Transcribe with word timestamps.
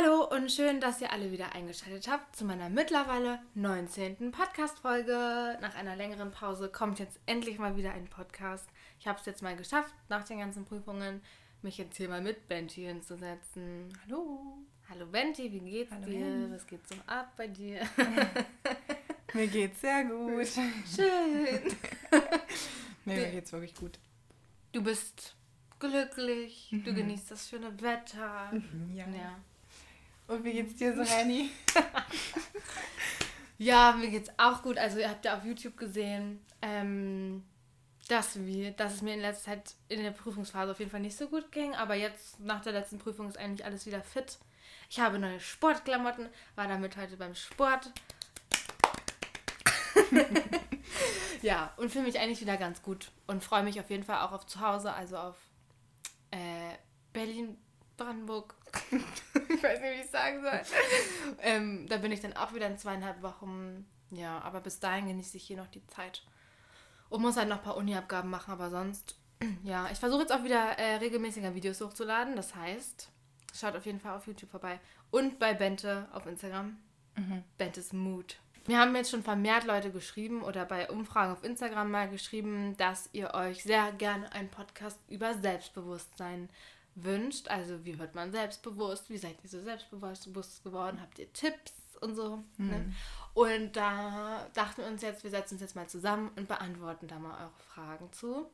Hallo 0.00 0.24
und 0.24 0.50
schön, 0.50 0.80
dass 0.80 1.00
ihr 1.02 1.12
alle 1.12 1.30
wieder 1.30 1.54
eingeschaltet 1.54 2.08
habt 2.08 2.34
zu 2.34 2.46
meiner 2.46 2.70
mittlerweile 2.70 3.38
19. 3.54 4.32
Podcast-Folge. 4.32 5.58
Nach 5.60 5.74
einer 5.74 5.94
längeren 5.94 6.30
Pause 6.30 6.70
kommt 6.70 6.98
jetzt 6.98 7.18
endlich 7.26 7.58
mal 7.58 7.76
wieder 7.76 7.92
ein 7.92 8.06
Podcast. 8.06 8.66
Ich 8.98 9.06
habe 9.06 9.18
es 9.18 9.26
jetzt 9.26 9.42
mal 9.42 9.56
geschafft, 9.56 9.92
nach 10.08 10.24
den 10.24 10.38
ganzen 10.38 10.64
Prüfungen, 10.64 11.20
mich 11.60 11.76
jetzt 11.76 11.98
hier 11.98 12.08
mal 12.08 12.22
mit 12.22 12.48
Benti 12.48 12.82
hinzusetzen. 12.82 13.88
Hallo. 14.06 14.56
Hallo 14.88 15.04
Benti, 15.06 15.52
wie 15.52 15.60
geht's 15.60 15.92
Hallo. 15.92 16.06
dir? 16.06 16.50
Was 16.50 16.66
geht 16.66 16.88
so 16.88 16.94
ab 17.06 17.34
bei 17.36 17.48
dir? 17.48 17.80
Mir 19.34 19.48
geht's 19.48 19.82
sehr 19.82 20.04
gut. 20.04 20.48
Schön. 20.96 21.76
Nee, 23.06 23.16
mir 23.16 23.30
geht's 23.30 23.50
wirklich 23.50 23.74
gut. 23.74 23.98
Du 24.72 24.82
bist 24.82 25.34
glücklich, 25.78 26.68
du 26.70 26.92
genießt 26.94 27.30
das 27.30 27.48
schöne 27.48 27.72
Wetter. 27.80 28.52
Ja. 28.94 29.08
Ja. 29.08 29.40
Und 30.30 30.44
wie 30.44 30.52
geht's 30.52 30.76
dir 30.76 30.94
so, 30.94 31.02
Henny? 31.02 31.50
Ja, 33.58 33.92
mir 33.92 34.08
geht's 34.08 34.30
auch 34.38 34.62
gut. 34.62 34.78
Also 34.78 35.00
ihr 35.00 35.10
habt 35.10 35.26
ja 35.26 35.36
auf 35.36 35.44
YouTube 35.44 35.76
gesehen, 35.76 36.42
ähm, 36.62 37.44
dass, 38.08 38.46
wir, 38.46 38.70
dass 38.70 38.94
es 38.94 39.02
mir 39.02 39.12
in 39.12 39.20
letzter 39.20 39.50
Zeit 39.50 39.74
in 39.88 40.02
der 40.02 40.12
Prüfungsphase 40.12 40.72
auf 40.72 40.78
jeden 40.78 40.90
Fall 40.90 41.00
nicht 41.00 41.18
so 41.18 41.28
gut 41.28 41.52
ging. 41.52 41.74
Aber 41.74 41.94
jetzt 41.94 42.40
nach 42.40 42.62
der 42.62 42.72
letzten 42.72 42.98
Prüfung 42.98 43.28
ist 43.28 43.36
eigentlich 43.36 43.66
alles 43.66 43.84
wieder 43.84 44.00
fit. 44.00 44.38
Ich 44.88 44.98
habe 44.98 45.18
neue 45.18 45.40
Sportklamotten, 45.40 46.30
war 46.54 46.68
damit 46.68 46.96
heute 46.96 47.18
beim 47.18 47.34
Sport. 47.34 47.92
ja, 51.42 51.74
und 51.76 51.92
fühle 51.92 52.06
mich 52.06 52.18
eigentlich 52.18 52.40
wieder 52.40 52.56
ganz 52.56 52.80
gut. 52.80 53.10
Und 53.26 53.44
freue 53.44 53.62
mich 53.62 53.78
auf 53.78 53.90
jeden 53.90 54.04
Fall 54.04 54.22
auch 54.22 54.32
auf 54.32 54.46
zu 54.46 54.60
Hause, 54.60 54.94
also 54.94 55.18
auf 55.18 55.36
äh, 56.30 56.78
Berlin, 57.12 57.58
Brandenburg. 57.98 58.54
ich 59.48 59.62
weiß 59.62 59.80
nicht, 59.80 59.96
wie 59.96 60.02
ich 60.02 60.10
sagen 60.10 60.42
soll. 60.42 60.60
ähm, 61.40 61.86
da 61.88 61.96
bin 61.98 62.12
ich 62.12 62.20
dann 62.20 62.34
auch 62.34 62.54
wieder 62.54 62.66
in 62.66 62.78
zweieinhalb 62.78 63.22
Wochen. 63.22 63.86
Ja, 64.10 64.40
aber 64.40 64.60
bis 64.60 64.80
dahin 64.80 65.06
genieße 65.06 65.36
ich 65.36 65.44
hier 65.44 65.56
noch 65.56 65.68
die 65.68 65.86
Zeit. 65.86 66.22
Und 67.08 67.22
muss 67.22 67.36
halt 67.36 67.48
noch 67.48 67.58
ein 67.58 67.62
paar 67.62 67.76
Uni-Abgaben 67.76 68.30
machen, 68.30 68.52
aber 68.52 68.70
sonst, 68.70 69.16
ja, 69.64 69.88
ich 69.90 69.98
versuche 69.98 70.22
jetzt 70.22 70.32
auch 70.32 70.44
wieder 70.44 70.78
äh, 70.78 70.96
regelmäßiger 70.96 71.54
Videos 71.54 71.80
hochzuladen. 71.80 72.36
Das 72.36 72.54
heißt, 72.54 73.10
schaut 73.54 73.76
auf 73.76 73.86
jeden 73.86 74.00
Fall 74.00 74.16
auf 74.16 74.26
YouTube 74.26 74.50
vorbei. 74.50 74.80
Und 75.10 75.38
bei 75.38 75.54
Bente 75.54 76.08
auf 76.12 76.26
Instagram. 76.26 76.76
Bentes 77.58 77.92
Mood. 77.92 78.38
Mir 78.66 78.78
haben 78.78 78.94
jetzt 78.94 79.10
schon 79.10 79.22
vermehrt 79.22 79.64
Leute 79.64 79.90
geschrieben 79.90 80.42
oder 80.42 80.64
bei 80.64 80.88
Umfragen 80.90 81.32
auf 81.32 81.42
Instagram 81.42 81.90
mal 81.90 82.08
geschrieben, 82.08 82.76
dass 82.76 83.08
ihr 83.12 83.34
euch 83.34 83.62
sehr 83.62 83.90
gerne 83.92 84.30
einen 84.32 84.48
Podcast 84.48 84.98
über 85.08 85.34
Selbstbewusstsein 85.34 86.48
wünscht. 86.94 87.48
Also 87.48 87.84
wie 87.84 87.98
wird 87.98 88.14
man 88.14 88.32
selbstbewusst? 88.32 89.10
Wie 89.10 89.18
seid 89.18 89.36
ihr 89.42 89.48
so 89.48 89.62
selbstbewusst 89.62 90.64
geworden? 90.64 91.00
Habt 91.00 91.18
ihr 91.18 91.32
Tipps 91.32 91.72
und 92.00 92.14
so? 92.14 92.44
Ne? 92.56 92.92
Und 93.34 93.76
da 93.76 94.46
dachten 94.54 94.82
wir 94.82 94.88
uns 94.88 95.02
jetzt, 95.02 95.22
wir 95.22 95.30
setzen 95.30 95.54
uns 95.54 95.62
jetzt 95.62 95.76
mal 95.76 95.88
zusammen 95.88 96.30
und 96.36 96.48
beantworten 96.48 97.06
da 97.08 97.18
mal 97.18 97.40
eure 97.40 97.58
Fragen 97.68 98.12
zu. 98.12 98.50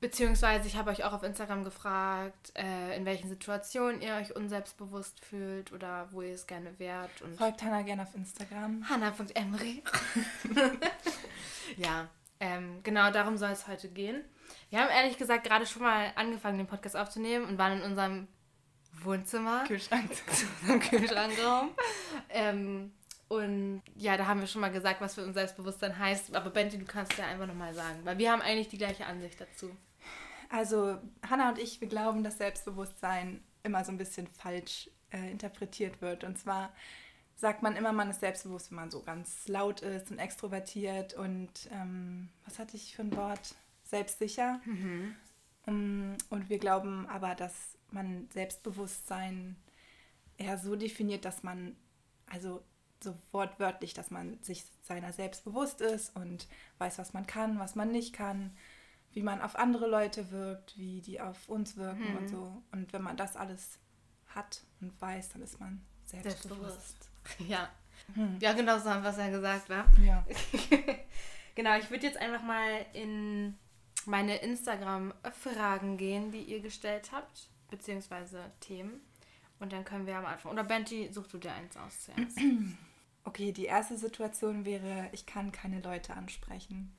Beziehungsweise 0.00 0.66
ich 0.66 0.76
habe 0.76 0.90
euch 0.90 1.04
auch 1.04 1.12
auf 1.12 1.22
Instagram 1.22 1.62
gefragt, 1.62 2.52
äh, 2.56 2.96
in 2.96 3.04
welchen 3.04 3.28
Situationen 3.28 4.02
ihr 4.02 4.14
euch 4.14 4.34
unselbstbewusst 4.34 5.24
fühlt 5.24 5.72
oder 5.72 6.08
wo 6.10 6.22
ihr 6.22 6.34
es 6.34 6.48
gerne 6.48 6.76
wärt. 6.80 7.22
Und 7.22 7.36
Folgt 7.36 7.62
Hannah 7.62 7.82
gerne 7.82 8.02
auf 8.02 8.14
Instagram. 8.16 8.88
Hanna.emri. 8.88 9.84
ja, 11.76 12.08
ähm, 12.42 12.80
genau 12.82 13.12
darum 13.12 13.36
soll 13.36 13.50
es 13.50 13.68
heute 13.68 13.88
gehen. 13.88 14.24
Wir 14.68 14.80
haben 14.80 14.90
ehrlich 14.90 15.16
gesagt 15.16 15.44
gerade 15.44 15.64
schon 15.64 15.82
mal 15.82 16.10
angefangen, 16.16 16.58
den 16.58 16.66
Podcast 16.66 16.96
aufzunehmen 16.96 17.46
und 17.46 17.56
waren 17.56 17.78
in 17.78 17.82
unserem 17.84 18.26
Wohnzimmer, 19.04 19.62
Kühlschrank. 19.68 20.10
Kühlschrankraum. 20.90 21.70
ähm, 22.30 22.92
und 23.28 23.80
ja, 23.94 24.16
da 24.16 24.26
haben 24.26 24.40
wir 24.40 24.48
schon 24.48 24.60
mal 24.60 24.72
gesagt, 24.72 25.00
was 25.00 25.14
für 25.14 25.24
uns 25.24 25.34
Selbstbewusstsein 25.34 25.96
heißt. 25.96 26.34
Aber 26.34 26.50
Benti, 26.50 26.78
du 26.78 26.84
kannst 26.84 27.16
ja 27.16 27.26
einfach 27.26 27.46
nochmal 27.46 27.74
sagen, 27.74 28.00
weil 28.02 28.18
wir 28.18 28.32
haben 28.32 28.42
eigentlich 28.42 28.68
die 28.68 28.78
gleiche 28.78 29.06
Ansicht 29.06 29.40
dazu. 29.40 29.70
Also, 30.50 30.98
Hannah 31.30 31.50
und 31.50 31.58
ich, 31.58 31.80
wir 31.80 31.88
glauben, 31.88 32.24
dass 32.24 32.38
Selbstbewusstsein 32.38 33.40
immer 33.62 33.84
so 33.84 33.92
ein 33.92 33.98
bisschen 33.98 34.26
falsch 34.26 34.90
äh, 35.12 35.30
interpretiert 35.30 36.02
wird. 36.02 36.24
Und 36.24 36.38
zwar 36.38 36.72
sagt 37.42 37.60
man 37.64 37.74
immer, 37.74 37.92
man 37.92 38.08
ist 38.08 38.20
selbstbewusst, 38.20 38.70
wenn 38.70 38.76
man 38.76 38.90
so 38.92 39.02
ganz 39.02 39.48
laut 39.48 39.80
ist 39.82 40.12
und 40.12 40.18
extrovertiert 40.20 41.14
und 41.14 41.50
ähm, 41.72 42.28
was 42.44 42.60
hatte 42.60 42.76
ich 42.76 42.94
für 42.94 43.02
ein 43.02 43.16
Wort? 43.16 43.56
Selbstsicher. 43.82 44.60
Ähm, 45.66 46.16
Und 46.30 46.48
wir 46.48 46.58
glauben 46.58 47.06
aber, 47.08 47.34
dass 47.34 47.76
man 47.90 48.28
Selbstbewusstsein 48.32 49.56
eher 50.38 50.56
so 50.56 50.76
definiert, 50.76 51.24
dass 51.24 51.42
man, 51.42 51.76
also 52.26 52.62
so 53.02 53.16
wortwörtlich, 53.32 53.92
dass 53.92 54.12
man 54.12 54.40
sich 54.42 54.64
seiner 54.82 55.12
selbst 55.12 55.42
bewusst 55.44 55.80
ist 55.80 56.14
und 56.14 56.46
weiß, 56.78 56.98
was 56.98 57.12
man 57.12 57.26
kann, 57.26 57.58
was 57.58 57.74
man 57.74 57.90
nicht 57.90 58.12
kann, 58.12 58.56
wie 59.12 59.22
man 59.22 59.40
auf 59.42 59.56
andere 59.56 59.88
Leute 59.88 60.30
wirkt, 60.30 60.78
wie 60.78 61.00
die 61.00 61.20
auf 61.20 61.48
uns 61.48 61.76
wirken 61.76 62.04
und 62.18 62.28
so. 62.28 62.62
Und 62.70 62.92
wenn 62.92 63.02
man 63.02 63.16
das 63.16 63.34
alles 63.34 63.80
hat 64.28 64.62
und 64.80 64.98
weiß, 65.00 65.30
dann 65.30 65.42
ist 65.42 65.58
man 65.58 65.82
selbstbewusst. 66.06 67.10
Ja. 67.48 67.70
Ja, 68.40 68.52
genau 68.52 68.78
so 68.78 68.90
es 68.90 69.16
ja 69.16 69.30
gesagt, 69.30 69.70
wa? 69.70 69.86
Ja. 70.04 70.26
genau, 71.54 71.78
ich 71.78 71.88
würde 71.90 72.06
jetzt 72.06 72.18
einfach 72.18 72.42
mal 72.42 72.84
in 72.92 73.56
meine 74.06 74.36
Instagram-Fragen 74.36 75.96
gehen, 75.96 76.30
die 76.32 76.42
ihr 76.42 76.60
gestellt 76.60 77.10
habt, 77.12 77.48
beziehungsweise 77.70 78.50
Themen. 78.60 79.00
Und 79.60 79.72
dann 79.72 79.84
können 79.84 80.06
wir 80.06 80.16
am 80.16 80.26
Anfang. 80.26 80.52
Oder 80.52 80.64
Benti, 80.64 81.08
such 81.12 81.28
du 81.28 81.38
dir 81.38 81.52
eins 81.52 81.76
aus 81.76 82.00
zuerst. 82.04 82.38
Okay, 83.24 83.52
die 83.52 83.66
erste 83.66 83.96
Situation 83.96 84.64
wäre, 84.64 85.08
ich 85.12 85.26
kann 85.26 85.52
keine 85.52 85.80
Leute 85.80 86.14
ansprechen. 86.14 86.92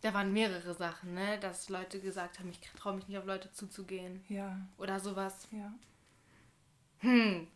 da 0.00 0.14
waren 0.14 0.32
mehrere 0.32 0.74
Sachen, 0.74 1.12
ne? 1.14 1.38
Dass 1.40 1.68
Leute 1.68 1.98
gesagt 2.00 2.38
haben, 2.38 2.50
ich 2.50 2.60
traue 2.76 2.94
mich 2.94 3.08
nicht 3.08 3.18
auf 3.18 3.26
Leute 3.26 3.50
zuzugehen. 3.52 4.24
Ja, 4.28 4.60
Oder 4.78 5.00
sowas. 5.00 5.48
ja. 5.50 5.72
Hm. 7.00 7.48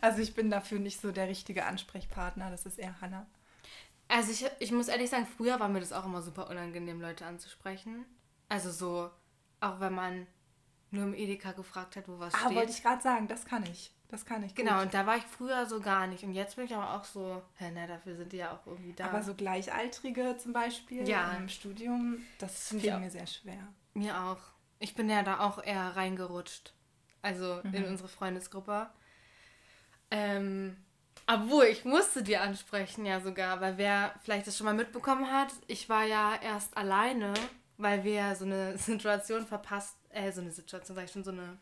Also 0.00 0.20
ich 0.20 0.34
bin 0.34 0.50
dafür 0.50 0.78
nicht 0.78 1.00
so 1.00 1.12
der 1.12 1.28
richtige 1.28 1.64
Ansprechpartner, 1.64 2.50
das 2.50 2.66
ist 2.66 2.78
eher 2.78 3.00
Hannah. 3.00 3.26
Also 4.08 4.30
ich, 4.30 4.44
ich 4.60 4.72
muss 4.72 4.88
ehrlich 4.88 5.10
sagen, 5.10 5.26
früher 5.26 5.58
war 5.58 5.68
mir 5.68 5.80
das 5.80 5.92
auch 5.92 6.04
immer 6.04 6.22
super 6.22 6.48
unangenehm, 6.50 7.00
Leute 7.00 7.24
anzusprechen. 7.26 8.04
Also 8.48 8.70
so, 8.70 9.10
auch 9.60 9.80
wenn 9.80 9.94
man 9.94 10.26
nur 10.90 11.04
im 11.04 11.14
Edeka 11.14 11.52
gefragt 11.52 11.96
hat, 11.96 12.08
wo 12.08 12.18
was 12.18 12.34
Ah, 12.34 12.38
steht. 12.46 12.54
wollte 12.56 12.70
ich 12.72 12.82
gerade 12.82 13.02
sagen, 13.02 13.26
das 13.28 13.44
kann 13.44 13.64
ich. 13.64 13.92
Das 14.08 14.24
kann 14.24 14.44
ich. 14.44 14.54
Genau, 14.54 14.74
gut. 14.74 14.82
und 14.84 14.94
da 14.94 15.04
war 15.06 15.16
ich 15.16 15.24
früher 15.24 15.66
so 15.66 15.80
gar 15.80 16.06
nicht. 16.06 16.22
Und 16.22 16.32
jetzt 16.32 16.54
bin 16.54 16.66
ich 16.66 16.74
aber 16.74 16.92
auch 16.94 17.04
so, 17.04 17.42
hä, 17.56 17.72
na, 17.74 17.88
dafür 17.88 18.14
sind 18.14 18.32
die 18.32 18.36
ja 18.36 18.52
auch 18.52 18.64
irgendwie 18.66 18.92
da. 18.92 19.06
Aber 19.06 19.22
so 19.24 19.34
Gleichaltrige 19.34 20.36
zum 20.36 20.52
Beispiel 20.52 21.08
Ja. 21.08 21.32
im 21.32 21.48
Studium, 21.48 22.18
das 22.38 22.68
fiel 22.68 22.96
mir 22.98 23.10
sehr 23.10 23.26
schwer. 23.26 23.66
Mir 23.94 24.20
auch. 24.20 24.38
Ich 24.78 24.94
bin 24.94 25.10
ja 25.10 25.24
da 25.24 25.40
auch 25.40 25.60
eher 25.62 25.96
reingerutscht. 25.96 26.72
Also 27.26 27.60
in 27.72 27.84
unsere 27.84 28.08
Freundesgruppe. 28.08 28.88
Ähm, 30.10 30.76
obwohl, 31.26 31.64
ich 31.64 31.84
musste 31.84 32.22
die 32.22 32.36
ansprechen 32.36 33.04
ja 33.04 33.20
sogar, 33.20 33.60
weil 33.60 33.78
wer 33.78 34.14
vielleicht 34.22 34.46
das 34.46 34.56
schon 34.56 34.66
mal 34.66 34.74
mitbekommen 34.74 35.30
hat, 35.30 35.48
ich 35.66 35.88
war 35.88 36.04
ja 36.04 36.36
erst 36.40 36.76
alleine, 36.76 37.34
weil 37.78 38.04
wir 38.04 38.36
so 38.36 38.44
eine 38.44 38.78
Situation 38.78 39.44
verpasst, 39.44 39.96
äh, 40.10 40.30
so 40.30 40.40
eine 40.40 40.52
Situation, 40.52 40.94
sag 40.94 41.04
ich 41.04 41.10
schon, 41.10 41.24
so 41.24 41.32
eine, 41.32 41.58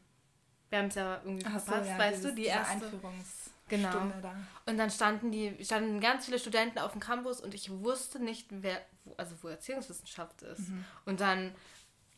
wir 0.68 0.78
haben 0.78 0.88
es 0.88 0.94
ja 0.96 1.20
irgendwie 1.24 1.46
Ach 1.46 1.58
so, 1.58 1.66
verpasst, 1.72 1.90
ja, 1.90 1.98
weißt 1.98 2.24
du, 2.24 2.34
die 2.34 2.44
erste. 2.44 2.74
Einführungsstunde 2.74 3.54
Genau. 3.68 3.90
da. 4.20 4.36
Und 4.66 4.76
dann 4.76 4.90
standen 4.90 5.32
die, 5.32 5.56
standen 5.64 5.98
ganz 5.98 6.26
viele 6.26 6.38
Studenten 6.38 6.78
auf 6.78 6.92
dem 6.92 7.00
Campus 7.00 7.40
und 7.40 7.54
ich 7.54 7.70
wusste 7.70 8.22
nicht, 8.22 8.46
wer, 8.50 8.78
wo, 9.04 9.14
also 9.16 9.34
wo 9.40 9.48
Erziehungswissenschaft 9.48 10.42
ist. 10.42 10.68
Und 11.06 11.20
dann 11.22 11.54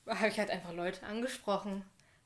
habe 0.08 0.26
ich 0.28 0.38
halt 0.40 0.50
einfach 0.50 0.72
Leute 0.72 1.06
angesprochen. 1.06 1.84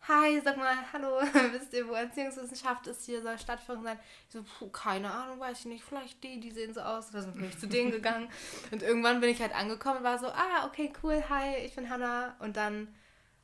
Hi, 0.09 0.41
sag 0.43 0.57
mal, 0.57 0.75
hallo, 0.93 1.21
wisst 1.53 1.75
ihr, 1.75 1.87
wo 1.87 1.93
Erziehungswissenschaft 1.93 2.87
ist? 2.87 3.05
Hier 3.05 3.21
soll 3.23 3.39
Stadtführung 3.39 3.83
sein. 3.83 3.99
Ich 4.27 4.33
so, 4.33 4.43
puh, 4.43 4.69
keine 4.71 5.11
Ahnung, 5.11 5.39
weiß 5.39 5.61
ich 5.61 5.65
nicht, 5.67 5.85
vielleicht 5.85 6.25
die, 6.25 6.41
die 6.41 6.51
sehen 6.51 6.73
so 6.73 6.81
aus. 6.81 7.11
Oder 7.11 7.23
so 7.23 7.33
bin 7.33 7.45
ich 7.49 7.59
zu 7.59 7.67
denen 7.67 7.91
gegangen. 7.91 8.29
Und 8.71 8.83
irgendwann 8.83 9.21
bin 9.21 9.29
ich 9.29 9.41
halt 9.43 9.55
angekommen 9.55 9.99
und 9.99 10.05
war 10.05 10.19
so, 10.19 10.29
ah, 10.29 10.65
okay, 10.67 10.91
cool, 11.03 11.23
hi, 11.29 11.57
ich 11.65 11.75
bin 11.75 11.91
Hannah. 11.91 12.35
Und 12.39 12.57
dann 12.57 12.89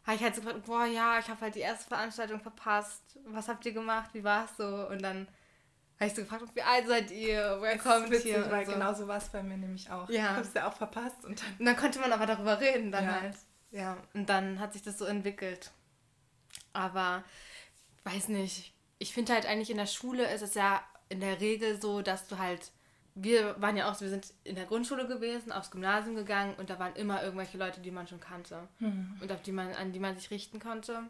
habe 0.04 0.16
ich 0.16 0.22
halt 0.22 0.34
so 0.34 0.40
gefragt, 0.40 0.64
boah, 0.64 0.86
ja, 0.86 1.18
ich 1.18 1.28
habe 1.28 1.40
halt 1.42 1.54
die 1.56 1.60
erste 1.60 1.88
Veranstaltung 1.88 2.40
verpasst. 2.40 3.02
Was 3.26 3.48
habt 3.48 3.66
ihr 3.66 3.72
gemacht? 3.72 4.10
Wie 4.14 4.24
war 4.24 4.46
es 4.46 4.56
so? 4.56 4.88
Und 4.88 5.02
dann 5.02 5.28
habe 6.00 6.06
ich 6.08 6.14
so 6.14 6.22
gefragt, 6.22 6.42
wie 6.54 6.62
alt 6.62 6.86
seid 6.86 7.10
ihr? 7.10 7.56
Woher 7.60 7.78
kommt 7.78 8.10
ihr? 8.24 8.44
Und 8.44 8.50
weil 8.50 8.64
so. 8.64 8.72
genau 8.72 8.94
so 8.94 9.06
war 9.06 9.18
es 9.18 9.28
bei 9.28 9.42
mir 9.42 9.58
nämlich 9.58 9.90
auch. 9.90 10.08
Ja. 10.08 10.32
Ich 10.32 10.36
hab's 10.38 10.54
ja 10.54 10.68
auch 10.68 10.74
verpasst 10.74 11.22
und 11.24 11.40
dann. 11.42 11.56
Und 11.58 11.64
dann 11.66 11.76
konnte 11.76 11.98
man 11.98 12.12
aber 12.12 12.24
darüber 12.24 12.58
reden 12.60 12.90
dann 12.90 13.04
Ja. 13.04 13.20
halt. 13.20 13.36
Ja, 13.72 13.96
und 14.14 14.28
dann 14.30 14.58
hat 14.60 14.72
sich 14.72 14.82
das 14.82 14.96
so 14.96 15.04
entwickelt. 15.04 15.72
Aber, 16.76 17.24
weiß 18.04 18.28
nicht, 18.28 18.72
ich 18.98 19.12
finde 19.12 19.32
halt 19.32 19.46
eigentlich 19.46 19.70
in 19.70 19.76
der 19.76 19.86
Schule 19.86 20.30
ist 20.32 20.42
es 20.42 20.54
ja 20.54 20.82
in 21.08 21.20
der 21.20 21.40
Regel 21.40 21.80
so, 21.80 22.02
dass 22.02 22.26
du 22.28 22.38
halt, 22.38 22.70
wir 23.14 23.60
waren 23.60 23.76
ja 23.76 23.90
auch 23.90 23.94
so, 23.94 24.02
wir 24.02 24.10
sind 24.10 24.32
in 24.44 24.56
der 24.56 24.66
Grundschule 24.66 25.06
gewesen, 25.06 25.52
aufs 25.52 25.70
Gymnasium 25.70 26.16
gegangen 26.16 26.54
und 26.56 26.70
da 26.70 26.78
waren 26.78 26.94
immer 26.96 27.22
irgendwelche 27.22 27.58
Leute, 27.58 27.80
die 27.80 27.90
man 27.90 28.06
schon 28.06 28.20
kannte. 28.20 28.68
Und 29.20 29.32
auf 29.32 29.42
die 29.42 29.52
man, 29.52 29.72
an 29.72 29.92
die 29.92 30.00
man 30.00 30.16
sich 30.16 30.30
richten 30.30 30.60
konnte. 30.60 31.02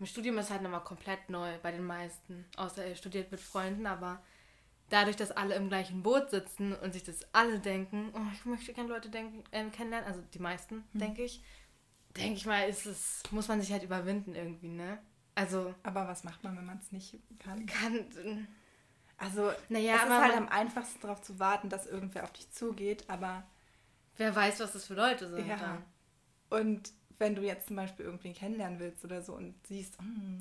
Im 0.00 0.06
Studium 0.06 0.38
ist 0.38 0.50
halt 0.50 0.62
nochmal 0.62 0.84
komplett 0.84 1.28
neu 1.28 1.52
bei 1.62 1.70
den 1.70 1.84
meisten. 1.84 2.44
Außer 2.56 2.86
ihr 2.86 2.96
studiert 2.96 3.30
mit 3.30 3.40
Freunden, 3.40 3.86
aber 3.86 4.22
dadurch, 4.90 5.16
dass 5.16 5.32
alle 5.32 5.54
im 5.54 5.68
gleichen 5.68 6.02
Boot 6.02 6.30
sitzen 6.30 6.74
und 6.74 6.92
sich 6.92 7.04
das 7.04 7.20
alle 7.32 7.58
denken, 7.58 8.10
oh, 8.14 8.32
ich 8.32 8.44
möchte 8.44 8.72
gerne 8.72 8.88
Leute 8.88 9.08
denken, 9.08 9.44
äh, 9.50 9.64
kennenlernen, 9.70 10.08
also 10.08 10.22
die 10.32 10.38
meisten, 10.38 10.84
mhm. 10.92 10.98
denke 10.98 11.24
ich, 11.24 11.42
denke 12.16 12.34
ich 12.34 12.46
mal, 12.46 12.68
ist 12.68 12.86
es, 12.86 13.22
muss 13.30 13.48
man 13.48 13.60
sich 13.60 13.72
halt 13.72 13.82
überwinden 13.82 14.34
irgendwie, 14.34 14.68
ne? 14.68 14.98
Also. 15.34 15.74
Aber 15.82 16.06
was 16.06 16.24
macht 16.24 16.44
man, 16.44 16.56
wenn 16.56 16.66
man 16.66 16.78
es 16.78 16.92
nicht 16.92 17.18
kann? 17.38 17.66
Kann. 17.66 18.46
Also, 19.16 19.52
naja, 19.68 19.96
es 19.96 20.04
ist 20.04 20.10
halt 20.10 20.36
am 20.36 20.48
einfachsten 20.48 21.00
darauf 21.00 21.22
zu 21.22 21.38
warten, 21.38 21.68
dass 21.68 21.86
irgendwer 21.86 22.24
auf 22.24 22.32
dich 22.32 22.50
zugeht, 22.50 23.08
aber. 23.08 23.44
Wer 24.16 24.34
weiß, 24.34 24.60
was 24.60 24.72
das 24.72 24.84
für 24.84 24.94
Leute 24.94 25.28
sind. 25.28 25.46
Ja. 25.46 25.56
Dann. 25.56 25.84
Und 26.50 26.92
wenn 27.18 27.34
du 27.34 27.42
jetzt 27.42 27.68
zum 27.68 27.76
Beispiel 27.76 28.04
irgendwen 28.04 28.34
kennenlernen 28.34 28.78
willst 28.78 29.04
oder 29.04 29.22
so 29.22 29.34
und 29.34 29.54
siehst, 29.66 30.00
mm, 30.00 30.38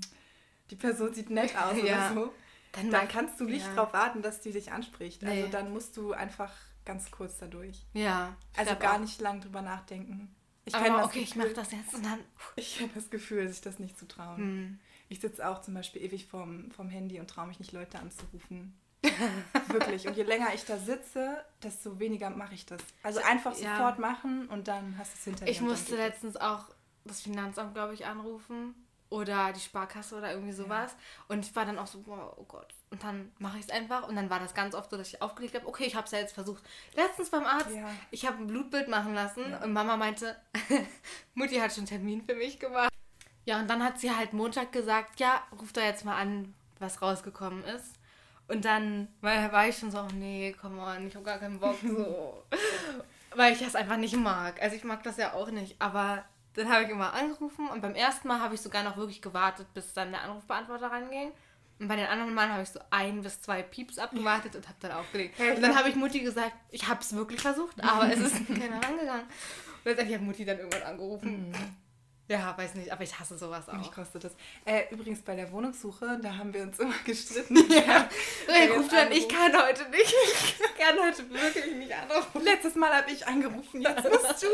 die 0.70 0.76
Person 0.76 1.14
sieht 1.14 1.30
nett 1.30 1.56
aus 1.58 1.76
ja. 1.78 2.12
oder 2.12 2.14
so, 2.14 2.34
dann, 2.74 2.92
dann 2.92 3.08
kannst 3.08 3.40
du 3.40 3.46
nicht 3.46 3.66
ja. 3.66 3.76
darauf 3.76 3.94
warten, 3.94 4.22
dass 4.22 4.42
die 4.42 4.52
dich 4.52 4.72
anspricht. 4.72 5.24
Also 5.24 5.34
nee. 5.34 5.42
Also 5.44 5.52
dann 5.52 5.72
musst 5.72 5.98
du 5.98 6.14
einfach 6.14 6.52
ganz 6.86 7.10
kurz 7.12 7.38
dadurch. 7.38 7.86
Ja. 7.94 8.36
Also 8.56 8.76
gar 8.76 8.96
auch. 8.96 9.00
nicht 9.00 9.22
lang 9.22 9.42
drüber 9.42 9.62
nachdenken. 9.62 10.36
Ich 10.66 10.74
kenne 10.74 10.98
das 10.98 11.06
okay, 11.06 11.20
Gefühl, 11.20 11.24
ich 11.24 11.36
mache 11.36 11.54
das 11.54 11.72
jetzt 11.72 11.94
und 11.94 12.06
dann. 12.06 12.20
Ich 12.56 12.78
kenne 12.78 12.92
das 12.96 13.10
Gefühl, 13.10 13.48
sich 13.50 13.62
das 13.62 13.80
nicht 13.80 13.98
zu 13.98 14.08
trauen. 14.08 14.38
Hm. 14.38 14.80
Ich 15.10 15.20
sitze 15.20 15.48
auch 15.48 15.62
zum 15.62 15.74
Beispiel 15.74 16.02
ewig 16.02 16.26
vorm, 16.26 16.72
vorm 16.72 16.90
Handy 16.90 17.20
und 17.20 17.30
traue 17.30 17.48
mich 17.48 17.60
nicht, 17.60 17.72
Leute 17.72 18.00
anzurufen. 18.00 18.74
Wirklich. 19.68 20.08
Und 20.08 20.16
je 20.16 20.24
länger 20.24 20.54
ich 20.54 20.64
da 20.66 20.78
sitze, 20.78 21.44
desto 21.62 22.00
weniger 22.00 22.30
mache 22.30 22.54
ich 22.54 22.66
das. 22.66 22.82
Also 23.04 23.20
einfach 23.22 23.58
ja. 23.60 23.76
sofort 23.76 24.00
machen 24.00 24.48
und 24.48 24.68
dann 24.68 24.98
hast 24.98 25.14
du 25.14 25.18
es 25.18 25.24
hinter 25.26 25.48
Ich 25.48 25.62
musste 25.62 25.98
letztens 25.98 26.38
auch 26.38 26.66
das 27.04 27.22
Finanzamt, 27.22 27.74
glaube 27.74 27.94
ich, 27.94 28.06
anrufen 28.06 28.74
oder 29.14 29.54
die 29.54 29.60
Sparkasse 29.60 30.16
oder 30.16 30.32
irgendwie 30.32 30.54
sowas. 30.54 30.92
Ja. 30.92 31.26
Und 31.28 31.46
ich 31.46 31.56
war 31.56 31.66
dann 31.66 31.78
auch 31.78 31.86
so, 31.86 32.02
boah, 32.02 32.34
oh 32.36 32.46
Gott. 32.46 32.74
Und 32.90 33.04
dann 33.04 33.32
mache 33.38 33.60
ich 33.60 33.66
es 33.66 33.70
einfach. 33.70 34.08
Und 34.08 34.16
dann 34.16 34.32
war 34.32 34.40
das 34.40 34.56
ganz 34.56 34.74
oft 34.74 34.90
so, 34.90 34.98
dass 34.98 35.08
ich 35.08 35.22
aufgelegt 35.22 35.54
habe, 35.54 35.68
okay, 35.68 35.86
ich 35.86 35.96
habe 35.96 36.06
es 36.06 36.12
ja 36.12 36.18
jetzt 36.18 36.34
versucht. 36.34 36.64
Letztens 36.96 37.30
beim 37.30 37.46
Arzt, 37.46 37.76
ja. 37.76 37.92
ich 38.10 38.26
habe 38.26 38.38
ein 38.38 38.48
Blutbild 38.48 38.88
machen 38.88 39.14
lassen 39.14 39.52
ja. 39.52 39.64
und 39.64 39.72
Mama 39.72 39.98
meinte, 39.98 40.36
Mutti 41.36 41.58
hat 41.58 41.72
schon 41.72 41.82
einen 41.82 41.88
Termin 41.90 42.24
für 42.26 42.34
mich 42.34 42.60
gemacht. 42.60 42.90
Ja, 43.46 43.60
und 43.60 43.70
dann 43.70 43.84
hat 43.84 44.00
sie 44.00 44.16
halt 44.16 44.34
Montag 44.34 44.72
gesagt, 44.72 45.20
ja, 45.20 45.44
ruf 45.60 45.72
da 45.74 45.82
jetzt 45.82 46.06
mal 46.06 46.18
an, 46.18 46.56
was 46.80 47.02
rausgekommen 47.04 47.64
ist. 47.66 47.94
Und 48.48 48.66
dann 48.66 49.10
war 49.22 49.68
ich 49.68 49.78
schon 49.78 49.92
so, 49.92 50.00
oh 50.00 50.14
nee, 50.16 50.56
komm 50.60 50.80
on, 50.80 51.08
ich 51.08 51.14
habe 51.14 51.26
gar 51.26 51.38
keinen 51.38 51.60
Bock 51.60 51.78
so. 51.84 52.44
Weil 53.36 53.54
ich 53.54 53.60
das 53.60 53.76
einfach 53.76 53.98
nicht 53.98 54.16
mag. 54.16 54.60
Also 54.60 54.76
ich 54.76 54.84
mag 54.84 55.04
das 55.04 55.18
ja 55.18 55.34
auch 55.34 55.52
nicht. 55.52 55.76
Aber 55.80 56.26
dann 56.56 56.72
habe 56.72 56.84
ich 56.84 56.90
immer 56.90 57.14
angerufen 57.14 57.68
und 57.70 57.82
beim 57.82 57.96
ersten 57.96 58.28
Mal 58.28 58.40
habe 58.40 58.56
ich 58.56 58.62
sogar 58.62 58.84
noch 58.84 58.98
wirklich 58.98 59.22
gewartet, 59.22 59.68
bis 59.74 59.94
dann 59.94 60.12
der 60.12 60.22
Anrufbeantworter 60.22 60.92
ranging. 60.92 61.32
Und 61.80 61.88
bei 61.88 61.96
den 61.96 62.06
anderen 62.06 62.34
Malen 62.34 62.52
habe 62.52 62.64
ich 62.64 62.70
so 62.70 62.80
ein 62.92 63.22
bis 63.24 63.42
zwei 63.42 63.64
Pieps 63.64 63.98
abgewartet 63.98 64.56
und 64.56 64.68
habe 64.68 64.78
dann 64.80 64.92
aufgelegt. 64.92 65.40
Und 65.40 65.62
dann 65.62 65.76
habe 65.76 65.90
ich 65.90 65.96
Mutti 65.96 66.20
gesagt, 66.20 66.54
ich 66.70 66.88
habe 66.88 67.02
es 67.02 67.14
wirklich 67.16 67.42
versucht, 67.42 67.84
aber 67.84 68.12
es 68.12 68.20
ist 68.20 68.48
keiner 68.48 68.82
rangegangen. 68.82 69.26
Und 69.26 69.86
letztendlich 69.86 70.18
hat 70.18 70.24
Mutti 70.24 70.46
dann 70.46 70.60
irgendwann 70.60 70.84
angerufen. 70.84 71.50
Mhm. 71.50 71.54
Ja, 72.30 72.58
weiß 72.58 72.76
nicht, 72.76 72.90
aber 72.92 73.04
ich 73.04 73.20
hasse 73.20 73.38
sowas 73.38 73.68
auch. 73.68 73.74
Mich 73.74 73.92
kostet 73.92 74.24
das. 74.24 74.32
Äh, 74.64 74.84
übrigens 74.92 75.22
bei 75.22 75.36
der 75.36 75.52
Wohnungssuche, 75.52 76.20
da 76.22 76.38
haben 76.38 76.54
wir 76.54 76.64
uns 76.64 76.80
immer 76.80 76.96
gestritten. 77.06 77.56
ja. 77.70 78.08
ja 78.48 78.74
ruft 78.76 78.94
dann, 78.94 79.12
ich 79.12 79.28
kann 79.28 79.52
heute 79.54 79.90
nicht. 79.90 80.14
Ich 80.74 80.86
kann 80.86 80.98
heute 81.00 81.30
wirklich 81.30 81.76
nicht 81.76 81.94
anrufen. 81.94 82.42
Letztes 82.44 82.76
Mal 82.76 82.92
habe 82.92 83.10
ich 83.12 83.26
angerufen, 83.26 83.82
jetzt 83.82 84.04
musst 84.04 84.44
du. 84.44 84.48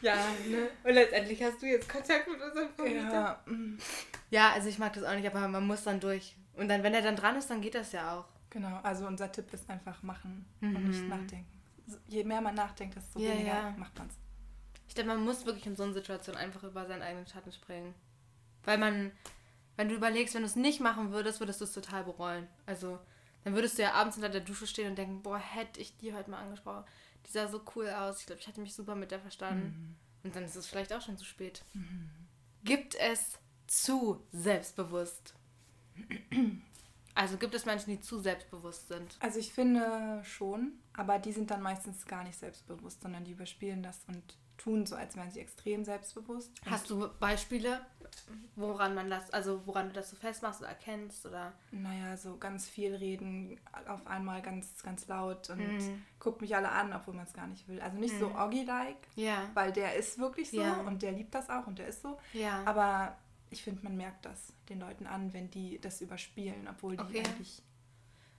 ja, 0.06 0.16
ne? 0.48 0.70
Und 0.82 0.94
letztendlich 0.94 1.42
hast 1.42 1.60
du 1.60 1.66
jetzt 1.66 1.88
Kontakt 1.88 2.28
mit 2.28 2.40
unserem 2.40 2.72
Vermieter. 2.74 3.12
Ja. 3.12 3.44
Ja, 4.30 4.52
also 4.52 4.68
ich 4.68 4.78
mag 4.78 4.92
das 4.94 5.04
auch 5.04 5.14
nicht, 5.14 5.26
aber 5.26 5.46
man 5.48 5.66
muss 5.66 5.84
dann 5.84 6.00
durch. 6.00 6.36
Und 6.54 6.68
dann, 6.68 6.82
wenn 6.82 6.94
er 6.94 7.02
dann 7.02 7.16
dran 7.16 7.36
ist, 7.36 7.50
dann 7.50 7.60
geht 7.60 7.74
das 7.74 7.92
ja 7.92 8.16
auch. 8.16 8.24
Genau, 8.50 8.80
also 8.82 9.06
unser 9.06 9.30
Tipp 9.30 9.52
ist 9.52 9.68
einfach 9.68 10.02
machen 10.02 10.46
mhm. 10.60 10.76
und 10.76 10.88
nicht 10.88 11.06
nachdenken. 11.06 11.46
Je 12.06 12.24
mehr 12.24 12.40
man 12.40 12.54
nachdenkt, 12.54 12.96
desto 12.96 13.18
ja, 13.18 13.30
weniger 13.30 13.52
ja. 13.52 13.74
macht 13.76 13.96
man 13.98 14.08
es. 14.08 14.14
Ich 14.88 14.94
denke, 14.94 15.12
man 15.12 15.24
muss 15.24 15.46
wirklich 15.46 15.66
in 15.66 15.76
so 15.76 15.84
einer 15.84 15.92
Situation 15.92 16.36
einfach 16.36 16.64
über 16.64 16.86
seinen 16.86 17.02
eigenen 17.02 17.26
Schatten 17.26 17.52
springen. 17.52 17.94
Weil 18.64 18.78
man, 18.78 19.12
wenn 19.76 19.88
du 19.88 19.94
überlegst, 19.94 20.34
wenn 20.34 20.42
du 20.42 20.46
es 20.46 20.56
nicht 20.56 20.80
machen 20.80 21.12
würdest, 21.12 21.40
würdest 21.40 21.60
du 21.60 21.64
es 21.64 21.72
total 21.72 22.04
bereuen. 22.04 22.48
Also, 22.66 22.98
dann 23.44 23.54
würdest 23.54 23.78
du 23.78 23.82
ja 23.82 23.92
abends 23.92 24.16
unter 24.16 24.28
der 24.28 24.40
Dusche 24.40 24.66
stehen 24.66 24.88
und 24.88 24.96
denken, 24.96 25.22
boah, 25.22 25.38
hätte 25.38 25.80
ich 25.80 25.96
die 25.98 26.14
heute 26.14 26.30
mal 26.30 26.42
angesprochen. 26.42 26.84
Die 27.26 27.30
sah 27.30 27.48
so 27.48 27.62
cool 27.76 27.88
aus. 27.90 28.20
Ich 28.20 28.26
glaube, 28.26 28.40
ich 28.40 28.46
hätte 28.46 28.60
mich 28.60 28.74
super 28.74 28.94
mit 28.94 29.10
der 29.10 29.20
verstanden. 29.20 29.66
Mhm. 29.66 29.96
Und 30.24 30.36
dann 30.36 30.44
ist 30.44 30.56
es 30.56 30.66
vielleicht 30.66 30.92
auch 30.92 31.02
schon 31.02 31.16
zu 31.16 31.24
spät. 31.24 31.62
Mhm. 31.74 32.10
Gibt 32.64 32.94
es 32.96 33.38
zu 33.66 34.22
selbstbewusst? 34.32 35.34
Also 37.14 37.36
gibt 37.36 37.54
es 37.54 37.66
Menschen, 37.66 37.90
die 37.90 38.00
zu 38.00 38.20
selbstbewusst 38.20 38.88
sind? 38.88 39.16
Also 39.20 39.38
ich 39.38 39.52
finde 39.52 40.22
schon, 40.24 40.72
aber 40.92 41.18
die 41.18 41.32
sind 41.32 41.50
dann 41.50 41.62
meistens 41.62 42.06
gar 42.06 42.24
nicht 42.24 42.38
selbstbewusst, 42.38 43.02
sondern 43.02 43.24
die 43.24 43.32
überspielen 43.32 43.82
das 43.82 44.04
und 44.06 44.36
tun 44.58 44.84
so, 44.84 44.96
als 44.96 45.16
wären 45.16 45.30
sie 45.30 45.40
extrem 45.40 45.84
selbstbewusst. 45.84 46.52
Hast 46.66 46.90
du 46.90 47.08
Beispiele, 47.20 47.80
woran 48.56 48.94
man 48.94 49.08
das, 49.08 49.30
also 49.30 49.62
woran 49.66 49.88
du 49.88 49.94
das 49.94 50.10
so 50.10 50.16
festmachst 50.16 50.60
oder 50.60 50.68
erkennst 50.68 51.24
oder? 51.24 51.52
Naja, 51.70 52.16
so 52.16 52.36
ganz 52.36 52.68
viel 52.68 52.94
reden, 52.94 53.58
auf 53.86 54.06
einmal 54.06 54.42
ganz, 54.42 54.82
ganz 54.82 55.06
laut 55.06 55.48
und 55.50 55.58
mhm. 55.58 56.02
guckt 56.18 56.40
mich 56.40 56.54
alle 56.54 56.70
an, 56.70 56.92
obwohl 56.92 57.14
man 57.14 57.24
es 57.24 57.32
gar 57.32 57.46
nicht 57.46 57.66
will. 57.68 57.80
Also 57.80 57.96
nicht 57.98 58.14
mhm. 58.14 58.20
so 58.20 58.34
Oggy-like, 58.34 59.08
ja. 59.14 59.48
weil 59.54 59.72
der 59.72 59.94
ist 59.94 60.18
wirklich 60.18 60.50
so 60.50 60.60
ja. 60.60 60.80
und 60.80 61.02
der 61.02 61.12
liebt 61.12 61.34
das 61.34 61.48
auch 61.48 61.66
und 61.66 61.78
der 61.78 61.88
ist 61.88 62.02
so. 62.02 62.18
Ja. 62.32 62.62
Aber 62.64 63.16
ich 63.50 63.62
finde, 63.62 63.82
man 63.84 63.96
merkt 63.96 64.26
das 64.26 64.52
den 64.68 64.80
Leuten 64.80 65.06
an, 65.06 65.32
wenn 65.32 65.50
die 65.50 65.80
das 65.80 66.00
überspielen, 66.00 66.68
obwohl 66.68 66.96
die 66.96 67.02
okay. 67.02 67.18
eigentlich 67.20 67.62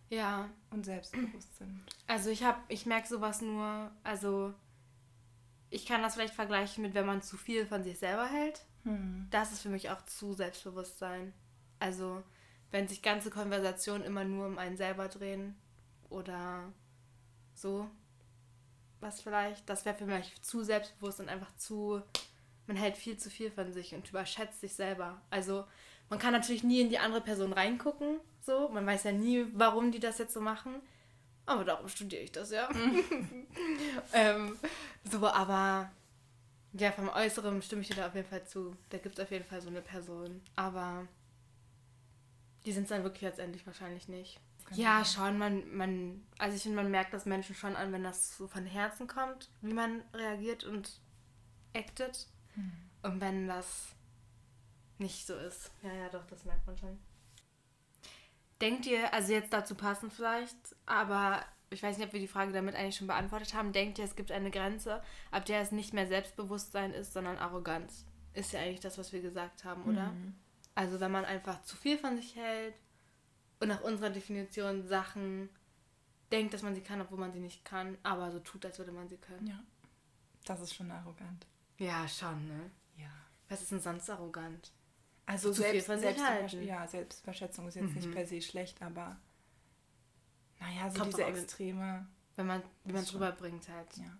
ja. 0.09 0.49
und 0.71 0.85
selbstbewusst 0.85 1.57
sind. 1.57 1.81
Also 2.07 2.29
ich 2.29 2.43
habe, 2.43 2.59
ich 2.67 2.85
merke 2.85 3.07
sowas 3.07 3.41
nur, 3.41 3.91
also 4.03 4.53
ich 5.69 5.85
kann 5.85 6.01
das 6.01 6.15
vielleicht 6.15 6.33
vergleichen 6.33 6.81
mit, 6.81 6.93
wenn 6.93 7.05
man 7.05 7.21
zu 7.21 7.37
viel 7.37 7.65
von 7.65 7.83
sich 7.83 7.99
selber 7.99 8.27
hält. 8.27 8.65
Hm. 8.83 9.27
Das 9.29 9.51
ist 9.51 9.61
für 9.61 9.69
mich 9.69 9.89
auch 9.89 10.03
zu 10.05 10.33
Selbstbewusstsein. 10.33 11.33
Also, 11.79 12.23
wenn 12.71 12.87
sich 12.87 13.01
ganze 13.01 13.29
Konversationen 13.29 14.03
immer 14.03 14.23
nur 14.23 14.47
um 14.47 14.57
einen 14.57 14.77
selber 14.77 15.07
drehen 15.07 15.55
oder 16.09 16.71
so, 17.53 17.89
was 18.99 19.21
vielleicht, 19.21 19.69
das 19.69 19.85
wäre 19.85 19.97
für 19.97 20.05
mich 20.05 20.41
zu 20.41 20.63
selbstbewusst 20.63 21.19
und 21.19 21.29
einfach 21.29 21.55
zu, 21.55 22.01
man 22.67 22.77
hält 22.77 22.97
viel 22.97 23.17
zu 23.17 23.29
viel 23.29 23.51
von 23.51 23.71
sich 23.71 23.95
und 23.95 24.09
überschätzt 24.09 24.61
sich 24.61 24.73
selber. 24.73 25.21
Also, 25.29 25.65
man 26.09 26.19
kann 26.19 26.33
natürlich 26.33 26.63
nie 26.63 26.81
in 26.81 26.89
die 26.89 26.99
andere 26.99 27.21
Person 27.21 27.53
reingucken, 27.53 28.19
so, 28.41 28.69
man 28.69 28.85
weiß 28.85 29.03
ja 29.03 29.11
nie, 29.11 29.45
warum 29.53 29.91
die 29.91 29.99
das 29.99 30.17
jetzt 30.17 30.33
so 30.33 30.41
machen. 30.41 30.81
Aber 31.49 31.65
darum 31.65 31.89
studiere 31.89 32.21
ich 32.21 32.31
das 32.31 32.51
ja. 32.51 32.69
Mhm. 32.73 33.47
ähm, 34.13 34.57
so, 35.03 35.25
aber 35.27 35.91
ja, 36.73 36.91
vom 36.91 37.09
Äußeren 37.09 37.59
stimme 37.63 37.81
ich 37.81 37.87
dir 37.87 37.95
da 37.95 38.07
auf 38.07 38.13
jeden 38.13 38.29
Fall 38.29 38.45
zu. 38.45 38.75
Da 38.89 38.99
gibt 38.99 39.17
es 39.17 39.23
auf 39.23 39.31
jeden 39.31 39.45
Fall 39.45 39.59
so 39.59 39.69
eine 39.69 39.81
Person. 39.81 40.41
Aber 40.55 41.07
die 42.65 42.71
sind 42.71 42.83
es 42.83 42.89
dann 42.89 43.03
wirklich 43.03 43.23
letztendlich 43.23 43.65
wahrscheinlich 43.65 44.07
nicht. 44.07 44.39
Ja, 44.73 45.03
schon, 45.03 45.39
man, 45.39 45.75
man, 45.75 46.23
also 46.37 46.55
ich 46.55 46.61
finde, 46.61 46.75
man 46.75 46.91
merkt 46.91 47.13
das 47.13 47.25
Menschen 47.25 47.55
schon 47.55 47.75
an, 47.75 47.91
wenn 47.91 48.03
das 48.03 48.37
so 48.37 48.47
von 48.47 48.67
Herzen 48.67 49.07
kommt, 49.07 49.49
wie 49.61 49.73
man 49.73 50.03
reagiert 50.13 50.63
und 50.63 50.99
actet. 51.73 52.27
Hm. 52.53 52.71
Und 53.01 53.21
wenn 53.21 53.47
das 53.47 53.87
nicht 54.99 55.25
so 55.25 55.33
ist. 55.33 55.71
Ja, 55.81 55.93
ja, 55.93 56.09
doch, 56.09 56.27
das 56.27 56.45
merkt 56.45 56.67
man 56.67 56.77
schon. 56.77 56.99
Denkt 58.61 58.85
ihr, 58.85 59.13
also 59.13 59.31
jetzt 59.31 59.53
dazu 59.53 59.75
passen 59.75 60.11
vielleicht, 60.11 60.57
aber 60.85 61.43
ich 61.69 61.81
weiß 61.83 61.97
nicht, 61.97 62.07
ob 62.07 62.13
wir 62.13 62.19
die 62.19 62.27
Frage 62.27 62.51
damit 62.51 62.75
eigentlich 62.75 62.97
schon 62.97 63.07
beantwortet 63.07 63.53
haben. 63.53 63.71
Denkt 63.71 63.99
ihr, 63.99 64.05
es 64.05 64.15
gibt 64.15 64.31
eine 64.31 64.51
Grenze, 64.51 65.01
ab 65.31 65.45
der 65.45 65.61
es 65.61 65.71
nicht 65.71 65.93
mehr 65.93 66.07
Selbstbewusstsein 66.07 66.93
ist, 66.93 67.13
sondern 67.13 67.37
Arroganz? 67.37 68.05
Ist 68.33 68.53
ja 68.53 68.59
eigentlich 68.59 68.79
das, 68.79 68.97
was 68.97 69.13
wir 69.13 69.21
gesagt 69.21 69.63
haben, 69.63 69.83
oder? 69.83 70.11
Mhm. 70.11 70.35
Also 70.75 70.99
wenn 70.99 71.11
man 71.11 71.25
einfach 71.25 71.61
zu 71.63 71.75
viel 71.75 71.97
von 71.97 72.15
sich 72.15 72.35
hält 72.35 72.75
und 73.59 73.67
nach 73.67 73.81
unserer 73.81 74.09
Definition 74.09 74.87
Sachen 74.87 75.49
denkt, 76.31 76.53
dass 76.53 76.61
man 76.61 76.75
sie 76.75 76.81
kann, 76.81 77.01
obwohl 77.01 77.19
man 77.19 77.33
sie 77.33 77.39
nicht 77.39 77.65
kann, 77.65 77.97
aber 78.03 78.31
so 78.31 78.39
tut, 78.39 78.65
als 78.65 78.77
würde 78.77 78.91
man 78.91 79.07
sie 79.07 79.17
können. 79.17 79.47
Ja. 79.47 79.59
Das 80.45 80.61
ist 80.61 80.73
schon 80.73 80.91
arrogant. 80.91 81.45
Ja, 81.77 82.07
schon, 82.07 82.47
ne? 82.47 82.71
Ja. 82.97 83.11
Was 83.47 83.61
ist 83.61 83.71
denn 83.71 83.81
sonst 83.81 84.09
arrogant? 84.09 84.71
Also 85.29 85.51
zu 85.51 85.61
selbst, 85.61 85.85
von 85.85 85.99
selbst, 85.99 86.23
ja, 86.53 86.87
Selbstverschätzung 86.87 87.67
ist 87.67 87.75
jetzt 87.75 87.89
mhm. 87.89 87.93
nicht 87.93 88.11
per 88.11 88.25
se 88.25 88.41
schlecht, 88.41 88.81
aber 88.81 89.15
naja, 90.59 90.89
so 90.89 90.97
Kommt 90.97 91.13
diese 91.13 91.25
Extreme. 91.25 92.07
Wenn 92.35 92.47
man, 92.47 92.63
wie 92.83 92.93
man 92.93 93.03
es 93.03 93.13
rüberbringt 93.13 93.69
halt. 93.69 93.95
Ja. 93.97 94.17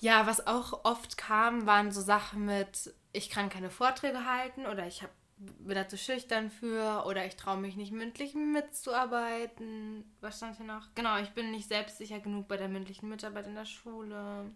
Ja, 0.00 0.26
was 0.26 0.46
auch 0.46 0.86
oft 0.86 1.18
kam, 1.18 1.66
waren 1.66 1.92
so 1.92 2.00
Sachen 2.00 2.46
mit, 2.46 2.94
ich 3.12 3.28
kann 3.28 3.50
keine 3.50 3.68
Vorträge 3.68 4.24
halten 4.24 4.64
oder 4.64 4.86
ich 4.86 5.02
hab, 5.02 5.10
bin 5.36 5.74
da 5.74 5.86
zu 5.86 5.98
schüchtern 5.98 6.48
für 6.48 7.04
oder 7.04 7.26
ich 7.26 7.36
traue 7.36 7.58
mich 7.58 7.76
nicht 7.76 7.92
mündlich 7.92 8.34
mitzuarbeiten. 8.34 10.10
Was 10.22 10.38
stand 10.38 10.56
hier 10.56 10.64
noch? 10.64 10.88
Genau, 10.94 11.18
ich 11.18 11.34
bin 11.34 11.50
nicht 11.50 11.68
selbstsicher 11.68 12.20
genug 12.20 12.48
bei 12.48 12.56
der 12.56 12.68
mündlichen 12.68 13.10
Mitarbeit 13.10 13.46
in 13.46 13.56
der 13.56 13.66
Schule. 13.66 14.50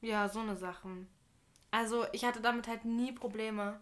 Ja, 0.00 0.28
so 0.28 0.40
eine 0.40 0.56
Sachen. 0.56 1.06
Also 1.70 2.06
ich 2.12 2.24
hatte 2.24 2.40
damit 2.40 2.66
halt 2.68 2.84
nie 2.84 3.12
Probleme. 3.12 3.78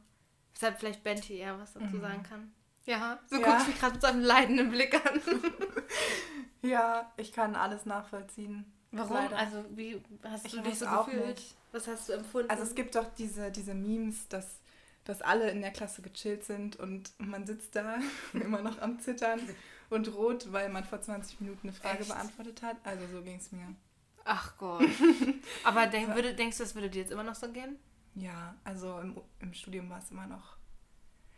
Weshalb 0.54 0.78
vielleicht 0.78 1.02
Benti 1.02 1.36
eher 1.36 1.58
was 1.58 1.74
dazu 1.74 1.96
Mhm. 1.96 2.00
sagen 2.00 2.22
kann. 2.22 2.52
Ja, 2.86 3.18
so 3.26 3.36
Ja. 3.40 3.46
guckst 3.50 3.66
du 3.66 3.70
mich 3.72 3.80
gerade 3.80 3.92
mit 3.94 4.00
so 4.02 4.08
einem 4.08 4.20
leidenden 4.22 4.70
Blick 4.70 4.94
an. 4.94 5.20
Ja, 6.62 7.12
ich 7.16 7.32
kann 7.32 7.54
alles 7.54 7.86
nachvollziehen. 7.86 8.64
Warum? 8.90 9.16
Leider. 9.16 9.36
Also 9.38 9.64
wie 9.70 10.00
hast 10.24 10.46
Ich 10.46 10.52
du 10.52 10.62
dich 10.62 10.78
so 10.78 10.86
gefühlt? 10.86 11.40
Was 11.72 11.86
hast 11.86 12.08
du 12.08 12.14
empfunden? 12.14 12.50
Also 12.50 12.62
es 12.64 12.74
gibt 12.74 12.94
doch 12.96 13.06
diese, 13.14 13.50
diese 13.52 13.74
Memes, 13.74 14.26
dass, 14.28 14.60
dass 15.04 15.22
alle 15.22 15.50
in 15.50 15.60
der 15.60 15.70
Klasse 15.70 16.02
gechillt 16.02 16.44
sind 16.44 16.76
und 16.76 17.12
man 17.18 17.46
sitzt 17.46 17.76
da 17.76 17.98
immer 18.32 18.62
noch 18.62 18.80
am 18.80 18.98
Zittern 18.98 19.40
und 19.90 20.12
rot, 20.14 20.50
weil 20.52 20.68
man 20.70 20.84
vor 20.84 21.00
20 21.00 21.40
Minuten 21.40 21.68
eine 21.68 21.72
Frage 21.76 22.00
Echt? 22.00 22.08
beantwortet 22.08 22.62
hat. 22.62 22.76
Also 22.84 23.06
so 23.12 23.22
ging 23.22 23.36
es 23.36 23.52
mir. 23.52 23.68
Ach 24.28 24.56
Gott. 24.58 24.82
Aber 25.64 25.86
denk, 25.86 26.14
würde, 26.14 26.34
denkst 26.34 26.58
du, 26.58 26.64
das 26.64 26.74
würde 26.74 26.90
dir 26.90 27.00
jetzt 27.00 27.12
immer 27.12 27.22
noch 27.22 27.34
so 27.36 27.50
gehen? 27.52 27.78
Ja, 28.14 28.56
also 28.64 28.98
im, 28.98 29.20
im 29.38 29.54
Studium 29.54 29.88
war 29.88 29.98
es 29.98 30.10
immer 30.10 30.26
noch 30.26 30.56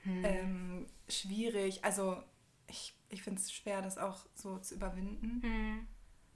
Hm. 0.02 0.24
ähm, 0.24 0.86
schwierig. 1.08 1.84
Also 1.84 2.22
ich, 2.66 2.96
ich 3.08 3.22
finde 3.22 3.40
es 3.40 3.52
schwer, 3.52 3.82
das 3.82 3.98
auch 3.98 4.26
so 4.34 4.58
zu 4.58 4.74
überwinden. 4.74 5.42
Hm. 5.42 5.86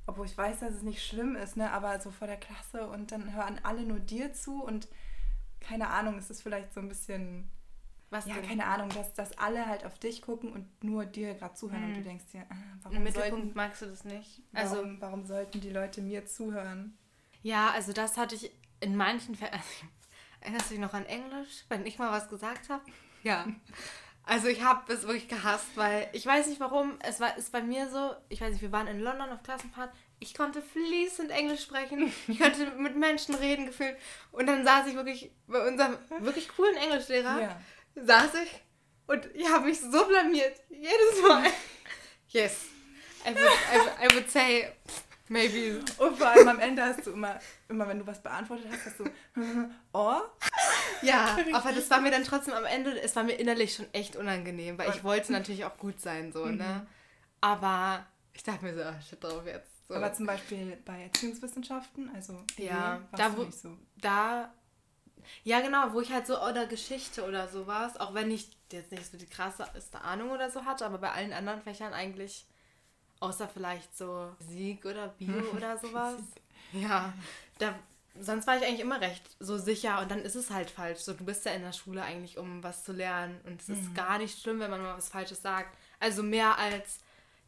Obwohl 0.06 0.26
ich 0.26 0.36
weiß, 0.36 0.60
dass 0.60 0.74
es 0.74 0.82
nicht 0.82 1.04
schlimm 1.06 1.36
ist, 1.36 1.56
ne? 1.56 1.70
aber 1.72 2.00
so 2.00 2.10
vor 2.10 2.26
der 2.26 2.36
Klasse 2.38 2.88
und 2.88 3.12
dann 3.12 3.34
hören 3.34 3.60
alle 3.62 3.84
nur 3.84 4.00
dir 4.00 4.32
zu 4.32 4.62
und 4.62 4.88
keine 5.60 5.88
Ahnung, 5.88 6.18
es 6.18 6.28
ist 6.28 6.42
vielleicht 6.42 6.74
so 6.74 6.80
ein 6.80 6.88
bisschen, 6.88 7.50
Was 8.12 8.26
ja, 8.26 8.34
denn? 8.34 8.46
keine 8.46 8.66
Ahnung, 8.66 8.90
dass, 8.90 9.14
dass 9.14 9.36
alle 9.38 9.66
halt 9.66 9.86
auf 9.86 9.98
dich 9.98 10.20
gucken 10.20 10.52
und 10.52 10.84
nur 10.84 11.06
dir 11.06 11.32
gerade 11.34 11.54
zuhören 11.54 11.82
und 11.82 11.90
Mhm. 11.92 11.94
du 11.94 12.02
denkst 12.02 12.24
dir, 12.32 12.44
ah, 12.50 12.54
Im 12.54 12.84
warum, 12.84 13.02
Mittelpunkt 13.04 13.30
sollten, 13.44 13.56
magst 13.56 13.80
du 13.82 13.86
das 13.86 14.04
nicht. 14.04 14.42
Also 14.52 14.76
warum, 14.76 15.00
warum 15.00 15.24
sollten 15.24 15.60
die 15.62 15.70
Leute 15.70 16.02
mir 16.02 16.26
zuhören? 16.26 16.96
Ja, 17.42 17.70
also 17.70 17.94
das 17.94 18.18
hatte 18.18 18.34
ich 18.34 18.52
in 18.80 18.96
manchen 18.96 19.34
Fällen. 19.34 19.52
Also, 19.54 19.64
erinnerst 20.40 20.66
du 20.66 20.74
dich 20.74 20.80
noch 20.80 20.92
an 20.92 21.06
Englisch, 21.06 21.64
wenn 21.70 21.86
ich 21.86 21.98
mal 21.98 22.10
was 22.12 22.28
gesagt 22.28 22.68
habe? 22.68 22.84
Ja. 23.22 23.46
Also 24.24 24.46
ich 24.48 24.62
habe 24.62 24.92
es 24.92 25.02
wirklich 25.02 25.28
gehasst, 25.28 25.68
weil 25.74 26.08
ich 26.12 26.26
weiß 26.26 26.46
nicht 26.48 26.60
warum. 26.60 26.98
Es 27.00 27.18
war 27.18 27.36
ist 27.36 27.50
bei 27.50 27.62
mir 27.62 27.88
so, 27.90 28.14
ich 28.28 28.40
weiß 28.40 28.52
nicht, 28.52 28.62
wir 28.62 28.70
waren 28.72 28.86
in 28.86 29.00
London 29.00 29.30
auf 29.30 29.42
Klassenfahrt. 29.42 29.92
Ich 30.20 30.34
konnte 30.34 30.62
fließend 30.62 31.30
Englisch 31.30 31.62
sprechen. 31.62 32.12
Ich 32.28 32.38
konnte 32.38 32.66
mit 32.72 32.96
Menschen 32.96 33.34
reden 33.34 33.66
gefühlt. 33.66 33.96
Und 34.30 34.46
dann 34.46 34.64
saß 34.64 34.86
ich 34.86 34.94
wirklich 34.94 35.32
bei 35.48 35.66
unserem 35.66 35.96
wirklich 36.20 36.48
coolen 36.54 36.76
Englischlehrer. 36.76 37.40
Ja. 37.40 37.60
Saß 37.94 38.34
ich 38.42 38.50
und 39.06 39.26
ich 39.34 39.48
habe 39.48 39.66
mich 39.66 39.80
so 39.80 40.06
blamiert. 40.06 40.60
Jedes 40.70 41.22
Mal. 41.26 41.44
Yes. 42.28 42.66
I 43.24 43.28
would, 43.30 43.38
I, 43.38 43.78
would- 43.78 44.10
I 44.10 44.14
would 44.14 44.30
say 44.30 44.72
maybe 45.28 45.80
Und 45.98 46.16
vor 46.18 46.26
allem 46.28 46.48
am 46.48 46.58
Ende 46.58 46.82
hast 46.84 47.06
du 47.06 47.12
immer, 47.12 47.38
immer 47.68 47.86
wenn 47.88 47.98
du 48.00 48.06
was 48.06 48.22
beantwortet 48.22 48.66
hast, 48.70 48.86
hast 48.86 48.98
du, 49.00 49.04
oh, 49.92 50.20
Ja, 51.02 51.36
aber 51.52 51.72
das 51.72 51.88
war 51.90 52.00
mir 52.00 52.10
dann 52.10 52.24
trotzdem 52.24 52.54
am 52.54 52.64
Ende, 52.64 53.00
es 53.00 53.14
war 53.16 53.22
mir 53.22 53.34
innerlich 53.34 53.74
schon 53.74 53.86
echt 53.92 54.16
unangenehm, 54.16 54.76
weil 54.78 54.90
ich 54.90 55.04
wollte 55.04 55.32
natürlich 55.32 55.64
auch 55.64 55.76
gut 55.78 56.00
sein, 56.00 56.32
so, 56.32 56.46
ne? 56.46 56.86
Aber 57.40 58.04
ich 58.32 58.42
dachte 58.42 58.64
mir 58.64 58.74
so, 58.74 58.82
ah, 58.82 59.00
shit 59.08 59.22
drauf 59.22 59.46
jetzt. 59.46 59.68
So. 59.88 59.94
aber 59.94 60.12
zum 60.12 60.26
Beispiel 60.26 60.78
bei 60.84 61.02
Erziehungswissenschaften, 61.04 62.10
also 62.14 62.42
Ja, 62.56 63.00
da 63.16 63.36
wo- 63.36 63.48
so. 63.50 63.76
da, 64.00 64.52
ja 65.44 65.60
genau, 65.60 65.92
wo 65.92 66.00
ich 66.00 66.12
halt 66.12 66.26
so, 66.26 66.40
oder 66.40 66.66
Geschichte 66.66 67.26
oder 67.26 67.48
sowas, 67.48 67.98
auch 67.98 68.14
wenn 68.14 68.30
ich 68.30 68.48
jetzt 68.70 68.92
nicht 68.92 69.10
so 69.10 69.16
die 69.16 69.26
krasseste 69.26 70.00
Ahnung 70.00 70.30
oder 70.30 70.50
so 70.50 70.64
hatte, 70.64 70.86
aber 70.86 70.98
bei 70.98 71.12
allen 71.12 71.32
anderen 71.32 71.62
Fächern 71.62 71.92
eigentlich, 71.92 72.46
außer 73.20 73.48
vielleicht 73.48 73.96
so 73.96 74.34
Physik 74.38 74.84
oder 74.84 75.08
Bio 75.08 75.34
oder 75.56 75.78
sowas. 75.78 76.16
Ja, 76.72 77.12
da, 77.58 77.74
sonst 78.18 78.46
war 78.46 78.56
ich 78.56 78.64
eigentlich 78.64 78.80
immer 78.80 79.00
recht 79.00 79.22
so 79.40 79.58
sicher 79.58 80.00
und 80.00 80.10
dann 80.10 80.20
ist 80.20 80.34
es 80.34 80.50
halt 80.50 80.70
falsch. 80.70 81.00
So, 81.00 81.12
du 81.12 81.24
bist 81.24 81.44
ja 81.44 81.52
in 81.52 81.62
der 81.62 81.72
Schule 81.72 82.02
eigentlich, 82.02 82.38
um 82.38 82.62
was 82.62 82.84
zu 82.84 82.92
lernen 82.92 83.40
und 83.44 83.60
es 83.60 83.68
ist 83.68 83.94
gar 83.94 84.18
nicht 84.18 84.40
schlimm, 84.40 84.60
wenn 84.60 84.70
man 84.70 84.82
mal 84.82 84.96
was 84.96 85.08
Falsches 85.08 85.42
sagt. 85.42 85.76
Also 86.00 86.22
mehr 86.22 86.58
als, 86.58 86.98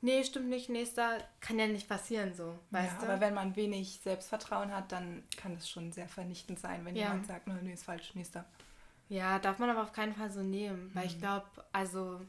nee, 0.05 0.23
stimmt 0.23 0.49
nicht, 0.49 0.69
nächster, 0.69 1.19
kann 1.41 1.59
ja 1.59 1.67
nicht 1.67 1.89
passieren 1.89 2.35
so, 2.35 2.59
weißt 2.71 2.95
ja, 2.95 2.99
du? 3.01 3.05
aber 3.13 3.21
wenn 3.21 3.35
man 3.35 3.57
wenig 3.57 4.01
Selbstvertrauen 4.03 4.73
hat, 4.73 4.93
dann 4.93 5.25
kann 5.37 5.55
es 5.55 5.69
schon 5.69 5.91
sehr 5.93 6.09
vernichtend 6.09 6.61
sein, 6.61 6.85
wenn 6.85 6.95
Ja. 6.95 7.09
jemand 7.09 7.27
sagt, 7.27 7.47
"Nö, 7.47 7.55
nee, 7.63 7.73
ist 7.73 7.85
falsch, 7.85 8.15
nächster. 8.15 8.45
Ja, 9.09 9.39
darf 9.39 9.59
man 9.59 9.71
aber 9.71 9.83
auf 9.83 9.93
keinen 9.93 10.15
Fall 10.15 10.31
so 10.31 10.41
nehmen, 10.43 10.91
weil 10.95 11.05
Mhm. 11.05 11.11
ich 11.11 11.19
glaube, 11.19 11.47
also 11.73 12.21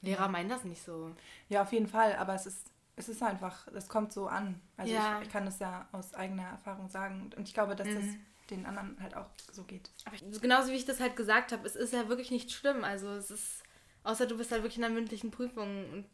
Lehrer 0.00 0.28
meinen 0.28 0.48
das 0.48 0.64
nicht 0.64 0.82
so. 0.82 1.12
Ja, 1.48 1.62
auf 1.62 1.72
jeden 1.72 1.88
Fall, 1.88 2.14
aber 2.16 2.34
es 2.34 2.46
ist, 2.46 2.70
es 2.96 3.08
ist 3.08 3.22
einfach, 3.22 3.66
es 3.74 3.88
kommt 3.88 4.12
so 4.12 4.28
an. 4.28 4.60
Also 4.76 4.94
Ja. 4.94 5.18
ich, 5.20 5.26
ich 5.26 5.32
kann 5.32 5.44
das 5.44 5.58
ja 5.58 5.88
aus 5.92 6.14
eigener 6.14 6.44
Erfahrung 6.44 6.88
sagen 6.88 7.30
und 7.36 7.48
ich 7.48 7.54
glaube, 7.54 7.74
dass 7.74 7.88
das 7.88 8.04
Mhm. 8.04 8.20
den 8.50 8.66
anderen 8.66 8.96
halt 9.02 9.16
auch 9.16 9.26
so 9.52 9.64
geht. 9.64 9.90
Aber 10.04 10.14
ich, 10.14 10.40
genauso 10.40 10.70
wie 10.70 10.76
ich 10.76 10.84
das 10.86 11.00
halt 11.00 11.16
gesagt 11.16 11.50
habe, 11.52 11.66
es 11.66 11.74
ist 11.76 11.92
ja 11.92 12.08
wirklich 12.08 12.30
nicht 12.30 12.50
schlimm. 12.52 12.84
Also 12.84 13.08
es 13.10 13.30
ist, 13.30 13.62
außer 14.04 14.26
du 14.26 14.36
bist 14.38 14.52
halt 14.52 14.62
wirklich 14.62 14.78
in 14.78 14.84
einer 14.84 14.94
mündlichen 14.94 15.30
Prüfung 15.30 15.92
und 15.92 16.06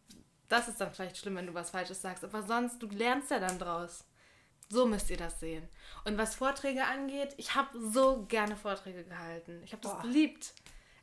das 0.48 0.68
ist 0.68 0.80
dann 0.80 0.92
vielleicht 0.92 1.16
schlimm, 1.16 1.36
wenn 1.36 1.46
du 1.46 1.54
was 1.54 1.70
Falsches 1.70 2.02
sagst. 2.02 2.24
Aber 2.24 2.42
sonst, 2.42 2.82
du 2.82 2.86
lernst 2.88 3.30
ja 3.30 3.38
dann 3.38 3.58
draus. 3.58 4.04
So 4.68 4.86
müsst 4.86 5.10
ihr 5.10 5.16
das 5.16 5.40
sehen. 5.40 5.68
Und 6.04 6.18
was 6.18 6.34
Vorträge 6.34 6.84
angeht, 6.84 7.34
ich 7.36 7.54
habe 7.54 7.78
so 7.78 8.24
gerne 8.28 8.56
Vorträge 8.56 9.04
gehalten. 9.04 9.60
Ich 9.64 9.72
habe 9.72 9.82
das 9.82 9.92
Boah. 9.92 10.02
geliebt. 10.02 10.54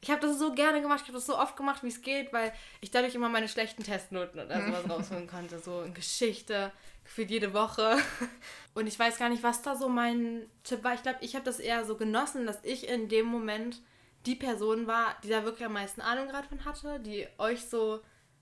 Ich 0.01 0.10
habe 0.10 0.21
das 0.21 0.39
so 0.39 0.53
gerne 0.53 0.81
gemacht. 0.81 1.01
Ich 1.01 1.07
habe 1.07 1.17
das 1.17 1.27
so 1.27 1.38
oft 1.38 1.55
gemacht, 1.55 1.83
wie 1.83 1.89
es 1.89 2.01
geht, 2.01 2.33
weil 2.33 2.51
ich 2.81 2.89
dadurch 2.89 3.13
immer 3.13 3.29
meine 3.29 3.48
schlechten 3.48 3.83
Testnoten 3.83 4.39
oder 4.39 4.62
sowas 4.65 4.89
rausholen 4.89 5.27
konnte. 5.27 5.60
So 5.60 5.83
in 5.83 5.93
Geschichte, 5.93 6.71
gefühlt 7.03 7.29
jede 7.29 7.53
Woche. 7.53 7.98
Und 8.74 8.88
ich 8.88 8.98
weiß 8.98 9.17
gar 9.17 9.29
nicht, 9.29 9.43
was 9.43 9.62
da 9.62 9.75
so 9.75 9.89
mein 9.89 10.50
Tipp 10.63 10.83
war. 10.83 10.95
Ich 10.95 11.03
glaube, 11.03 11.19
ich 11.21 11.36
habe 11.36 11.45
das 11.45 11.60
eher 11.60 11.86
so 11.86 11.95
genossen, 11.95 12.48
dass 12.48 12.63
ich 12.63 12.88
in 12.88 13.10
dem 13.10 13.27
Moment 13.27 13.79
die 14.25 14.36
Person 14.36 14.88
war, 14.88 15.15
die 15.24 15.29
da 15.29 15.43
wirklich 15.43 15.65
am 15.65 15.74
meisten 15.74 16.01
Ahnung 16.01 16.27
gerade 16.27 16.48
von 16.48 16.65
hatte, 16.65 17.00
die 17.00 17.27
euch 17.38 17.65
so 17.65 18.01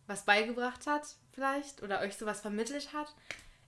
was 0.09 0.25
beigebracht 0.25 0.87
hat, 0.87 1.15
vielleicht, 1.31 1.83
oder 1.83 2.01
euch 2.01 2.17
sowas 2.17 2.41
vermittelt 2.41 2.93
hat. 2.93 3.15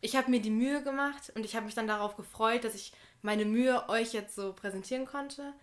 Ich 0.01 0.15
habe 0.15 0.31
mir 0.31 0.41
die 0.41 0.49
Mühe 0.49 0.83
gemacht 0.83 1.31
und 1.35 1.45
ich 1.45 1.55
habe 1.55 1.65
mich 1.65 1.75
dann 1.75 1.87
darauf 1.87 2.17
gefreut, 2.17 2.63
dass 2.63 2.75
ich 2.75 2.91
meine 3.21 3.45
Mühe 3.45 3.87
euch 3.87 4.13
jetzt 4.13 4.35
so 4.35 4.51
präsentieren 4.53 5.05
konnte. 5.05 5.53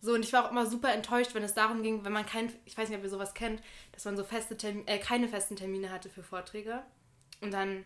So, 0.00 0.14
und 0.14 0.24
ich 0.24 0.32
war 0.32 0.44
auch 0.44 0.50
immer 0.50 0.66
super 0.66 0.92
enttäuscht, 0.92 1.34
wenn 1.34 1.42
es 1.42 1.54
darum 1.54 1.82
ging, 1.82 2.04
wenn 2.04 2.12
man 2.12 2.26
kein, 2.26 2.52
ich 2.64 2.76
weiß 2.76 2.88
nicht, 2.88 2.98
ob 2.98 3.04
ihr 3.04 3.10
sowas 3.10 3.34
kennt, 3.34 3.62
dass 3.92 4.04
man 4.04 4.16
so 4.16 4.24
feste 4.24 4.56
Termine, 4.56 4.86
äh, 4.86 4.98
keine 4.98 5.28
festen 5.28 5.56
Termine 5.56 5.90
hatte 5.90 6.08
für 6.08 6.22
Vorträge 6.22 6.82
und 7.40 7.52
dann 7.52 7.84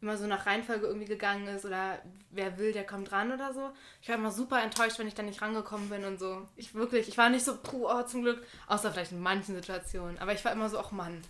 immer 0.00 0.16
so 0.16 0.26
nach 0.26 0.46
Reihenfolge 0.46 0.86
irgendwie 0.86 1.06
gegangen 1.06 1.48
ist 1.48 1.64
oder 1.64 2.00
wer 2.30 2.58
will, 2.58 2.72
der 2.72 2.86
kommt 2.86 3.10
ran 3.10 3.32
oder 3.32 3.52
so. 3.52 3.70
Ich 4.00 4.08
war 4.08 4.16
immer 4.16 4.30
super 4.30 4.62
enttäuscht, 4.62 4.98
wenn 4.98 5.08
ich 5.08 5.14
dann 5.14 5.26
nicht 5.26 5.42
rangekommen 5.42 5.88
bin 5.88 6.04
und 6.04 6.20
so. 6.20 6.46
Ich 6.54 6.74
wirklich, 6.74 7.08
ich 7.08 7.18
war 7.18 7.28
nicht 7.28 7.44
so, 7.44 7.56
puh, 7.56 7.88
oh, 7.88 8.02
zum 8.02 8.22
Glück, 8.22 8.44
außer 8.68 8.92
vielleicht 8.92 9.12
in 9.12 9.20
manchen 9.20 9.56
Situationen. 9.56 10.18
Aber 10.18 10.32
ich 10.32 10.44
war 10.44 10.52
immer 10.52 10.68
so, 10.68 10.78
ach 10.78 10.92
Mann, 10.92 11.22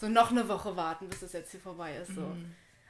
so 0.00 0.08
noch 0.08 0.30
eine 0.30 0.48
Woche 0.48 0.76
warten, 0.76 1.08
bis 1.08 1.22
es 1.22 1.32
jetzt 1.32 1.50
hier 1.50 1.60
vorbei 1.60 1.96
ist. 1.96 2.14
So. 2.14 2.36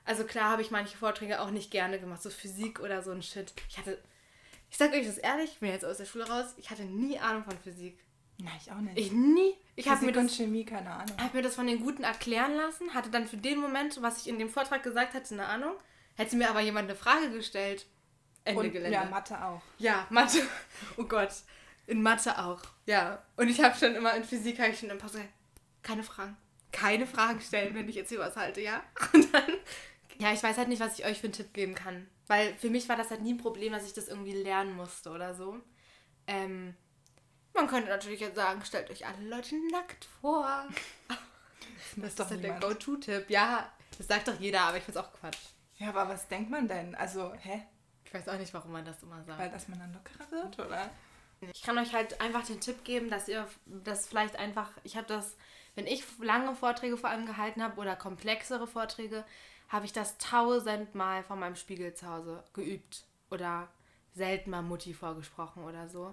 Also 0.05 0.25
klar 0.25 0.51
habe 0.51 0.63
ich 0.63 0.71
manche 0.71 0.97
Vorträge 0.97 1.41
auch 1.41 1.51
nicht 1.51 1.71
gerne 1.71 1.99
gemacht, 2.01 2.23
so 2.23 2.31
Physik 2.31 2.81
oder 2.81 3.03
so 3.03 3.11
ein 3.11 3.23
Shit. 3.23 3.53
Ich 3.69 3.79
hatte, 3.79 3.99
ich 4.71 4.77
sag 4.77 4.93
euch 4.93 5.07
das 5.07 5.19
ehrlich, 5.19 5.51
ich 5.53 5.59
bin 5.61 5.71
jetzt 5.71 5.85
aus 5.85 5.99
der 5.99 6.05
Schule 6.07 6.29
raus, 6.29 6.55
ich 6.57 6.71
hatte 6.71 6.85
nie 6.85 7.19
Ahnung 7.19 7.45
von 7.45 7.59
Physik. 7.59 7.99
Nein, 8.39 8.55
ich 8.65 8.73
auch 8.73 8.77
nicht. 8.81 8.97
Ich 8.97 9.13
nie. 9.13 9.55
Ich 9.77 9.89
habe 9.89 10.07
mir 10.07 10.13
das 10.13 10.23
und 10.23 10.31
Chemie, 10.31 10.65
keine 10.65 10.91
Ahnung. 10.91 11.17
habe 11.21 11.37
mir 11.37 11.43
das 11.43 11.55
von 11.57 11.67
den 11.67 11.81
Guten 11.81 12.05
erklären 12.05 12.55
lassen, 12.55 12.95
hatte 12.95 13.11
dann 13.11 13.27
für 13.27 13.37
den 13.37 13.59
Moment, 13.59 14.01
was 14.03 14.23
ich 14.23 14.29
in 14.29 14.39
dem 14.39 14.49
Vortrag 14.49 14.83
gesagt 14.83 15.15
hatte, 15.15 15.35
eine 15.35 15.47
Ahnung. 15.47 15.75
Hätte 16.17 16.37
mir 16.37 16.49
aber 16.51 16.61
jemand 16.61 16.89
eine 16.89 16.99
Frage 16.99 17.31
gestellt. 17.31 17.87
Ende 18.45 18.61
Und 18.61 18.73
Gelände. 18.73 18.93
ja, 18.95 19.05
Mathe 19.05 19.43
auch. 19.45 19.61
Ja, 19.79 20.07
Mathe. 20.11 20.39
Oh 20.97 21.05
Gott. 21.05 21.31
In 21.87 22.03
Mathe 22.03 22.39
auch. 22.39 22.63
Ja. 22.87 23.23
Und 23.37 23.49
ich 23.49 23.63
habe 23.63 23.77
schon 23.77 23.95
immer 23.95 24.15
in 24.15 24.25
Physik 24.25 24.59
habe 24.59 24.71
ich 24.71 24.79
schon 24.79 24.97
paar 24.97 25.09
so, 25.09 25.19
keine 25.83 26.03
Fragen. 26.03 26.37
Keine 26.73 27.07
Fragen 27.07 27.41
stellen, 27.41 27.75
wenn 27.75 27.89
ich 27.89 27.97
jetzt 27.97 28.11
hier 28.11 28.19
was 28.19 28.37
halte, 28.37 28.61
ja? 28.61 28.83
Und 29.13 29.33
dann. 29.35 29.53
Ja, 30.19 30.33
ich 30.33 30.43
weiß 30.43 30.59
halt 30.59 30.69
nicht, 30.69 30.81
was 30.81 30.99
ich 30.99 31.05
euch 31.05 31.19
für 31.19 31.25
einen 31.25 31.33
Tipp 31.33 31.53
geben 31.53 31.75
kann. 31.75 32.07
Weil 32.27 32.55
für 32.55 32.71
mich 32.71 32.89
war 32.89 32.97
das 32.97 33.11
halt 33.11 33.23
nie 33.23 33.35
ein 33.35 33.39
Problem, 33.39 33.73
dass 33.73 33.87
ich 33.87 33.95
das 33.95 34.09
irgendwie 34.09 34.35
lernen 34.35 34.77
musste 34.77 35.11
oder 35.11 35.35
so. 35.35 35.59
Ähm, 36.27 36.77
man 37.55 37.67
könnte 37.67 37.89
natürlich 37.89 38.21
jetzt 38.21 38.37
sagen, 38.37 38.65
stellt 38.65 38.91
euch 38.91 39.07
alle 39.07 39.29
Leute 39.29 39.57
nackt 39.71 40.07
vor. 40.21 40.67
Das 41.97 42.11
ist 42.11 42.21
doch 42.21 42.31
halt 42.31 42.45
der. 42.45 42.59
Go-To-Tipp. 42.61 43.31
Ja, 43.31 43.69
das 43.99 44.07
sagt 44.07 44.29
doch 44.29 44.39
jeder, 44.39 44.61
aber 44.61 44.77
ich 44.77 44.85
find's 44.85 44.97
auch 44.97 45.13
Quatsch. 45.13 45.39
Ja, 45.77 45.89
aber 45.89 46.09
was 46.09 46.29
denkt 46.29 46.49
man 46.51 46.69
denn? 46.69 46.95
Also, 46.95 47.33
hä? 47.35 47.63
Ich 48.05 48.15
weiß 48.15 48.29
auch 48.29 48.39
nicht, 48.39 48.55
warum 48.55 48.73
man 48.73 48.85
das 48.85 49.03
immer 49.03 49.23
sagt. 49.25 49.39
Weil 49.39 49.51
dass 49.51 49.67
man 49.67 49.79
dann 49.79 49.93
lockerer 49.93 50.31
wird, 50.31 50.59
oder? 50.59 50.91
Ich 51.53 51.63
kann 51.63 51.79
euch 51.79 51.93
halt 51.95 52.21
einfach 52.21 52.45
den 52.45 52.61
Tipp 52.61 52.85
geben, 52.85 53.09
dass 53.09 53.29
ihr 53.29 53.49
das 53.67 54.07
vielleicht 54.07 54.37
einfach, 54.37 54.71
ich 54.85 54.97
habe 54.97 55.07
das, 55.07 55.37
wenn 55.75 55.87
ich 55.87 56.05
lange 56.19 56.55
Vorträge 56.55 56.97
vor 56.97 57.11
allem 57.11 57.27
gehalten 57.27 57.63
habe 57.63 57.81
oder 57.81 57.97
komplexere 57.97 58.67
Vorträge, 58.67 59.25
habe 59.69 59.87
ich 59.87 59.93
das 59.93 60.19
tausendmal 60.19 61.23
vor 61.23 61.37
meinem 61.37 61.57
Spiegel 61.57 61.95
zu 61.95 62.07
Hause 62.09 62.43
geübt 62.53 63.05
oder 63.31 63.69
selten 64.13 64.51
mal 64.51 64.63
Mutti 64.63 64.95
vorgesprochen 64.95 65.65
oder 65.65 65.89
so. 65.89 66.13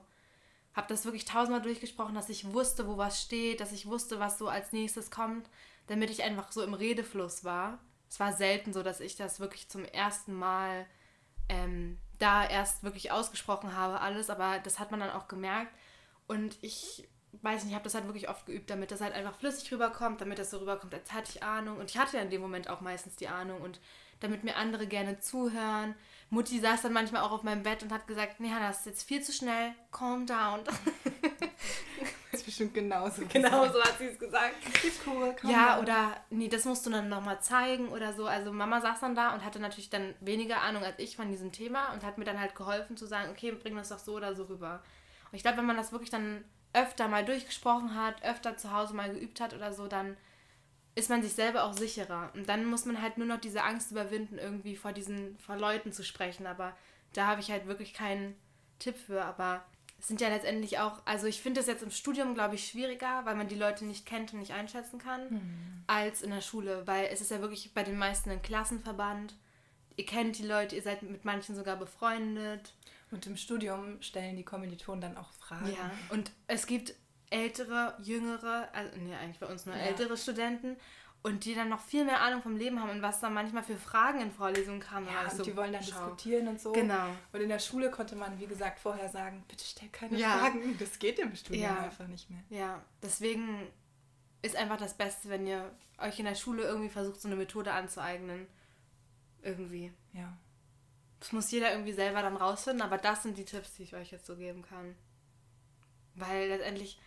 Habe 0.74 0.88
das 0.90 1.06
wirklich 1.06 1.26
tausendmal 1.26 1.64
durchgesprochen, 1.64 2.14
dass 2.14 2.30
ich 2.30 2.54
wusste, 2.54 2.88
wo 2.88 2.98
was 2.98 3.22
steht, 3.22 3.60
dass 3.60 3.72
ich 3.72 3.88
wusste, 3.88 4.20
was 4.20 4.38
so 4.38 4.48
als 4.48 4.74
nächstes 4.74 5.10
kommt, 5.10 5.50
damit 5.88 6.12
ich 6.12 6.24
einfach 6.24 6.52
so 6.52 6.62
im 6.62 6.76
Redefluss 6.76 7.44
war. 7.44 7.80
Es 8.10 8.20
war 8.20 8.32
selten 8.34 8.74
so, 8.74 8.84
dass 8.84 9.00
ich 9.00 9.16
das 9.16 9.40
wirklich 9.40 9.70
zum 9.70 9.86
ersten 9.86 10.34
Mal 10.34 10.86
ähm, 11.50 11.98
da 12.20 12.48
erst 12.48 12.84
wirklich 12.84 13.12
ausgesprochen 13.12 13.76
habe, 13.76 14.02
alles, 14.02 14.30
aber 14.30 14.60
das 14.60 14.80
hat 14.80 14.92
man 14.92 15.00
dann 15.00 15.10
auch 15.10 15.28
gemerkt. 15.28 15.74
Und 16.28 16.58
ich 16.62 17.08
weiß 17.42 17.64
nicht, 17.64 17.72
ich 17.72 17.76
habe 17.76 17.84
das 17.84 17.94
halt 17.94 18.06
wirklich 18.06 18.30
oft 18.30 18.46
geübt, 18.46 18.70
damit 18.70 18.92
das 18.92 19.02
halt 19.02 19.14
einfach 19.14 19.36
flüssig 19.36 19.72
rüberkommt, 19.72 20.22
damit 20.22 20.40
das 20.40 20.50
so 20.50 20.58
rüberkommt, 20.58 20.94
als 20.94 21.14
hatte 21.14 21.32
ich 21.34 21.44
Ahnung. 21.44 21.78
Und 21.78 21.90
ich 21.90 21.98
hatte 21.98 22.18
ja 22.18 22.24
in 22.24 22.30
dem 22.30 22.42
Moment 22.42 22.70
auch 22.70 22.82
meistens 22.82 23.16
die 23.16 23.28
Ahnung 23.28 23.62
und 23.62 23.80
damit 24.20 24.44
mir 24.44 24.56
andere 24.56 24.88
gerne 24.88 25.20
zuhören. 25.20 25.96
Mutti 26.30 26.60
saß 26.60 26.82
dann 26.82 26.94
manchmal 26.94 27.22
auch 27.22 27.32
auf 27.32 27.44
meinem 27.44 27.64
Bett 27.64 27.84
und 27.84 27.92
hat 27.92 28.08
gesagt, 28.08 28.40
nee, 28.40 28.52
das 28.60 28.80
ist 28.80 28.86
jetzt 28.86 29.08
viel 29.08 29.22
zu 29.22 29.32
schnell, 29.32 29.74
calm 29.92 30.26
down. 30.26 30.62
Das 32.30 32.42
ist 32.42 32.46
bestimmt 32.46 32.74
genauso. 32.74 33.24
genau 33.26 33.66
so 33.72 33.82
hat 33.82 33.98
sie 33.98 34.06
es 34.06 34.20
gesagt. 34.20 34.56
Cool, 35.08 35.34
ja, 35.44 35.76
down. 35.76 35.84
oder 35.84 36.18
nee, 36.30 36.50
das 36.50 36.66
musst 36.66 36.86
du 36.86 36.90
dann 36.90 37.08
nochmal 37.10 37.42
zeigen 37.42 37.88
oder 37.88 38.14
so. 38.14 38.28
Also 38.28 38.52
Mama 38.52 38.82
saß 38.82 39.00
dann 39.00 39.16
da 39.16 39.34
und 39.34 39.44
hatte 39.44 39.60
natürlich 39.60 39.90
dann 39.90 40.14
weniger 40.20 40.62
Ahnung 40.62 40.84
als 40.84 41.00
ich 41.00 41.16
von 41.16 41.30
diesem 41.30 41.52
Thema 41.52 41.94
und 41.94 42.04
hat 42.04 42.18
mir 42.18 42.26
dann 42.26 42.40
halt 42.40 42.54
geholfen 42.54 42.98
zu 42.98 43.08
sagen, 43.08 43.32
okay, 43.32 43.54
bring 43.54 43.76
das 43.76 43.90
doch 43.90 43.98
so 43.98 44.16
oder 44.16 44.36
so 44.36 44.44
rüber. 44.44 44.84
Und 45.32 45.36
ich 45.36 45.42
glaube, 45.42 45.58
wenn 45.58 45.66
man 45.66 45.78
das 45.78 45.92
wirklich 45.92 46.10
dann 46.10 46.44
öfter 46.78 47.08
mal 47.08 47.26
durchgesprochen 47.26 47.96
hat, 47.96 48.24
öfter 48.24 48.58
zu 48.58 48.72
Hause 48.72 48.94
mal 48.94 49.12
geübt 49.12 49.42
hat 49.42 49.54
oder 49.54 49.74
so, 49.74 49.88
dann 49.88 50.16
ist 50.96 51.10
man 51.10 51.22
sich 51.22 51.34
selber 51.34 51.64
auch 51.64 51.74
sicherer. 51.74 52.32
Und 52.34 52.50
dann 52.50 52.66
muss 52.66 52.86
man 52.86 53.02
halt 53.02 53.18
nur 53.18 53.28
noch 53.28 53.40
diese 53.40 53.64
Angst 53.64 53.92
überwinden, 53.92 54.38
irgendwie 54.38 54.76
vor 54.76 54.94
diesen, 54.94 55.38
vor 55.38 55.58
Leuten 55.58 55.92
zu 55.92 56.04
sprechen. 56.04 56.48
Aber 56.48 56.76
da 57.14 57.28
habe 57.28 57.42
ich 57.42 57.52
halt 57.52 57.68
wirklich 57.68 57.94
keinen 57.94 58.36
Tipp 58.80 58.96
für. 58.98 59.24
Aber 59.24 59.64
es 60.00 60.08
sind 60.08 60.22
ja 60.22 60.30
letztendlich 60.30 60.80
auch, 60.80 61.02
also 61.06 61.28
ich 61.28 61.42
finde 61.42 61.62
es 61.62 61.68
jetzt 61.68 61.84
im 61.84 61.92
Studium, 61.92 62.34
glaube 62.34 62.56
ich, 62.56 62.68
schwieriger, 62.68 63.26
weil 63.26 63.36
man 63.36 63.48
die 63.48 63.56
Leute 63.56 63.86
nicht 63.86 64.06
kennt 64.06 64.34
und 64.34 64.40
nicht 64.40 64.54
einschätzen 64.54 64.98
kann, 65.00 65.30
mhm. 65.30 65.84
als 65.88 66.22
in 66.22 66.32
der 66.32 66.42
Schule. 66.42 66.86
Weil 66.86 67.10
es 67.12 67.22
ist 67.22 67.32
ja 67.32 67.42
wirklich 67.42 67.74
bei 67.74 67.84
den 67.84 67.98
meisten 67.98 68.32
ein 68.32 68.42
Klassenverband. 68.42 69.36
Ihr 69.98 70.06
kennt 70.06 70.38
die 70.40 70.48
Leute, 70.48 70.76
ihr 70.76 70.84
seid 70.84 71.04
mit 71.04 71.26
manchen 71.26 71.56
sogar 71.56 71.76
befreundet. 71.76 72.74
Und 73.12 73.26
im 73.26 73.38
Studium 73.38 74.02
stellen 74.02 74.36
die 74.36 74.44
Kommilitonen 74.44 75.02
dann 75.02 75.18
auch 75.18 75.32
Fragen. 75.34 75.68
Ja, 75.68 75.92
und 76.10 76.32
es 76.48 76.68
gibt 76.68 76.94
ältere, 77.30 77.96
jüngere, 78.02 78.70
also 78.74 78.98
nee, 79.00 79.16
eigentlich 79.16 79.40
bei 79.40 79.48
uns 79.48 79.66
nur 79.66 79.76
ja. 79.76 79.82
ältere 79.82 80.18
Studenten 80.18 80.78
und 81.24 81.46
die 81.46 81.56
dann 81.56 81.70
noch 81.70 81.82
viel 81.82 82.06
mehr 82.06 82.22
Ahnung 82.22 82.42
vom 82.42 82.56
Leben 82.56 82.82
haben 82.82 82.90
und 82.90 83.02
was 83.02 83.20
da 83.20 83.30
manchmal 83.30 83.64
für 83.64 83.78
Fragen 83.78 84.22
in 84.22 84.32
Vorlesungen 84.32 84.80
kamen. 84.80 85.08
Ja, 85.08 85.24
und 85.24 85.32
so, 85.32 85.44
die 85.44 85.56
wollen 85.56 85.74
dann 85.74 85.84
schau. 85.84 86.00
diskutieren 86.00 86.48
und 86.48 86.62
so. 86.62 86.72
Genau. 86.72 87.10
Und 87.34 87.42
in 87.42 87.50
der 87.50 87.60
Schule 87.60 87.92
konnte 87.92 88.16
man, 88.16 88.40
wie 88.40 88.48
gesagt, 88.48 88.80
vorher 88.80 89.10
sagen, 89.10 89.44
bitte 89.48 89.66
stell 89.66 89.90
keine 89.90 90.18
ja. 90.18 90.38
Fragen. 90.38 90.78
Das 90.78 91.00
geht 91.00 91.20
im 91.20 91.36
Studium 91.36 91.64
ja. 91.64 91.80
einfach 91.80 92.08
nicht 92.08 92.30
mehr. 92.30 92.44
Ja, 92.50 92.82
deswegen 93.02 93.68
ist 94.42 94.56
einfach 94.56 94.78
das 94.78 94.96
Beste, 94.96 95.30
wenn 95.30 95.46
ihr 95.48 95.70
euch 95.98 96.20
in 96.20 96.26
der 96.26 96.36
Schule 96.36 96.64
irgendwie 96.64 96.90
versucht, 96.90 97.20
so 97.20 97.28
eine 97.28 97.36
Methode 97.36 97.74
anzueignen. 97.74 98.48
Irgendwie. 99.42 99.92
Ja. 100.14 100.38
Das 101.20 101.32
muss 101.32 101.52
jeder 101.52 101.72
irgendwie 101.72 101.94
selber 101.94 102.22
dann 102.22 102.38
rausfinden, 102.38 102.82
aber 102.82 102.98
das 102.98 103.24
sind 103.24 103.38
die 103.38 103.46
Tipps, 103.46 103.74
die 103.74 103.84
ich 103.84 103.96
euch 103.96 104.12
jetzt 104.12 104.26
so 104.26 104.36
geben 104.36 104.62
kann. 104.62 104.96
Weil 106.16 106.50
letztendlich, 106.50 107.00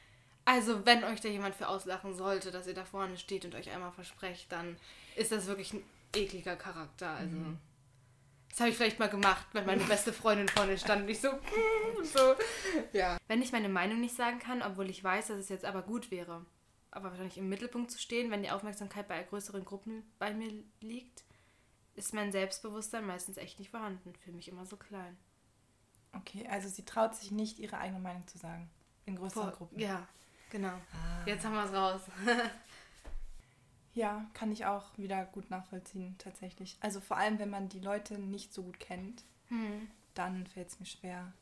also 0.45 0.85
wenn 0.87 1.05
euch 1.05 1.21
da 1.21 1.29
jemand 1.29 1.55
für 1.55 1.69
auslachen 1.69 2.14
sollte, 2.14 2.50
dass 2.50 2.67
ihr 2.67 2.75
da 2.75 2.85
vorne 2.85 3.19
steht 3.19 3.45
und 3.45 3.55
euch 3.55 3.71
einmal 3.71 3.93
versprecht, 3.93 4.50
dann 4.50 4.76
ist 5.17 5.33
das 5.33 5.47
wirklich 5.47 5.73
ein 5.73 5.85
ekliger 6.14 6.57
Charakter. 6.57 7.11
Also. 7.11 7.37
Mhm. 7.37 7.59
Das 8.49 8.59
habe 8.59 8.71
ich 8.71 8.76
vielleicht 8.76 8.99
mal 8.99 9.09
gemacht, 9.09 9.47
wenn 9.52 9.64
meine 9.64 9.85
beste 9.85 10.12
Freundin 10.12 10.49
vorne 10.49 10.76
stand 10.76 11.02
und 11.05 11.09
ich 11.09 11.21
so, 11.21 11.29
so. 12.02 12.35
Ja. 12.93 13.17
Wenn 13.29 13.43
ich 13.43 13.52
meine 13.52 13.69
Meinung 13.69 14.00
nicht 14.00 14.17
sagen 14.17 14.40
kann, 14.40 14.62
obwohl 14.62 14.90
ich 14.90 15.02
weiß, 15.02 15.29
dass 15.29 15.38
es 15.38 15.49
jetzt 15.49 15.64
aber 15.64 15.83
gut 15.83 16.11
wäre, 16.11 16.45
aber 16.90 17.11
wahrscheinlich 17.11 17.38
im 17.38 17.49
Mittelpunkt 17.49 17.93
zu 17.93 17.99
stehen, 17.99 18.31
wenn 18.31 18.43
die 18.43 18.50
Aufmerksamkeit 18.50 19.07
bei 19.07 19.23
größeren 19.23 19.64
Gruppen 19.64 20.02
bei 20.19 20.35
mir 20.35 20.52
liegt, 20.81 21.23
ist 22.00 22.14
mein 22.14 22.33
Selbstbewusstsein 22.33 23.07
meistens 23.07 23.37
echt 23.37 23.59
nicht 23.59 23.71
vorhanden. 23.71 24.14
Für 24.25 24.33
mich 24.33 24.49
immer 24.49 24.64
so 24.64 24.76
klein. 24.76 25.16
Okay, 26.12 26.49
also 26.49 26.69
sie 26.69 26.85
traut 26.85 27.14
sich 27.14 27.30
nicht, 27.30 27.59
ihre 27.59 27.78
eigene 27.78 28.00
Meinung 28.00 28.26
zu 28.26 28.38
sagen. 28.38 28.71
In 29.04 29.16
größeren 29.16 29.50
Vor 29.50 29.59
Gruppen. 29.59 29.78
Ja, 29.78 30.09
genau. 30.50 30.73
Ah. 30.92 31.25
Jetzt 31.26 31.45
haben 31.45 31.54
wir 31.54 31.64
es 31.64 31.73
raus. 31.73 32.00
ja, 33.95 34.26
kann 34.33 34.50
ich 34.50 34.64
auch 34.64 34.97
wieder 34.97 35.26
gut 35.26 35.50
nachvollziehen, 35.50 36.17
tatsächlich. 36.19 36.78
Also 36.80 37.00
vor 37.00 37.19
allem, 37.19 37.39
wenn 37.39 37.50
man 37.50 37.69
die 37.69 37.80
Leute 37.80 38.19
nicht 38.19 38.54
so 38.54 38.63
gut 38.63 38.80
kennt, 38.80 39.23
hm. 39.49 39.89
dann 40.15 40.47
fällt 40.47 40.69
es 40.69 40.80
mir 40.80 40.86
schwer, 40.86 41.32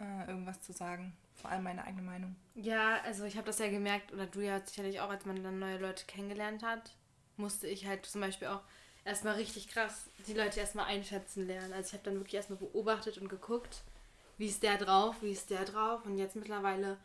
äh, 0.00 0.26
irgendwas 0.28 0.62
zu 0.62 0.72
sagen. 0.72 1.14
Vor 1.34 1.50
allem 1.50 1.62
meine 1.62 1.84
eigene 1.84 2.02
Meinung. 2.02 2.36
Ja, 2.54 3.00
also 3.02 3.24
ich 3.24 3.36
habe 3.36 3.46
das 3.46 3.58
ja 3.58 3.68
gemerkt, 3.68 4.12
oder 4.12 4.26
du 4.26 4.40
ja 4.40 4.60
sicherlich 4.64 5.00
auch, 5.00 5.10
als 5.10 5.26
man 5.26 5.42
dann 5.42 5.58
neue 5.58 5.78
Leute 5.78 6.06
kennengelernt 6.06 6.64
hat, 6.64 6.96
musste 7.36 7.68
ich 7.68 7.86
halt 7.86 8.06
zum 8.06 8.22
Beispiel 8.22 8.48
auch 8.48 8.62
erstmal 9.08 9.34
richtig 9.34 9.68
krass 9.68 10.08
die 10.26 10.34
Leute 10.34 10.60
erstmal 10.60 10.86
einschätzen 10.86 11.46
lernen. 11.46 11.72
Also 11.72 11.88
ich 11.88 11.92
habe 11.94 12.04
dann 12.04 12.14
wirklich 12.14 12.34
erstmal 12.34 12.58
beobachtet 12.58 13.18
und 13.18 13.28
geguckt, 13.28 13.82
wie 14.36 14.46
ist 14.46 14.62
der 14.62 14.76
drauf, 14.78 15.16
wie 15.22 15.32
ist 15.32 15.50
der 15.50 15.64
drauf. 15.64 16.04
Und 16.04 16.18
jetzt 16.18 16.36
mittlerweile 16.36 16.98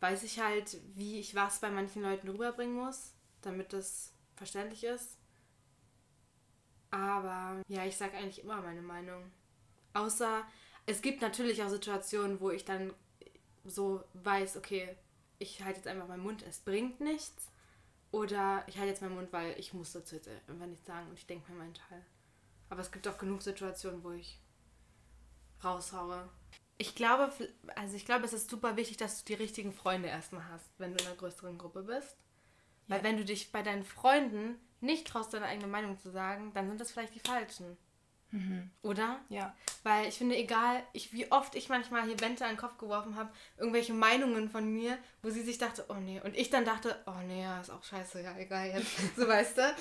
weiß 0.00 0.22
ich 0.22 0.40
halt, 0.40 0.76
wie 0.94 1.18
ich 1.18 1.34
was 1.34 1.58
bei 1.58 1.70
manchen 1.70 2.02
Leuten 2.02 2.28
rüberbringen 2.28 2.76
muss, 2.76 3.12
damit 3.42 3.72
das 3.72 4.12
verständlich 4.36 4.84
ist. 4.84 5.16
Aber 6.90 7.62
ja, 7.68 7.84
ich 7.84 7.96
sage 7.96 8.16
eigentlich 8.16 8.44
immer 8.44 8.60
meine 8.60 8.82
Meinung. 8.82 9.32
Außer 9.94 10.44
es 10.84 11.02
gibt 11.02 11.22
natürlich 11.22 11.62
auch 11.62 11.68
Situationen, 11.68 12.40
wo 12.40 12.50
ich 12.50 12.64
dann 12.64 12.92
so 13.64 14.04
weiß, 14.14 14.56
okay, 14.56 14.96
ich 15.38 15.62
halte 15.62 15.78
jetzt 15.78 15.88
einfach 15.88 16.06
meinen 16.06 16.22
Mund, 16.22 16.44
es 16.48 16.58
bringt 16.60 17.00
nichts. 17.00 17.48
Oder 18.16 18.64
ich 18.66 18.78
halte 18.78 18.88
jetzt 18.88 19.02
meinen 19.02 19.14
Mund, 19.14 19.30
weil 19.30 19.54
ich 19.60 19.74
muss 19.74 19.92
dazu 19.92 20.14
jetzt 20.14 20.26
einfach 20.48 20.64
nichts 20.64 20.86
sagen 20.86 21.06
und 21.10 21.18
ich 21.18 21.26
denke 21.26 21.52
mir 21.52 21.58
meinen 21.58 21.74
Teil. 21.74 22.02
Aber 22.70 22.80
es 22.80 22.90
gibt 22.90 23.06
auch 23.06 23.18
genug 23.18 23.42
Situationen, 23.42 24.02
wo 24.02 24.12
ich 24.12 24.40
raushaue. 25.62 26.26
Ich 26.78 26.94
glaube, 26.94 27.30
also 27.74 27.94
ich 27.94 28.06
glaube, 28.06 28.24
es 28.24 28.32
ist 28.32 28.48
super 28.48 28.74
wichtig, 28.78 28.96
dass 28.96 29.22
du 29.22 29.26
die 29.26 29.42
richtigen 29.42 29.70
Freunde 29.70 30.08
erstmal 30.08 30.48
hast, 30.48 30.64
wenn 30.78 30.94
du 30.94 31.04
in 31.04 31.10
einer 31.10 31.16
größeren 31.16 31.58
Gruppe 31.58 31.82
bist. 31.82 32.16
Weil 32.88 33.02
wenn 33.02 33.18
du 33.18 33.24
dich 33.26 33.52
bei 33.52 33.62
deinen 33.62 33.84
Freunden 33.84 34.58
nicht 34.80 35.08
traust, 35.08 35.34
deine 35.34 35.44
eigene 35.44 35.66
Meinung 35.66 35.98
zu 35.98 36.10
sagen, 36.10 36.54
dann 36.54 36.68
sind 36.68 36.80
das 36.80 36.92
vielleicht 36.92 37.14
die 37.14 37.20
falschen. 37.20 37.76
Mhm. 38.30 38.70
Oder? 38.82 39.20
Ja. 39.28 39.54
Weil 39.82 40.08
ich 40.08 40.16
finde, 40.16 40.36
egal, 40.36 40.82
ich, 40.92 41.12
wie 41.12 41.30
oft 41.30 41.54
ich 41.54 41.68
manchmal 41.68 42.04
hier 42.04 42.16
Bente 42.16 42.44
an 42.44 42.52
den 42.52 42.56
Kopf 42.58 42.78
geworfen 42.78 43.16
habe, 43.16 43.30
irgendwelche 43.56 43.92
Meinungen 43.92 44.50
von 44.50 44.68
mir, 44.68 44.98
wo 45.22 45.30
sie 45.30 45.42
sich 45.42 45.58
dachte, 45.58 45.84
oh 45.88 45.94
nee. 45.94 46.20
Und 46.22 46.36
ich 46.36 46.50
dann 46.50 46.64
dachte, 46.64 46.96
oh 47.06 47.22
nee, 47.26 47.42
ja, 47.42 47.60
ist 47.60 47.70
auch 47.70 47.84
scheiße, 47.84 48.22
ja, 48.22 48.36
egal 48.36 48.68
jetzt. 48.68 48.90
So, 49.16 49.28
weißt 49.28 49.58
du? 49.58 49.74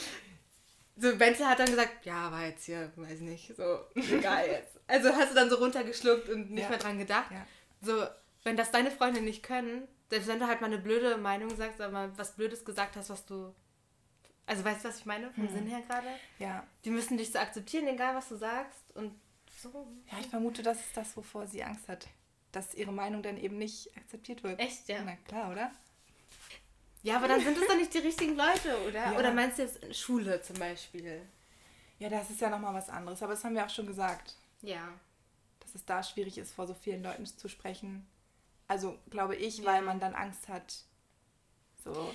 So, 0.98 1.18
Bente 1.18 1.48
hat 1.48 1.60
dann 1.60 1.70
gesagt, 1.70 2.06
ja, 2.06 2.32
war 2.32 2.46
jetzt 2.46 2.66
hier, 2.66 2.92
weiß 2.96 3.20
nicht, 3.22 3.56
so, 3.56 3.80
egal 3.96 4.48
jetzt. 4.48 4.80
Also 4.88 5.10
hast 5.10 5.32
du 5.32 5.36
dann 5.36 5.50
so 5.50 5.58
runtergeschluckt 5.58 6.30
und 6.30 6.52
nicht 6.52 6.64
ja. 6.64 6.70
mehr 6.70 6.78
dran 6.78 6.98
gedacht. 6.98 7.32
Ja. 7.32 7.46
So, 7.82 8.06
wenn 8.44 8.56
das 8.56 8.72
deine 8.72 8.92
Freunde 8.92 9.22
nicht 9.22 9.44
können, 9.44 9.88
selbst 10.10 10.28
wenn 10.28 10.40
du 10.40 10.48
halt 10.48 10.62
mal 10.62 10.68
eine 10.68 10.78
blöde 10.78 11.18
Meinung 11.18 11.56
sagst, 11.56 11.82
aber 11.82 12.12
was 12.16 12.36
Blödes 12.36 12.64
gesagt 12.64 12.96
hast, 12.96 13.10
was 13.10 13.26
du 13.26 13.54
also 14.48 14.64
weißt 14.64 14.84
du, 14.84 14.90
was 14.90 15.00
ich 15.00 15.06
meine? 15.06 15.32
Vom 15.32 15.48
hm. 15.48 15.54
Sinn 15.54 15.68
her 15.68 15.82
gerade? 15.88 16.08
Ja. 16.40 16.66
Die 16.84 16.92
müssen 16.92 17.18
dich 17.18 17.32
so 17.32 17.40
akzeptieren, 17.40 17.88
egal 17.88 18.16
was 18.16 18.30
du 18.30 18.36
sagst. 18.36 18.96
Und 18.96 19.14
so. 19.62 19.88
Ja, 20.12 20.20
ich 20.20 20.28
vermute, 20.28 20.62
das 20.62 20.80
ist 20.80 20.96
das, 20.96 21.16
wovor 21.18 21.48
sie 21.48 21.64
Angst 21.64 21.88
hat. 21.88 22.08
Dass 22.52 22.76
ihre 22.76 22.92
Meinung 22.92 23.24
dann 23.24 23.38
eben 23.38 23.58
nicht 23.58 23.96
akzeptiert 23.98 24.44
wird. 24.44 24.60
Echt, 24.60 24.88
ja? 24.88 25.02
Na 25.04 25.16
klar, 25.28 25.52
oder? 25.52 25.72
Ja, 27.02 27.18
aber 27.18 27.28
dann 27.28 27.42
sind 27.42 27.58
es 27.58 27.68
doch 27.68 27.76
nicht 27.76 27.94
die 27.94 28.00
richtigen 28.00 28.36
Leute, 28.36 28.78
oder? 28.88 29.12
Ja. 29.12 29.18
Oder 29.18 29.32
meinst 29.32 29.60
du 29.60 29.64
jetzt 29.64 29.96
Schule 29.96 30.42
zum 30.42 30.58
Beispiel? 30.58 31.22
Ja, 32.00 32.10
das 32.10 32.30
ist 32.30 32.42
ja 32.42 32.50
nochmal 32.50 32.74
was 32.74 32.90
anderes. 32.90 33.22
Aber 33.22 33.34
das 33.34 33.44
haben 33.44 33.56
wir 33.56 33.66
auch 33.66 33.70
schon 33.70 33.88
gesagt. 33.88 34.36
Ja. 34.62 34.88
Dass 35.60 35.76
es 35.76 35.86
da 35.86 36.02
schwierig 36.04 36.38
ist, 36.38 36.54
vor 36.54 36.68
so 36.68 36.74
vielen 36.74 37.04
Leuten 37.04 37.26
zu 37.26 37.48
sprechen. 37.48 38.08
Also, 38.68 38.98
glaube 39.10 39.36
ich, 39.36 39.60
ja. 39.60 39.66
weil 39.66 39.82
man 39.82 40.00
dann 40.00 40.16
Angst 40.16 40.48
hat. 40.48 40.80
So. 41.84 42.12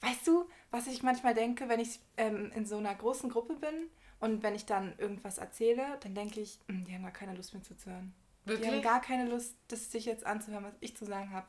Weißt 0.00 0.26
du, 0.26 0.48
was 0.70 0.86
ich 0.86 1.02
manchmal 1.02 1.34
denke, 1.34 1.68
wenn 1.68 1.80
ich 1.80 2.00
ähm, 2.16 2.50
in 2.54 2.64
so 2.64 2.78
einer 2.78 2.94
großen 2.94 3.28
Gruppe 3.30 3.54
bin 3.56 3.90
und 4.18 4.42
wenn 4.42 4.54
ich 4.54 4.66
dann 4.66 4.94
irgendwas 4.98 5.38
erzähle, 5.38 5.98
dann 6.02 6.14
denke 6.14 6.40
ich, 6.40 6.58
hm, 6.68 6.84
die 6.84 6.94
haben 6.94 7.02
gar 7.02 7.12
keine 7.12 7.34
Lust 7.34 7.52
mehr 7.52 7.62
zuzuhören. 7.62 8.14
Wirklich? 8.44 8.68
Die 8.68 8.74
haben 8.74 8.82
gar 8.82 9.00
keine 9.00 9.28
Lust, 9.28 9.56
das 9.68 9.92
sich 9.92 10.06
jetzt 10.06 10.24
anzuhören, 10.24 10.64
was 10.64 10.74
ich 10.80 10.96
zu 10.96 11.04
sagen 11.04 11.30
habe. 11.32 11.46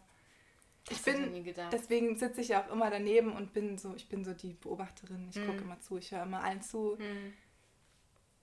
Ich 0.90 1.02
bin, 1.04 1.32
deswegen 1.72 2.18
sitze 2.18 2.42
ich 2.42 2.50
ja 2.50 2.64
auch 2.64 2.72
immer 2.72 2.90
daneben 2.90 3.34
und 3.34 3.54
bin 3.54 3.78
so, 3.78 3.94
ich 3.96 4.10
bin 4.10 4.26
so 4.26 4.34
die 4.34 4.54
Beobachterin. 4.54 5.28
Ich 5.30 5.36
hm. 5.36 5.46
gucke 5.46 5.62
immer 5.62 5.80
zu, 5.80 5.98
ich 5.98 6.12
höre 6.12 6.24
immer 6.24 6.44
allen 6.44 6.62
zu. 6.62 6.98
Hm. 6.98 7.34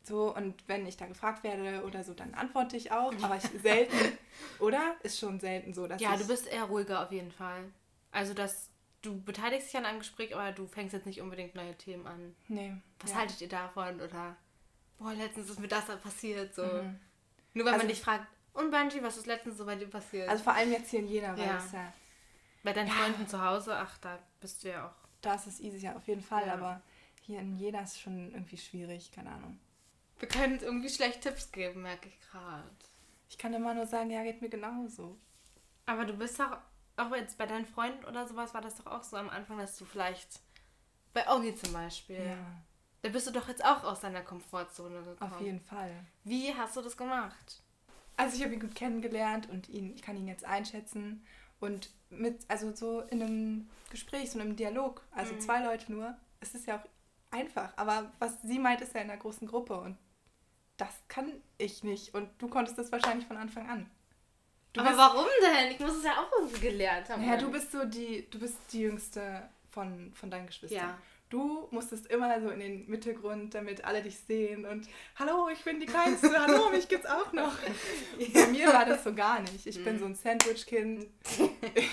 So, 0.05 0.35
und 0.35 0.67
wenn 0.69 0.87
ich 0.87 0.97
da 0.97 1.07
gefragt 1.07 1.43
werde 1.43 1.85
oder 1.85 2.05
so, 2.05 2.15
dann 2.15 2.35
antworte 2.35 2.77
ich 2.77 2.93
auch. 2.93 3.13
Aber 3.23 3.37
ich 3.37 3.43
selten, 3.61 3.97
oder? 4.61 4.97
Ist 5.03 5.19
schon 5.19 5.41
selten 5.41 5.75
so, 5.75 5.87
dass 5.87 6.01
Ja, 6.01 6.17
du 6.17 6.27
bist 6.27 6.47
eher 6.47 6.65
ruhiger 6.65 7.03
auf 7.03 7.13
jeden 7.13 7.33
Fall. 7.33 7.65
Also 8.13 8.35
das 8.35 8.71
du 9.03 9.21
beteiligst 9.23 9.69
dich 9.69 9.77
an 9.77 9.87
einem 9.87 10.01
Gespräch, 10.01 10.35
aber 10.35 10.53
du 10.53 10.67
fängst 10.67 10.93
jetzt 10.93 11.07
nicht 11.07 11.21
unbedingt 11.21 11.55
neue 11.55 11.77
Themen 11.77 12.07
an. 12.07 12.35
Nee. 12.49 12.75
Was 13.01 13.11
ja. 13.11 13.19
haltet 13.19 13.41
ihr 13.41 13.49
davon? 13.49 14.01
Oder, 14.01 14.37
boah, 14.99 15.13
letztens 15.15 15.51
ist 15.51 15.61
mir 15.61 15.69
das 15.69 15.87
passiert. 16.03 16.55
So. 16.55 16.65
Mhm. 16.65 16.99
Nur 17.55 17.65
weil 17.67 17.75
also, 17.75 17.85
man 17.85 17.89
dich 17.89 18.01
fragt, 18.01 18.27
und 18.53 18.71
Banji, 18.71 19.03
was 19.03 19.17
ist 19.17 19.27
letztens 19.27 19.57
so 19.57 19.67
bei 19.67 19.77
dir 19.77 19.87
passiert? 19.87 20.29
Also 20.29 20.43
vor 20.43 20.55
allem 20.55 20.73
jetzt 20.73 20.91
hier 20.91 21.01
in 21.01 21.09
Jena, 21.09 21.37
weil 21.37 21.47
ja. 21.47 21.65
ja... 21.73 21.93
Bei 22.65 22.73
deinen 22.73 22.89
ja. 22.89 22.95
Freunden 22.95 23.29
zu 23.29 23.41
Hause, 23.41 23.77
ach, 23.77 23.99
da 23.99 24.19
bist 24.41 24.65
du 24.65 24.71
ja 24.71 24.89
auch... 24.89 25.09
Da 25.21 25.35
ist 25.35 25.47
es 25.47 25.61
easy, 25.61 25.79
ja, 25.79 25.97
auf 25.97 26.07
jeden 26.09 26.23
Fall, 26.23 26.47
ja. 26.47 26.55
aber 26.55 26.83
hier 27.23 27.39
in 27.41 27.57
Jena 27.57 27.83
ist 27.83 27.93
es 27.93 28.01
schon 28.01 28.33
irgendwie 28.33 28.57
schwierig, 28.57 29.13
keine 29.13 29.31
Ahnung. 29.31 29.61
Wir 30.19 30.29
können 30.29 30.59
irgendwie 30.61 30.89
schlecht 30.89 31.21
Tipps 31.21 31.53
geben, 31.53 31.83
merke 31.83 32.09
ich 32.09 32.21
gerade. 32.21 32.69
Ich 33.29 33.39
kann 33.39 33.55
immer 33.55 33.75
nur 33.75 33.87
sagen, 33.87 34.11
ja, 34.11 34.23
geht 34.25 34.43
mir 34.43 34.49
genauso. 34.49 35.17
Aber 35.87 36.05
du 36.05 36.15
bist 36.15 36.41
doch, 36.41 36.59
auch 36.99 37.15
jetzt 37.15 37.39
bei 37.39 37.47
deinen 37.47 37.67
Freunden 37.67 38.05
oder 38.05 38.27
sowas, 38.27 38.55
war 38.55 38.61
das 38.61 38.77
doch 38.77 38.87
auch 38.87 39.03
so 39.05 39.17
am 39.17 39.31
Anfang, 39.31 39.59
dass 39.59 39.77
du 39.77 39.85
vielleicht, 39.85 40.41
bei 41.13 41.27
Augi 41.29 41.55
zum 41.55 41.73
Beispiel, 41.73 42.17
Ja, 42.27 42.37
da 43.03 43.09
bist 43.11 43.27
du 43.27 43.31
doch 43.31 43.49
jetzt 43.49 43.65
auch 43.65 43.85
aus 43.85 44.01
deiner 44.01 44.23
Komfortzone 44.23 45.03
gekommen. 45.03 45.33
auf 45.33 45.41
jeden 45.41 45.61
Fall. 45.61 45.93
Wie 46.25 46.55
hast 46.55 46.77
du 46.77 46.83
das 46.83 46.97
gemacht? 46.97 47.63
Also 48.17 48.37
ich 48.37 48.43
habe 48.43 48.55
ihn 48.55 48.61
gut 48.61 48.75
kennengelernt 48.75 49.49
und 49.49 49.69
ihn, 49.69 49.95
ich 49.95 50.03
kann 50.03 50.17
ihn 50.17 50.27
jetzt 50.29 50.45
einschätzen. 50.45 51.25
Und 51.61 51.91
mit, 52.11 52.45
also 52.49 52.75
so 52.75 53.01
in 53.03 53.23
einem 53.23 53.71
Gespräch, 53.91 54.31
so 54.31 54.39
in 54.39 54.47
einem 54.47 54.57
Dialog, 54.57 55.03
also 55.13 55.35
Mhm. 55.35 55.41
zwei 55.41 55.63
Leute 55.65 55.93
nur, 55.93 56.17
es 56.41 56.55
ist 56.55 56.67
ja 56.67 56.79
auch 56.79 56.85
einfach. 57.31 57.73
Aber 57.77 58.11
was 58.19 58.41
sie 58.43 58.59
meint, 58.59 58.81
ist 58.81 58.95
ja 58.95 59.01
in 59.01 59.11
einer 59.11 59.21
großen 59.21 59.47
Gruppe 59.47 59.79
und 59.81 59.97
das 60.77 60.93
kann 61.09 61.33
ich 61.59 61.83
nicht. 61.85 62.15
Und 62.15 62.31
du 62.39 62.49
konntest 62.49 62.79
das 62.79 62.93
wahrscheinlich 62.93 63.27
von 63.27 63.37
Anfang 63.37 63.69
an. 63.69 63.91
Du 64.79 64.85
Aber 64.85 64.97
warum 64.97 65.27
denn? 65.43 65.73
Ich 65.73 65.81
muss 65.81 65.97
es 65.97 66.05
ja 66.05 66.13
auch 66.13 66.31
irgendwie 66.39 66.61
gelernt 66.61 67.09
haben. 67.09 67.27
ja, 67.27 67.37
du 67.37 67.51
bist 67.51 67.73
so 67.73 67.85
die, 67.85 68.29
du 68.31 68.39
bist 68.39 68.59
die 68.73 68.81
jüngste 68.81 69.49
von, 69.71 70.13
von 70.15 70.31
deinen 70.31 70.47
Geschwistern. 70.47 70.79
Ja. 70.79 70.99
Du 71.31 71.69
musstest 71.73 72.07
immer 72.07 72.41
so 72.41 72.49
in 72.49 72.61
den 72.61 72.89
Mittelgrund, 72.89 73.55
damit 73.55 73.85
alle 73.85 74.03
dich 74.03 74.19
sehen 74.19 74.65
und 74.65 74.89
hallo, 75.17 75.51
ich 75.53 75.63
bin 75.63 75.79
die 75.79 75.85
Kleinste, 75.85 76.31
hallo, 76.39 76.71
mich 76.71 76.89
gibt's 76.89 77.05
auch 77.05 77.33
noch. 77.35 77.53
Bei 78.35 78.47
mir 78.47 78.69
war 78.69 78.87
das 78.87 79.05
so 79.05 79.13
gar 79.13 79.41
nicht. 79.41 79.67
Ich 79.67 79.85
bin 79.85 79.99
so 79.99 80.07
ein 80.07 80.15
Sandwich-Kind. 80.15 81.07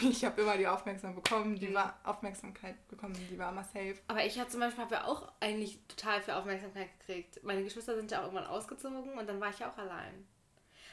Ich 0.04 0.24
habe 0.24 0.41
immer 0.41 0.56
die 0.56 0.67
Aufmerksamkeit 0.67 1.21
bekommen, 1.21 1.56
die 1.60 1.74
war 1.74 2.00
Aufmerksamkeit 2.04 2.88
bekommen, 2.88 3.15
die 3.30 3.38
war 3.38 3.52
immer 3.52 3.63
safe. 3.63 3.95
Aber 4.08 4.24
ich 4.24 4.39
habe 4.39 4.50
zum 4.50 4.62
Beispiel 4.62 4.84
hab 4.84 4.91
ja 4.91 5.04
auch 5.06 5.30
eigentlich 5.41 5.80
total 5.89 6.21
viel 6.21 6.36
Aufmerksamkeit 6.36 6.88
gekriegt. 7.00 7.43
Meine 7.43 7.63
Geschwister 7.63 7.95
sind 7.95 8.12
ja 8.12 8.19
auch 8.19 8.26
irgendwann 8.26 8.48
ausgezogen 8.48 9.17
und 9.17 9.28
dann 9.28 9.41
war 9.41 9.50
ich 9.50 9.60
ja 9.60 9.69
auch 9.69 9.78
allein. 9.78 10.26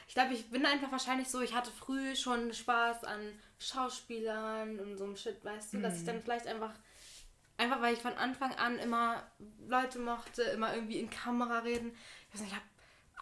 Ich 0.08 0.14
glaube, 0.14 0.34
ich 0.34 0.50
bin 0.50 0.66
einfach 0.66 0.92
wahrscheinlich 0.92 1.28
so, 1.28 1.40
ich 1.40 1.54
hatte 1.54 1.70
früh 1.70 2.14
schon 2.16 2.52
Spaß 2.52 3.04
an 3.04 3.20
Schauspielern 3.58 4.78
und 4.78 4.96
so 4.96 5.04
einem 5.04 5.16
Shit, 5.16 5.44
weißt 5.44 5.74
du, 5.74 5.80
dass 5.80 5.98
ich 5.98 6.04
dann 6.04 6.20
vielleicht 6.20 6.46
einfach, 6.46 6.72
einfach 7.56 7.80
weil 7.80 7.94
ich 7.94 8.00
von 8.00 8.14
Anfang 8.14 8.54
an 8.56 8.78
immer 8.78 9.22
Leute 9.66 9.98
mochte, 9.98 10.42
immer 10.42 10.74
irgendwie 10.74 10.98
in 10.98 11.10
Kamera 11.10 11.60
reden. 11.60 11.96
Ich 12.28 12.34
weiß 12.34 12.40
nicht, 12.42 12.50
ich 12.50 12.56
habe 12.56 12.66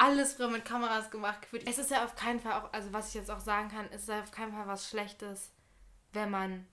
alles 0.00 0.34
früher 0.34 0.48
mit 0.48 0.64
Kameras 0.64 1.10
gemacht. 1.10 1.42
gefühlt. 1.42 1.68
Es 1.68 1.78
ist 1.78 1.90
ja 1.90 2.04
auf 2.04 2.16
keinen 2.16 2.40
Fall 2.40 2.54
auch, 2.54 2.72
also 2.72 2.92
was 2.92 3.08
ich 3.08 3.14
jetzt 3.14 3.30
auch 3.30 3.40
sagen 3.40 3.68
kann, 3.68 3.86
es 3.92 4.02
ist 4.02 4.08
ja 4.08 4.20
auf 4.20 4.30
keinen 4.30 4.52
Fall 4.52 4.66
was 4.66 4.88
Schlechtes, 4.88 5.52
wenn 6.12 6.30
man 6.30 6.66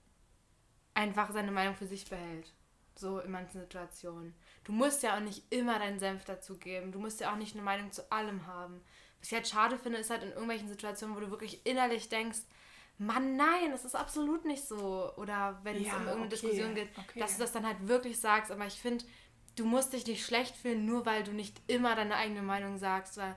einfach 0.94 1.30
seine 1.30 1.52
Meinung 1.52 1.76
für 1.76 1.86
sich 1.86 2.08
behält. 2.08 2.52
So 2.96 3.20
in 3.20 3.30
manchen 3.30 3.60
Situationen. 3.60 4.34
Du 4.64 4.72
musst 4.72 5.04
ja 5.04 5.14
auch 5.14 5.20
nicht 5.20 5.44
immer 5.52 5.78
deinen 5.78 6.00
Senf 6.00 6.24
dazugeben. 6.24 6.90
Du 6.90 6.98
musst 6.98 7.20
ja 7.20 7.30
auch 7.30 7.36
nicht 7.36 7.54
eine 7.54 7.62
Meinung 7.62 7.92
zu 7.92 8.10
allem 8.10 8.46
haben. 8.46 8.80
Was 9.20 9.28
ich 9.28 9.34
halt 9.34 9.48
schade 9.48 9.78
finde, 9.78 9.98
ist 9.98 10.10
halt 10.10 10.22
in 10.22 10.30
irgendwelchen 10.30 10.68
Situationen, 10.68 11.16
wo 11.16 11.20
du 11.20 11.30
wirklich 11.30 11.64
innerlich 11.66 12.08
denkst, 12.08 12.38
Mann, 13.00 13.36
nein, 13.36 13.70
das 13.70 13.84
ist 13.84 13.94
absolut 13.94 14.44
nicht 14.44 14.66
so. 14.66 15.12
Oder 15.16 15.60
wenn 15.62 15.76
es 15.76 15.86
Ja, 15.86 15.94
um 15.96 16.06
irgendeine 16.08 16.26
okay, 16.26 16.28
Diskussion 16.30 16.74
geht, 16.74 16.88
okay. 16.98 17.20
dass 17.20 17.34
du 17.34 17.40
das 17.42 17.52
dann 17.52 17.64
halt 17.66 17.86
wirklich 17.86 18.20
sagst. 18.20 18.50
Aber 18.50 18.66
ich 18.66 18.74
finde, 18.80 19.04
du 19.54 19.64
musst 19.64 19.92
dich 19.92 20.04
nicht 20.06 20.24
schlecht 20.24 20.56
fühlen, 20.56 20.84
nur 20.84 21.06
weil 21.06 21.22
du 21.22 21.32
nicht 21.32 21.60
immer 21.68 21.94
deine 21.94 22.16
eigene 22.16 22.42
Meinung 22.42 22.76
sagst. 22.76 23.16
Weil 23.16 23.36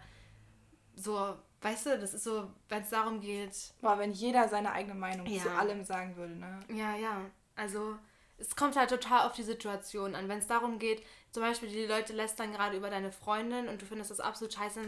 so, 0.96 1.36
weißt 1.62 1.86
du, 1.88 2.00
das 2.00 2.14
ist 2.14 2.24
so, 2.24 2.50
wenn 2.70 2.84
es 2.84 2.90
darum 2.90 3.22
geht, 3.22 3.74
Boah, 3.82 3.98
wenn 4.00 4.12
jeder 4.12 4.48
seine 4.50 4.72
eigene 4.72 4.96
Meinung 4.96 5.26
Ja. 5.28 5.44
zu 5.44 5.52
allem 5.52 5.84
sagen 5.84 6.16
würde, 6.16 6.36
ne? 6.36 6.60
ja, 6.70 6.96
ja. 6.96 7.22
Also 7.56 7.98
es 8.38 8.56
kommt 8.56 8.76
halt 8.76 8.90
total 8.90 9.28
auf 9.28 9.34
die 9.34 9.44
Situation 9.44 10.16
an. 10.16 10.28
Wenn 10.28 10.40
es 10.40 10.48
darum 10.48 10.80
geht, 10.80 11.04
zum 11.32 11.44
Beispiel 11.44 11.70
die 11.70 11.86
Leute 11.86 12.14
lästern 12.14 12.52
gerade 12.52 12.76
über 12.76 12.90
deine 12.90 13.12
Freundin 13.12 13.70
und 13.70 13.82
du 13.82 13.86
findest 13.86 14.12
das 14.12 14.20
absolut 14.20 14.54
scheiße 14.54 14.82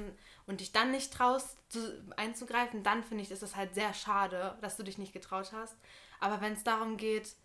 und 0.46 0.60
dich 0.60 0.74
dann 0.74 0.92
nicht 0.92 1.14
traust 1.14 1.58
zu, 1.70 2.04
einzugreifen, 2.18 2.84
dann 2.84 3.04
finde 3.04 3.24
ich, 3.24 3.32
ist 3.32 3.44
es 3.44 3.56
halt 3.56 3.74
sehr 3.74 3.94
schade, 3.94 4.58
dass 4.62 4.76
du 4.76 4.84
dich 4.84 4.98
nicht 4.98 5.14
getraut 5.14 5.54
hast. 5.54 5.78
Aber 6.20 6.42
wenn 6.42 6.54
es 6.54 6.64
darum 6.64 6.98
geht, 6.98 7.36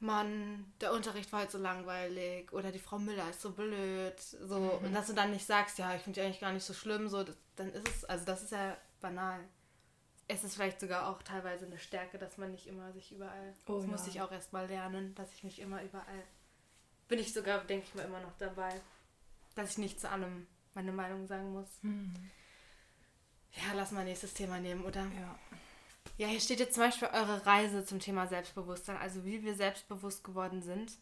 Mann, 0.00 0.72
der 0.80 0.92
Unterricht 0.92 1.32
war 1.32 1.40
halt 1.40 1.50
so 1.50 1.58
langweilig 1.58 2.52
oder 2.52 2.70
die 2.70 2.78
Frau 2.78 3.00
Müller 3.00 3.28
ist 3.30 3.40
so 3.40 3.50
blöd, 3.50 4.18
so 4.20 4.56
und 4.56 4.94
dass 4.94 5.08
du 5.08 5.12
dann 5.12 5.32
nicht 5.32 5.44
sagst, 5.44 5.78
ja, 5.78 5.92
ich 5.96 6.02
finde 6.02 6.20
die 6.20 6.26
eigentlich 6.26 6.40
gar 6.40 6.52
nicht 6.52 6.64
so 6.64 6.74
schlimm, 6.74 7.08
so, 7.08 7.24
das, 7.24 7.36
dann 7.56 7.72
ist 7.72 7.88
es, 7.88 8.04
also 8.04 8.24
das 8.24 8.44
ist 8.44 8.52
ja 8.52 8.76
banal. 9.00 9.40
Es 10.28 10.44
ist 10.44 10.54
vielleicht 10.54 10.78
sogar 10.78 11.08
auch 11.08 11.22
teilweise 11.22 11.66
eine 11.66 11.78
Stärke, 11.78 12.18
dass 12.18 12.36
man 12.36 12.52
nicht 12.52 12.68
immer 12.68 12.92
sich 12.92 13.10
überall. 13.10 13.54
Oh 13.66 13.76
das 13.76 13.84
ja. 13.84 13.90
musste 13.90 14.10
ich 14.10 14.20
auch 14.20 14.30
erst 14.30 14.52
mal 14.52 14.68
lernen, 14.68 15.14
dass 15.16 15.32
ich 15.32 15.42
nicht 15.42 15.58
immer 15.58 15.82
überall. 15.82 16.22
Bin 17.08 17.18
ich 17.18 17.32
sogar, 17.32 17.58
denke 17.64 17.86
ich 17.88 17.94
mal, 17.94 18.04
immer 18.04 18.20
noch 18.20 18.36
dabei. 18.38 18.80
Dass 19.54 19.72
ich 19.72 19.78
nicht 19.78 20.00
zu 20.00 20.08
allem 20.10 20.46
meine 20.74 20.92
Meinung 20.92 21.26
sagen 21.26 21.52
muss. 21.52 21.68
Ja, 23.52 23.72
lass 23.74 23.90
mal 23.92 24.04
nächstes 24.04 24.34
Thema 24.34 24.60
nehmen, 24.60 24.84
oder? 24.84 25.02
Ja. 25.02 25.38
Ja, 26.16 26.26
hier 26.28 26.40
steht 26.40 26.60
jetzt 26.60 26.74
zum 26.74 26.82
Beispiel 26.84 27.08
eure 27.12 27.46
Reise 27.46 27.84
zum 27.84 28.00
Thema 28.00 28.26
Selbstbewusstsein, 28.26 28.96
also 28.96 29.24
wie 29.24 29.42
wir 29.44 29.54
selbstbewusst 29.54 30.24
geworden 30.24 30.62
sind. 30.62 30.92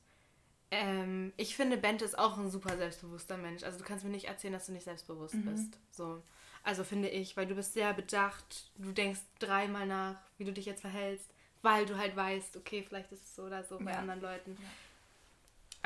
Ähm, 0.70 1.32
ich 1.36 1.56
finde, 1.56 1.76
Bente 1.76 2.04
ist 2.04 2.18
auch 2.18 2.36
ein 2.38 2.50
super 2.50 2.76
selbstbewusster 2.76 3.36
Mensch. 3.36 3.62
Also 3.62 3.78
du 3.78 3.84
kannst 3.84 4.04
mir 4.04 4.10
nicht 4.10 4.26
erzählen, 4.26 4.52
dass 4.52 4.66
du 4.66 4.72
nicht 4.72 4.84
selbstbewusst 4.84 5.36
bist. 5.44 5.78
So. 5.90 6.22
Also 6.64 6.82
finde 6.84 7.08
ich, 7.08 7.36
weil 7.36 7.46
du 7.46 7.54
bist 7.54 7.72
sehr 7.74 7.94
bedacht, 7.94 8.70
du 8.76 8.90
denkst 8.92 9.20
dreimal 9.38 9.86
nach, 9.86 10.16
wie 10.38 10.44
du 10.44 10.52
dich 10.52 10.66
jetzt 10.66 10.80
verhältst, 10.80 11.30
weil 11.62 11.86
du 11.86 11.96
halt 11.96 12.16
weißt, 12.16 12.56
okay, 12.56 12.82
vielleicht 12.86 13.12
ist 13.12 13.22
es 13.24 13.36
so 13.36 13.44
oder 13.44 13.62
so 13.64 13.78
bei 13.78 13.92
Ja. 13.92 13.98
anderen 13.98 14.20
Leuten. 14.20 14.56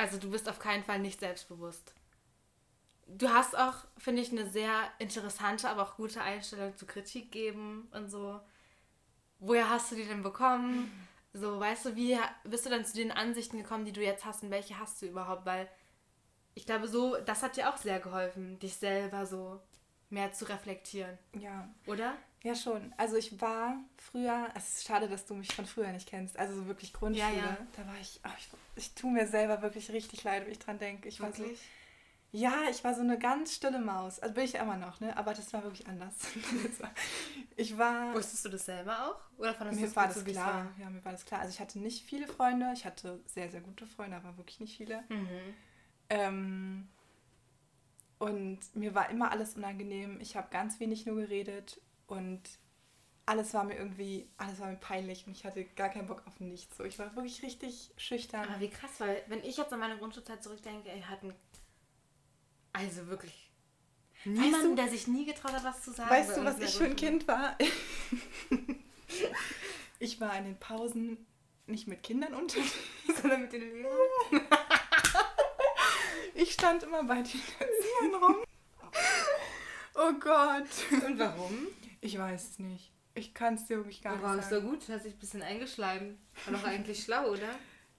Also 0.00 0.16
du 0.16 0.30
bist 0.30 0.48
auf 0.48 0.58
keinen 0.58 0.82
Fall 0.82 0.98
nicht 0.98 1.20
selbstbewusst. 1.20 1.92
Du 3.06 3.28
hast 3.28 3.54
auch, 3.54 3.74
finde 3.98 4.22
ich, 4.22 4.30
eine 4.30 4.46
sehr 4.48 4.84
interessante, 4.98 5.68
aber 5.68 5.82
auch 5.82 5.96
gute 5.96 6.22
Einstellung 6.22 6.74
zu 6.74 6.86
Kritik 6.86 7.30
geben 7.30 7.86
und 7.92 8.08
so. 8.08 8.40
Woher 9.40 9.68
hast 9.68 9.92
du 9.92 9.96
die 9.96 10.06
denn 10.06 10.22
bekommen? 10.22 10.90
So, 11.34 11.60
weißt 11.60 11.84
du, 11.84 11.96
wie 11.96 12.18
bist 12.44 12.64
du 12.64 12.70
dann 12.70 12.86
zu 12.86 12.94
den 12.94 13.12
Ansichten 13.12 13.58
gekommen, 13.58 13.84
die 13.84 13.92
du 13.92 14.02
jetzt 14.02 14.24
hast 14.24 14.42
und 14.42 14.50
welche 14.50 14.78
hast 14.78 15.02
du 15.02 15.06
überhaupt? 15.06 15.44
Weil 15.44 15.68
ich 16.54 16.64
glaube, 16.64 16.88
so, 16.88 17.16
das 17.18 17.42
hat 17.42 17.58
dir 17.58 17.68
auch 17.68 17.76
sehr 17.76 18.00
geholfen, 18.00 18.58
dich 18.58 18.76
selber 18.76 19.26
so 19.26 19.60
mehr 20.08 20.32
zu 20.32 20.48
reflektieren, 20.48 21.18
Ja. 21.38 21.68
oder? 21.86 22.14
Ja, 22.42 22.54
schon. 22.54 22.94
Also 22.96 23.16
ich 23.16 23.38
war 23.40 23.76
früher, 23.98 24.48
es 24.54 24.76
ist 24.78 24.86
schade, 24.86 25.08
dass 25.08 25.26
du 25.26 25.34
mich 25.34 25.54
von 25.54 25.66
früher 25.66 25.92
nicht 25.92 26.08
kennst, 26.08 26.38
also 26.38 26.54
so 26.54 26.66
wirklich 26.66 26.92
Grundschule. 26.92 27.36
Ja, 27.36 27.50
ja. 27.50 27.66
Da 27.76 27.86
war 27.86 27.98
ich, 28.00 28.20
oh, 28.24 28.30
ich, 28.38 28.48
ich 28.76 28.94
tue 28.94 29.10
mir 29.10 29.26
selber 29.26 29.60
wirklich 29.60 29.90
richtig 29.90 30.24
leid, 30.24 30.44
wenn 30.46 30.52
ich 30.52 30.58
dran 30.58 30.78
denke. 30.78 31.08
Ich 31.08 31.20
war 31.20 31.32
so, 31.32 31.42
Wirklich? 31.42 31.60
ja, 32.32 32.54
ich 32.70 32.82
war 32.82 32.94
so 32.94 33.02
eine 33.02 33.18
ganz 33.18 33.54
stille 33.56 33.78
Maus. 33.78 34.20
Also 34.20 34.34
bin 34.34 34.44
ich 34.44 34.54
immer 34.54 34.76
noch, 34.78 35.00
ne? 35.00 35.14
Aber 35.18 35.34
das 35.34 35.52
war 35.52 35.62
wirklich 35.64 35.86
anders. 35.86 36.14
Das 36.62 36.80
war- 36.80 36.94
ich 37.56 37.76
war, 37.76 38.14
Wusstest 38.14 38.46
du 38.46 38.48
das 38.48 38.64
selber 38.64 39.06
auch? 39.10 39.38
Oder 39.38 39.52
fandest 39.52 39.80
mir 39.80 39.86
es 39.88 39.96
war 39.96 40.06
das 40.06 40.16
so, 40.16 40.24
klar. 40.24 40.72
Ja, 40.78 40.88
mir 40.88 41.04
war 41.04 41.12
das 41.12 41.26
klar. 41.26 41.40
Also 41.42 41.52
ich 41.52 41.60
hatte 41.60 41.78
nicht 41.78 42.06
viele 42.06 42.26
Freunde. 42.26 42.70
Ich 42.72 42.86
hatte 42.86 43.20
sehr, 43.26 43.50
sehr 43.50 43.60
gute 43.60 43.86
Freunde, 43.86 44.16
aber 44.16 44.38
wirklich 44.38 44.60
nicht 44.60 44.78
viele. 44.78 44.94
war? 45.08 45.16
Mhm. 45.16 45.54
Ähm, 46.08 46.88
und 48.18 48.58
mir 48.74 48.94
war 48.94 49.10
immer 49.10 49.30
alles 49.30 49.56
unangenehm. 49.56 50.20
Ich 50.20 50.36
habe 50.36 50.48
ganz 50.50 50.80
wenig 50.80 51.04
nur 51.04 51.16
geredet 51.16 51.80
und 52.10 52.42
alles 53.26 53.54
war 53.54 53.64
mir 53.64 53.76
irgendwie, 53.76 54.28
alles 54.38 54.58
war 54.60 54.68
mir 54.68 54.76
peinlich 54.76 55.26
und 55.26 55.36
ich 55.36 55.44
hatte 55.44 55.64
gar 55.64 55.88
keinen 55.88 56.08
Bock 56.08 56.22
auf 56.26 56.40
nichts. 56.40 56.76
So, 56.76 56.84
ich 56.84 56.98
war 56.98 57.14
wirklich 57.14 57.42
richtig 57.42 57.92
schüchtern. 57.96 58.48
Aber 58.48 58.60
wie 58.60 58.70
krass, 58.70 58.90
weil 58.98 59.22
wenn 59.28 59.42
ich 59.44 59.56
jetzt 59.56 59.72
an 59.72 59.80
meine 59.80 59.96
Grundschulzeit 59.98 60.42
zurückdenke, 60.42 60.90
ey, 60.90 61.02
hatten 61.02 61.32
also 62.72 63.06
wirklich 63.08 63.50
niemanden, 64.24 64.70
du- 64.70 64.74
der 64.82 64.88
sich 64.88 65.06
nie 65.06 65.26
getraut 65.26 65.52
hat, 65.52 65.64
was 65.64 65.82
zu 65.82 65.92
sagen. 65.92 66.10
weißt 66.10 66.36
du, 66.36 66.44
was 66.44 66.58
ich 66.58 66.74
für 66.74 66.84
ein. 66.86 66.96
Kind 66.96 67.28
war? 67.28 67.56
ich 69.98 70.20
war 70.20 70.36
in 70.36 70.44
den 70.44 70.58
Pausen 70.58 71.26
nicht 71.66 71.86
mit 71.86 72.02
Kindern 72.02 72.34
unterwegs. 72.34 72.74
Sondern 73.20 73.42
mit 73.42 73.52
den 73.52 73.82
Lehrern. 73.82 73.98
Ich 76.34 76.52
stand 76.52 76.84
immer 76.84 77.02
bei 77.04 77.16
den 77.16 77.40
Erziehern 77.58 78.14
rum. 78.22 78.36
Oh 79.94 80.12
Gott. 80.18 81.04
Und 81.04 81.18
warum? 81.18 81.66
Ich 82.00 82.16
weiß 82.18 82.50
es 82.50 82.58
nicht. 82.58 82.92
Ich 83.14 83.34
kann 83.34 83.54
es 83.54 83.66
dir 83.66 83.76
wirklich 83.78 84.02
gar 84.02 84.20
War 84.22 84.34
nicht 84.36 84.44
es 84.44 84.50
sagen. 84.50 84.64
so 84.64 84.70
gut? 84.70 84.88
Du 84.88 84.92
hast 84.92 85.04
dich 85.04 85.14
ein 85.14 85.18
bisschen 85.18 85.42
eingeschleimt. 85.42 86.18
War 86.46 86.54
doch 86.54 86.64
eigentlich 86.64 87.02
schlau, 87.04 87.30
oder? 87.32 87.48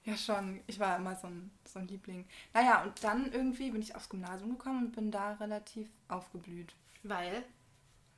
Ja, 0.03 0.17
schon. 0.17 0.61
Ich 0.67 0.79
war 0.79 0.95
immer 0.97 1.15
so 1.15 1.27
ein, 1.27 1.51
so 1.65 1.79
ein 1.79 1.87
Liebling. 1.87 2.25
Naja, 2.53 2.83
und 2.83 3.03
dann 3.03 3.31
irgendwie 3.31 3.69
bin 3.71 3.81
ich 3.81 3.95
aufs 3.95 4.09
Gymnasium 4.09 4.57
gekommen 4.57 4.85
und 4.85 4.91
bin 4.95 5.11
da 5.11 5.33
relativ 5.33 5.89
aufgeblüht. 6.07 6.73
Weil? 7.03 7.43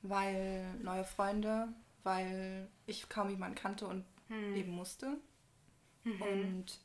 Weil 0.01 0.73
neue 0.75 1.03
Freunde, 1.03 1.69
weil 2.03 2.69
ich 2.85 3.09
kaum 3.09 3.29
jemanden 3.29 3.55
kannte 3.55 3.87
und 3.87 4.05
Hm. 4.29 4.55
eben 4.55 4.71
musste. 4.71 5.17
Mhm. 6.05 6.21
Und 6.21 6.79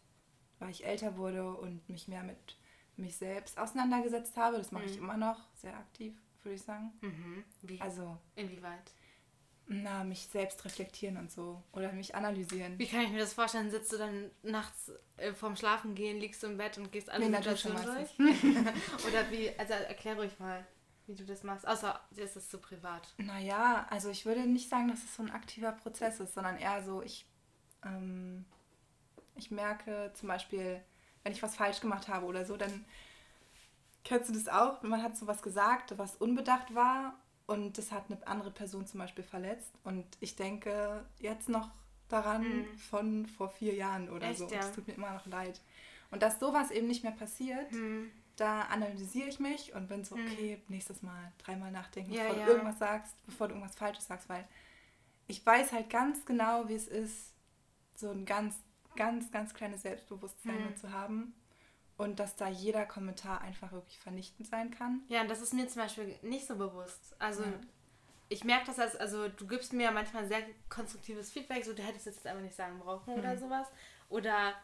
weil 0.58 0.70
ich 0.70 0.84
älter 0.84 1.16
wurde 1.16 1.48
und 1.56 1.88
mich 1.88 2.08
mehr 2.08 2.24
mit 2.24 2.56
mich 2.96 3.16
selbst 3.16 3.58
auseinandergesetzt 3.58 4.36
habe. 4.36 4.56
Das 4.58 4.72
mache 4.72 4.86
ich 4.86 4.96
Mhm. 4.96 5.04
immer 5.04 5.16
noch 5.16 5.38
sehr 5.54 5.76
aktiv, 5.76 6.14
würde 6.48 6.56
ich 6.56 6.62
sagen. 6.62 6.92
Mhm. 7.00 7.44
Wie? 7.62 7.80
Also, 7.80 8.18
Inwieweit? 8.34 8.92
na, 9.70 10.02
mich 10.02 10.26
selbst 10.28 10.64
reflektieren 10.64 11.18
und 11.18 11.30
so. 11.30 11.62
Oder 11.72 11.92
mich 11.92 12.14
analysieren. 12.14 12.78
Wie 12.78 12.86
kann 12.86 13.02
ich 13.02 13.10
mir 13.10 13.18
das 13.18 13.34
vorstellen? 13.34 13.70
Sitzt 13.70 13.92
du 13.92 13.98
dann 13.98 14.30
nachts 14.42 14.90
äh, 15.18 15.34
vorm 15.34 15.56
Schlafen 15.56 15.94
gehen, 15.94 16.18
liegst 16.18 16.42
du 16.42 16.46
im 16.46 16.56
Bett 16.56 16.78
und 16.78 16.90
gehst 16.90 17.10
alle 17.10 17.28
Nee, 17.28 17.36
Situationen 17.36 17.84
durch? 17.84 18.18
Oder 19.06 19.30
wie, 19.30 19.50
also 19.58 19.74
erklär 19.74 20.16
ruhig 20.16 20.38
mal, 20.38 20.66
wie 21.06 21.14
du 21.14 21.24
das 21.24 21.42
machst. 21.42 21.68
Außer 21.68 22.00
dir 22.10 22.24
ist 22.24 22.36
es 22.36 22.48
zu 22.48 22.58
privat. 22.58 23.12
Naja, 23.18 23.86
also 23.90 24.08
ich 24.08 24.24
würde 24.24 24.46
nicht 24.46 24.70
sagen, 24.70 24.88
dass 24.88 25.04
es 25.04 25.14
so 25.14 25.22
ein 25.22 25.30
aktiver 25.30 25.72
Prozess 25.72 26.18
ist, 26.18 26.32
sondern 26.32 26.56
eher 26.56 26.82
so, 26.82 27.02
ich, 27.02 27.26
ähm, 27.84 28.46
ich 29.36 29.50
merke 29.50 30.12
zum 30.14 30.28
Beispiel, 30.28 30.80
wenn 31.24 31.32
ich 31.32 31.42
was 31.42 31.56
falsch 31.56 31.80
gemacht 31.80 32.08
habe 32.08 32.24
oder 32.24 32.46
so, 32.46 32.56
dann 32.56 32.86
kennst 34.04 34.28
du 34.28 34.32
das 34.34 34.48
auch, 34.48 34.82
man 34.82 35.02
hat 35.02 35.16
sowas 35.16 35.42
gesagt, 35.42 35.96
was 35.98 36.16
unbedacht 36.16 36.74
war 36.74 37.14
und 37.46 37.78
das 37.78 37.92
hat 37.92 38.04
eine 38.10 38.26
andere 38.26 38.50
Person 38.50 38.86
zum 38.86 39.00
Beispiel 39.00 39.24
verletzt 39.24 39.72
und 39.84 40.06
ich 40.20 40.36
denke 40.36 41.04
jetzt 41.18 41.48
noch 41.48 41.70
daran 42.08 42.42
Mhm. 42.42 42.78
von 42.78 43.26
vor 43.26 43.50
vier 43.50 43.74
Jahren 43.74 44.08
oder 44.08 44.28
Echt, 44.30 44.38
so. 44.38 44.48
ja? 44.48 44.60
Es 44.60 44.72
tut 44.72 44.86
mir 44.86 44.94
immer 44.94 45.12
noch 45.12 45.26
leid. 45.26 45.60
Und 46.10 46.22
dass 46.22 46.40
sowas 46.40 46.70
eben 46.70 46.86
nicht 46.86 47.02
mehr 47.02 47.12
passiert, 47.12 47.70
Hm. 47.70 48.10
da 48.36 48.62
analysiere 48.62 49.28
ich 49.28 49.40
mich 49.40 49.74
und 49.74 49.88
bin 49.88 50.04
so, 50.04 50.16
Hm. 50.16 50.22
okay, 50.26 50.62
nächstes 50.68 51.02
Mal 51.02 51.32
dreimal 51.38 51.70
nachdenken, 51.70 52.12
Ja, 52.12 52.22
bevor 52.22 52.36
ja. 52.36 52.46
du 52.46 52.52
irgendwas 52.52 52.78
sagst, 52.78 53.14
bevor 53.26 53.48
du 53.48 53.54
irgendwas 53.54 53.76
Falsches 53.76 54.06
sagst, 54.06 54.28
weil 54.28 54.46
ich 55.26 55.44
weiß 55.44 55.72
halt 55.72 55.90
ganz 55.90 56.24
genau, 56.24 56.66
wie 56.68 56.74
es 56.74 56.88
ist, 56.88 57.34
so 57.94 58.10
ein 58.10 58.24
ganz, 58.24 58.54
ganz, 58.96 59.30
ganz 59.30 59.52
kleines 59.52 59.82
Selbstbewusstsein 59.82 60.54
Hm. 60.56 60.62
nur 60.62 60.76
zu 60.76 60.90
haben 60.92 61.34
und 61.98 62.18
dass 62.20 62.36
da 62.36 62.48
jeder 62.48 62.86
Kommentar 62.86 63.42
einfach 63.42 63.72
wirklich 63.72 63.98
vernichtend 63.98 64.48
sein 64.48 64.70
kann. 64.70 65.02
Ja, 65.08 65.20
und 65.20 65.28
das 65.30 65.42
ist 65.42 65.52
mir 65.52 65.68
zum 65.68 65.82
Beispiel 65.82 66.16
nicht 66.22 66.46
so 66.46 66.56
bewusst. 66.56 67.14
Also 67.18 67.42
Ja. 67.42 67.52
ich 68.30 68.44
merke 68.44 68.66
das 68.66 68.78
als, 68.78 68.96
also 68.96 69.28
du 69.28 69.46
gibst 69.46 69.72
mir 69.74 69.90
manchmal 69.90 70.26
sehr 70.26 70.42
konstruktives 70.70 71.30
Feedback, 71.30 71.64
so 71.64 71.74
du 71.74 71.82
hättest 71.82 72.06
jetzt 72.06 72.26
einfach 72.26 72.42
nicht 72.42 72.56
sagen 72.56 72.78
brauchen 72.78 73.12
oder 73.18 73.34
Mhm. 73.34 73.38
sowas. 73.38 73.66
Oder 74.08 74.54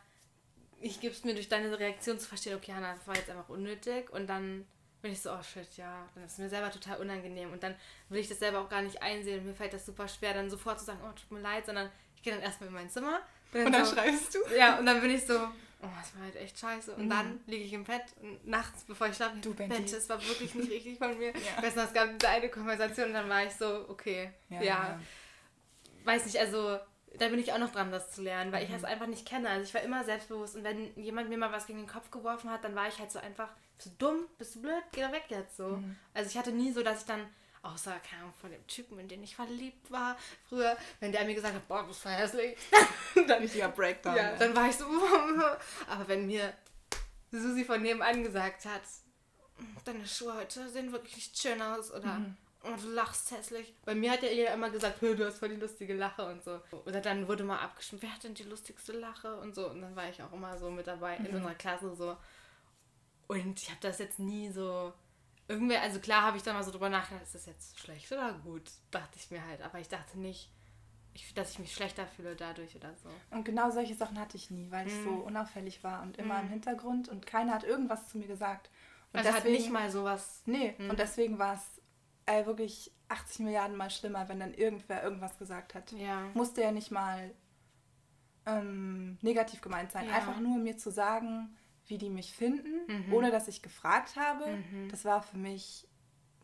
ich 0.80 1.00
gebe 1.00 1.14
es 1.14 1.24
mir 1.24 1.34
durch 1.34 1.48
deine 1.48 1.78
Reaktion 1.78 2.18
zu 2.18 2.28
verstehen, 2.28 2.56
okay, 2.56 2.72
Hannah, 2.72 2.94
das 2.94 3.06
war 3.06 3.16
jetzt 3.16 3.30
einfach 3.30 3.48
unnötig 3.48 4.10
und 4.10 4.26
dann 4.28 4.66
bin 5.02 5.12
ich 5.12 5.20
so, 5.20 5.32
oh 5.32 5.42
shit, 5.42 5.76
ja, 5.76 6.08
dann 6.14 6.24
ist 6.24 6.32
es 6.32 6.38
mir 6.38 6.48
selber 6.48 6.70
total 6.70 6.98
unangenehm 7.00 7.52
und 7.52 7.62
dann 7.62 7.74
will 8.08 8.20
ich 8.20 8.28
das 8.28 8.38
selber 8.38 8.60
auch 8.60 8.68
gar 8.70 8.80
nicht 8.82 9.02
einsehen 9.02 9.40
und 9.40 9.46
mir 9.46 9.54
fällt 9.54 9.72
das 9.72 9.84
super 9.86 10.08
schwer, 10.08 10.34
dann 10.34 10.48
sofort 10.50 10.78
zu 10.78 10.86
sagen, 10.86 11.00
oh, 11.04 11.12
tut 11.12 11.30
mir 11.30 11.40
leid, 11.40 11.66
sondern 11.66 11.90
ich 12.16 12.22
gehe 12.22 12.32
dann 12.32 12.42
erstmal 12.42 12.68
in 12.68 12.74
mein 12.74 12.88
Zimmer. 12.90 13.20
bin 13.52 13.66
Und 13.66 13.72
dann 13.72 13.84
so, 13.84 13.94
schreibst 13.94 14.34
du. 14.34 14.38
ja, 14.56 14.78
und 14.78 14.86
dann 14.86 15.00
bin 15.00 15.10
ich 15.10 15.26
so, 15.26 15.38
oh, 15.84 15.90
das 16.00 16.14
war 16.16 16.22
halt 16.24 16.36
echt 16.36 16.58
scheiße. 16.58 16.94
Und 16.94 17.06
Mhm. 17.06 17.10
dann 17.10 17.40
liege 17.46 17.64
ich 17.64 17.72
im 17.72 17.84
Bett 17.84 18.02
und 18.22 18.46
nachts, 18.46 18.84
bevor 18.84 19.06
ich 19.08 19.16
schlafe, 19.16 19.36
Du. 19.38 19.54
Mensch, 19.58 19.90
das 19.92 20.08
war 20.08 20.20
wirklich 20.26 20.54
nicht 20.54 20.70
richtig 20.70 20.98
von 20.98 21.16
mir. 21.18 21.32
Ja. 21.34 21.40
Ich 21.58 21.62
weiß 21.62 21.76
noch, 21.76 21.84
es 21.84 21.92
gab 21.92 22.08
diese 22.18 22.28
eine 22.28 22.48
Konversation 22.48 23.08
und 23.08 23.14
dann 23.14 23.28
war 23.28 23.44
ich 23.44 23.52
so, 23.54 23.88
okay, 23.88 24.30
ja, 24.50 24.98
weiß 26.04 26.26
nicht, 26.26 26.38
also 26.38 26.78
da 27.18 27.28
bin 27.28 27.38
ich 27.38 27.52
auch 27.52 27.58
noch 27.58 27.72
dran, 27.72 27.92
das 27.92 28.10
zu 28.10 28.22
lernen, 28.22 28.50
weil 28.52 28.64
ich 28.64 28.68
Mhm. 28.70 28.74
das 28.74 28.84
einfach 28.84 29.06
nicht 29.06 29.26
kenne. 29.26 29.48
Also 29.48 29.64
ich 29.64 29.74
war 29.74 29.82
immer 29.82 30.02
selbstbewusst 30.04 30.56
und 30.56 30.64
wenn 30.64 30.92
jemand 30.96 31.28
mir 31.28 31.38
mal 31.38 31.52
was 31.52 31.66
gegen 31.66 31.78
den 31.78 31.86
Kopf 31.88 32.10
geworfen 32.10 32.50
hat, 32.50 32.64
dann 32.64 32.74
war 32.74 32.88
ich 32.88 32.98
halt 32.98 33.10
so 33.12 33.18
einfach, 33.20 33.48
bist 33.76 33.90
du 33.90 34.06
dumm, 34.06 34.26
bist 34.38 34.56
du 34.56 34.62
blöd, 34.62 34.82
geh 34.92 35.00
da 35.00 35.12
weg 35.12 35.24
jetzt 35.28 35.56
so. 35.56 35.68
Mhm. 35.76 35.96
Also 36.12 36.30
ich 36.30 36.36
hatte 36.38 36.52
nie 36.52 36.72
so, 36.72 36.82
dass 36.82 37.00
ich 37.00 37.06
dann, 37.06 37.20
außer, 37.64 37.98
keine 38.00 38.22
Ahnung, 38.22 38.34
von 38.40 38.50
dem 38.50 38.64
Typen, 38.66 38.98
in 38.98 39.08
den 39.08 39.22
ich 39.22 39.34
verliebt 39.36 39.90
war, 39.90 40.16
früher, 40.48 40.76
wenn 41.00 41.10
der 41.12 41.24
mir 41.24 41.34
gesagt 41.34 41.54
hat, 41.54 41.66
boah, 41.66 41.82
bist 41.86 42.00
voll 42.00 42.12
hässlich, 42.12 42.56
dann 43.26 43.42
Richtiger 43.42 43.68
Breakdown. 43.68 44.16
ja, 44.16 44.36
dann 44.36 44.54
war 44.54 44.68
ich 44.68 44.76
so. 44.76 44.84
Aber 45.88 46.06
wenn 46.08 46.26
mir 46.26 46.52
Susi 47.32 47.64
von 47.64 47.82
nebenan 47.82 48.22
gesagt 48.22 48.64
hat, 48.66 48.82
deine 49.84 50.06
Schuhe 50.06 50.34
heute 50.34 50.68
sehen 50.68 50.92
wirklich 50.92 51.14
nicht 51.16 51.38
schön 51.38 51.60
aus 51.62 51.92
oder 51.92 52.14
Mhm. 52.18 52.36
oh, 52.64 52.76
du 52.80 52.88
lachst 52.92 53.30
hässlich. 53.30 53.74
Bei 53.84 53.94
mir 53.94 54.10
hat 54.12 54.22
ja 54.22 54.28
jeder 54.30 54.54
immer 54.54 54.70
gesagt, 54.70 55.00
"Hö, 55.00 55.14
du 55.14 55.26
hast 55.26 55.38
voll 55.38 55.50
die 55.50 55.56
lustige 55.56 55.94
Lache 55.94 56.24
und 56.26 56.42
so. 56.44 56.60
Oder 56.86 57.00
dann 57.00 57.28
wurde 57.28 57.44
mal 57.44 57.58
abgestimmt, 57.58 58.02
wer 58.02 58.12
hat 58.14 58.24
denn 58.24 58.34
die 58.34 58.42
lustigste 58.44 58.92
Lache 58.92 59.36
und 59.36 59.54
so. 59.54 59.68
Und 59.70 59.80
dann 59.82 59.94
war 59.96 60.08
ich 60.08 60.22
auch 60.22 60.32
immer 60.32 60.56
so 60.58 60.70
mit 60.70 60.86
dabei 60.86 61.16
in 61.16 61.28
Mhm. 61.28 61.34
unserer 61.36 61.54
Klasse 61.54 61.94
so. 61.94 62.16
Und 63.26 63.60
ich 63.62 63.68
habe 63.70 63.80
das 63.80 63.98
jetzt 63.98 64.18
nie 64.18 64.50
so. 64.50 64.92
Irgendwer, 65.48 65.82
also 65.82 66.00
klar 66.00 66.22
habe 66.22 66.36
ich 66.36 66.42
da 66.42 66.52
mal 66.54 66.62
so 66.62 66.70
drüber 66.70 66.88
nachgedacht, 66.88 67.22
ist 67.24 67.34
das 67.34 67.46
jetzt 67.46 67.78
schlecht 67.78 68.10
oder 68.12 68.32
gut? 68.32 68.62
Dachte 68.90 69.18
ich 69.18 69.30
mir 69.30 69.44
halt. 69.46 69.60
Aber 69.62 69.78
ich 69.78 69.88
dachte 69.88 70.18
nicht, 70.18 70.50
ich, 71.12 71.32
dass 71.34 71.50
ich 71.52 71.58
mich 71.58 71.74
schlechter 71.74 72.06
fühle 72.06 72.34
dadurch 72.34 72.74
oder 72.76 72.94
so. 72.96 73.08
Und 73.30 73.44
genau 73.44 73.70
solche 73.70 73.94
Sachen 73.94 74.18
hatte 74.18 74.36
ich 74.36 74.50
nie, 74.50 74.70
weil 74.70 74.86
ich 74.86 74.94
Mhm. 74.94 75.04
so 75.04 75.10
unauffällig 75.10 75.84
war 75.84 76.02
und 76.02 76.16
immer 76.16 76.38
Mhm. 76.38 76.44
im 76.46 76.48
Hintergrund 76.50 77.08
und 77.08 77.26
keiner 77.26 77.52
hat 77.52 77.64
irgendwas 77.64 78.08
zu 78.08 78.18
mir 78.18 78.26
gesagt. 78.26 78.70
Und 79.12 79.18
Also 79.20 79.32
hat 79.32 79.44
nicht 79.44 79.70
mal 79.70 79.90
sowas. 79.90 80.42
Nee, 80.46 80.74
Mhm. 80.78 80.90
und 80.90 80.98
deswegen 80.98 81.38
war 81.38 81.54
es 81.54 81.80
äh, 82.26 82.46
wirklich 82.46 82.90
80 83.08 83.40
Milliarden 83.40 83.76
Mal 83.76 83.90
schlimmer, 83.90 84.28
wenn 84.30 84.40
dann 84.40 84.54
irgendwer 84.54 85.02
irgendwas 85.02 85.36
gesagt 85.38 85.74
hat. 85.74 85.92
Ja. 85.92 86.22
Musste 86.32 86.62
ja 86.62 86.72
nicht 86.72 86.90
mal 86.90 87.30
ähm, 88.46 89.18
negativ 89.22 89.60
gemeint 89.60 89.92
sein. 89.92 90.06
Ja. 90.06 90.14
Einfach 90.14 90.38
nur 90.40 90.58
mir 90.58 90.76
zu 90.76 90.90
sagen, 90.90 91.56
wie 91.86 91.98
die 91.98 92.10
mich 92.10 92.32
finden, 92.34 92.86
Mhm. 93.06 93.12
ohne 93.12 93.30
dass 93.30 93.48
ich 93.48 93.62
gefragt 93.62 94.16
habe. 94.16 94.46
Mhm. 94.56 94.88
Das 94.90 95.04
war 95.04 95.22
für 95.22 95.36
mich 95.36 95.86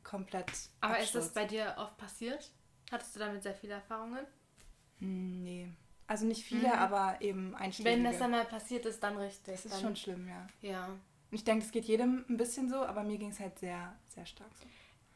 komplett. 0.02 0.50
Aber 0.80 0.98
ist 0.98 1.14
das 1.14 1.32
bei 1.32 1.44
dir 1.46 1.74
oft 1.78 1.96
passiert? 1.96 2.50
Hattest 2.90 3.14
du 3.14 3.20
damit 3.20 3.42
sehr 3.42 3.54
viele 3.54 3.74
Erfahrungen? 3.74 4.26
Hm, 4.98 5.42
Nee. 5.42 5.68
Also 6.06 6.26
nicht 6.26 6.44
viele, 6.44 6.66
Mhm. 6.68 6.74
aber 6.74 7.20
eben 7.20 7.54
einschlägige. 7.54 7.96
Wenn 7.96 8.02
das 8.04 8.18
dann 8.18 8.32
mal 8.32 8.44
passiert 8.44 8.84
ist, 8.84 9.00
dann 9.00 9.16
richtig. 9.16 9.54
das 9.54 9.64
ist 9.66 9.74
dann, 9.74 9.80
schon 9.80 9.96
schlimm, 9.96 10.26
ja. 10.28 10.46
Ja. 10.60 10.86
Und 10.86 10.98
ich 11.30 11.44
denke, 11.44 11.64
es 11.64 11.70
geht 11.70 11.84
jedem 11.84 12.24
ein 12.28 12.36
bisschen 12.36 12.68
so, 12.68 12.84
aber 12.84 13.04
mir 13.04 13.16
ging 13.16 13.30
es 13.30 13.38
halt 13.38 13.56
sehr, 13.60 13.94
sehr 14.08 14.26
stark 14.26 14.50
so. 14.56 14.66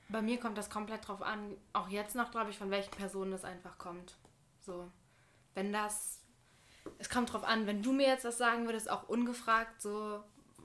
Bei 0.09 0.23
mir 0.23 0.39
kommt 0.39 0.57
das 0.57 0.71
komplett 0.71 1.09
drauf 1.09 1.21
an, 1.21 1.57
auch 1.73 1.89
jetzt 1.89 2.15
noch, 2.15 2.31
glaube 2.31 2.51
ich, 2.51 2.59
von 2.59 2.71
welchen 2.71 2.93
Personen 2.93 3.33
das 3.33 3.43
einfach 3.45 3.77
kommt. 3.79 4.17
So. 4.61 4.89
Wenn 5.55 5.73
das. 5.73 6.21
Es 6.99 7.09
kommt 7.09 7.33
drauf 7.33 7.45
an, 7.45 7.67
wenn 7.67 7.83
du 7.83 7.93
mir 7.93 8.07
jetzt 8.07 8.25
was 8.25 8.39
sagen 8.39 8.67
würdest, 8.67 8.91
auch 8.91 9.09
ungefragt, 9.09 9.81
so 9.81 10.23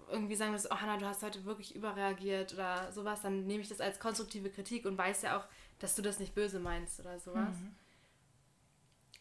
irgendwie 0.09 0.35
sagen 0.35 0.51
würdest, 0.51 0.71
oh 0.71 0.75
Hannah, 0.75 0.97
du 0.97 1.05
hast 1.05 1.23
heute 1.23 1.45
wirklich 1.45 1.75
überreagiert 1.75 2.53
oder 2.53 2.91
sowas, 2.91 3.21
dann 3.21 3.45
nehme 3.45 3.61
ich 3.61 3.69
das 3.69 3.81
als 3.81 3.99
konstruktive 3.99 4.49
Kritik 4.49 4.85
und 4.85 4.97
weiß 4.97 5.21
ja 5.21 5.37
auch, 5.37 5.45
dass 5.79 5.95
du 5.95 6.01
das 6.01 6.19
nicht 6.19 6.35
böse 6.35 6.59
meinst 6.59 6.99
oder 6.99 7.19
sowas. 7.19 7.55
Mhm. 7.59 7.75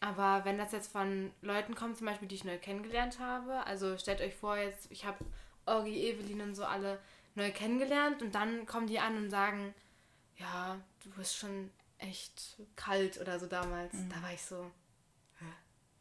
Aber 0.01 0.45
wenn 0.45 0.57
das 0.57 0.71
jetzt 0.71 0.91
von 0.91 1.31
Leuten 1.41 1.75
kommt, 1.75 1.97
zum 1.97 2.07
Beispiel, 2.07 2.27
die 2.27 2.35
ich 2.35 2.45
neu 2.45 2.57
kennengelernt 2.57 3.19
habe, 3.19 3.65
also 3.65 3.97
stellt 3.97 4.21
euch 4.21 4.35
vor, 4.35 4.57
jetzt, 4.57 4.89
ich 4.91 5.05
habe 5.05 5.17
Orgi, 5.65 6.09
Evelyn 6.09 6.41
und 6.41 6.55
so 6.55 6.63
alle 6.63 6.99
neu 7.35 7.51
kennengelernt 7.51 8.21
und 8.21 8.33
dann 8.33 8.65
kommen 8.65 8.87
die 8.87 8.99
an 8.99 9.17
und 9.17 9.29
sagen, 9.29 9.73
ja, 10.37 10.79
du 11.03 11.09
bist 11.11 11.35
schon 11.35 11.69
echt 11.97 12.57
kalt 12.75 13.19
oder 13.19 13.39
so 13.39 13.47
damals. 13.47 13.93
Mhm. 13.93 14.09
Da 14.09 14.21
war 14.21 14.33
ich 14.33 14.41
so? 14.41 14.71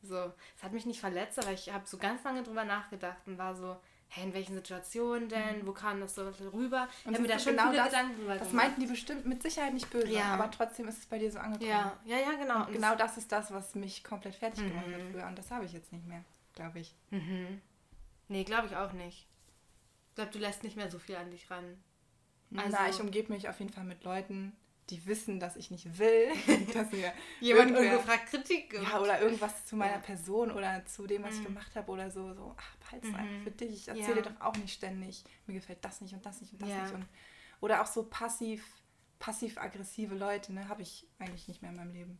So, 0.02 0.32
es 0.56 0.62
hat 0.62 0.72
mich 0.72 0.86
nicht 0.86 1.00
verletzt, 1.00 1.38
aber 1.38 1.52
ich 1.52 1.72
habe 1.72 1.86
so 1.86 1.98
ganz 1.98 2.22
lange 2.24 2.42
drüber 2.42 2.64
nachgedacht 2.64 3.18
und 3.26 3.36
war 3.38 3.54
so, 3.54 3.76
hä, 4.10 4.22
in 4.22 4.32
welchen 4.32 4.54
Situationen 4.54 5.28
denn, 5.28 5.66
wo 5.66 5.72
kam 5.72 6.00
das 6.00 6.14
so 6.14 6.22
rüber? 6.52 6.88
Ich 7.00 7.06
Mhm. 7.06 7.08
Und 7.08 7.14
habe 7.14 7.22
mir 7.22 7.28
da 7.28 7.38
schon 7.38 7.52
genau 7.52 7.64
viele 7.70 7.76
das- 7.82 7.86
Gedanken 7.90 8.16
drüber 8.16 8.36
Das 8.36 8.52
meinten 8.52 8.80
die 8.80 8.86
bestimmt 8.86 9.26
mit 9.26 9.42
Sicherheit 9.42 9.74
nicht 9.74 9.90
böse, 9.90 10.08
Ja. 10.12 10.34
aber 10.34 10.50
trotzdem 10.50 10.88
ist 10.88 10.98
es 10.98 11.06
bei 11.06 11.18
dir 11.18 11.30
so 11.30 11.38
angekommen. 11.38 11.68
Ja, 11.70 11.98
ja, 12.06 12.16
ja, 12.18 12.32
genau. 12.32 12.60
Und 12.60 12.66
Und 12.68 12.72
genau 12.74 12.94
das 12.94 13.18
ist 13.18 13.30
das, 13.32 13.50
was 13.52 13.74
mich 13.74 14.02
komplett 14.04 14.34
fertig 14.36 14.60
gemacht 14.66 14.86
hat 14.86 15.02
Mhm. 15.02 15.12
früher. 15.12 15.26
Und 15.26 15.36
das 15.38 15.50
habe 15.50 15.64
ich 15.66 15.72
jetzt 15.72 15.92
nicht 15.92 16.06
mehr, 16.06 16.24
glaube 16.54 16.78
ich. 16.78 16.94
Mhm. 17.10 17.60
Nee, 18.28 18.44
glaube 18.44 18.66
ich 18.66 18.76
auch 18.76 18.92
nicht. 18.92 19.26
Ich 20.10 20.14
glaube, 20.14 20.30
du 20.32 20.38
lässt 20.38 20.62
nicht 20.64 20.76
mehr 20.76 20.90
so 20.90 20.98
viel 20.98 21.16
an 21.16 21.30
dich 21.30 21.50
ran. 21.50 21.64
Also- 22.56 22.76
Na, 22.78 22.88
ich 22.88 23.00
umgebe 23.00 23.32
mich 23.32 23.48
auf 23.48 23.58
jeden 23.60 23.72
Fall 23.72 23.84
mit 23.84 24.04
Leuten, 24.04 24.56
die 24.90 25.04
wissen, 25.06 25.38
dass 25.40 25.56
ich 25.56 25.70
nicht 25.70 25.98
will, 25.98 26.28
dass 26.74 26.90
mir 26.92 27.12
Jemand 27.40 27.76
ungefragt 27.76 28.26
Kritik 28.26 28.70
gibt. 28.70 28.82
Ja, 28.82 29.00
oder 29.00 29.20
irgendwas 29.20 29.66
zu 29.66 29.76
meiner 29.76 29.94
Ja. 29.94 29.98
Person 30.00 30.50
oder 30.50 30.84
zu 30.86 31.06
dem, 31.06 31.22
was 31.22 31.34
ich 31.34 31.40
Mhm. 31.40 31.44
gemacht 31.54 31.74
habe 31.76 31.90
oder 31.92 32.10
so. 32.10 32.32
So, 32.34 32.54
ach, 32.58 32.76
behalt's 32.76 33.08
Mhm. 33.08 33.14
einfach 33.14 33.42
für 33.44 33.50
dich. 33.50 33.70
Ich 33.72 33.86
Ja. 33.86 33.94
erzähle 33.94 34.22
dir 34.22 34.30
doch 34.30 34.40
auch 34.40 34.56
nicht 34.56 34.72
ständig. 34.74 35.24
Mir 35.46 35.54
gefällt 35.54 35.84
das 35.84 36.00
nicht 36.00 36.14
und 36.14 36.24
das 36.24 36.40
nicht 36.40 36.52
und 36.52 36.62
das 36.62 36.68
Ja. 36.70 36.82
nicht. 36.82 36.94
Und, 36.94 37.06
oder 37.60 37.82
auch 37.82 37.86
so 37.86 38.04
passiv, 38.04 38.64
passiv-aggressive 39.18 40.14
Leute, 40.14 40.52
ne, 40.52 40.68
habe 40.68 40.82
ich 40.82 41.06
eigentlich 41.18 41.48
nicht 41.48 41.60
mehr 41.62 41.70
in 41.70 41.76
meinem 41.76 41.92
Leben. 41.92 42.18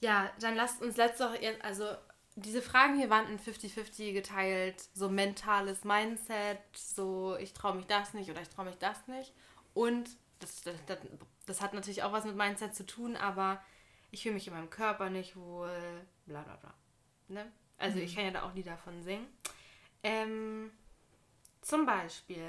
Ja, 0.00 0.30
dann 0.40 0.54
lasst 0.56 0.82
uns 0.82 0.96
letzt 0.96 1.20
doch, 1.20 1.34
jetzt- 1.40 1.64
also 1.64 1.86
diese 2.34 2.62
Fragen 2.62 2.96
hier 2.96 3.10
waren 3.10 3.28
in 3.30 3.38
50-50 3.38 4.12
geteilt. 4.12 4.82
So 4.94 5.08
mentales 5.08 5.84
Mindset, 5.84 6.58
so 6.74 7.36
ich 7.36 7.52
traue 7.52 7.74
mich 7.76 7.86
das 7.86 8.14
nicht 8.14 8.30
oder 8.30 8.40
ich 8.42 8.48
traue 8.48 8.64
mich 8.66 8.76
das 8.78 9.06
nicht. 9.06 9.32
Und 9.74 10.08
das, 10.40 10.60
das, 10.62 10.74
das, 10.86 10.98
das 11.46 11.60
hat 11.60 11.74
natürlich 11.74 12.02
auch 12.02 12.12
was 12.12 12.24
mit 12.24 12.36
Mindset 12.36 12.74
zu 12.74 12.86
tun, 12.86 13.16
aber 13.16 13.62
ich 14.10 14.22
fühle 14.22 14.34
mich 14.34 14.46
in 14.46 14.54
meinem 14.54 14.70
Körper 14.70 15.10
nicht 15.10 15.36
wohl, 15.36 16.06
bla 16.26 16.42
bla 16.42 16.56
bla. 16.56 16.74
Ne? 17.28 17.50
Also 17.78 17.98
ich 17.98 18.14
kann 18.14 18.24
ja 18.24 18.30
da 18.30 18.42
auch 18.42 18.54
Lieder 18.54 18.76
von 18.76 19.02
singen. 19.02 19.26
Ähm, 20.02 20.70
zum 21.62 21.86
Beispiel 21.86 22.48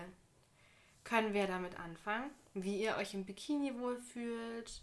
können 1.03 1.33
wir 1.33 1.47
damit 1.47 1.79
anfangen, 1.79 2.31
wie 2.53 2.81
ihr 2.81 2.97
euch 2.97 3.13
im 3.13 3.25
Bikini 3.25 3.77
wohlfühlt, 3.77 4.81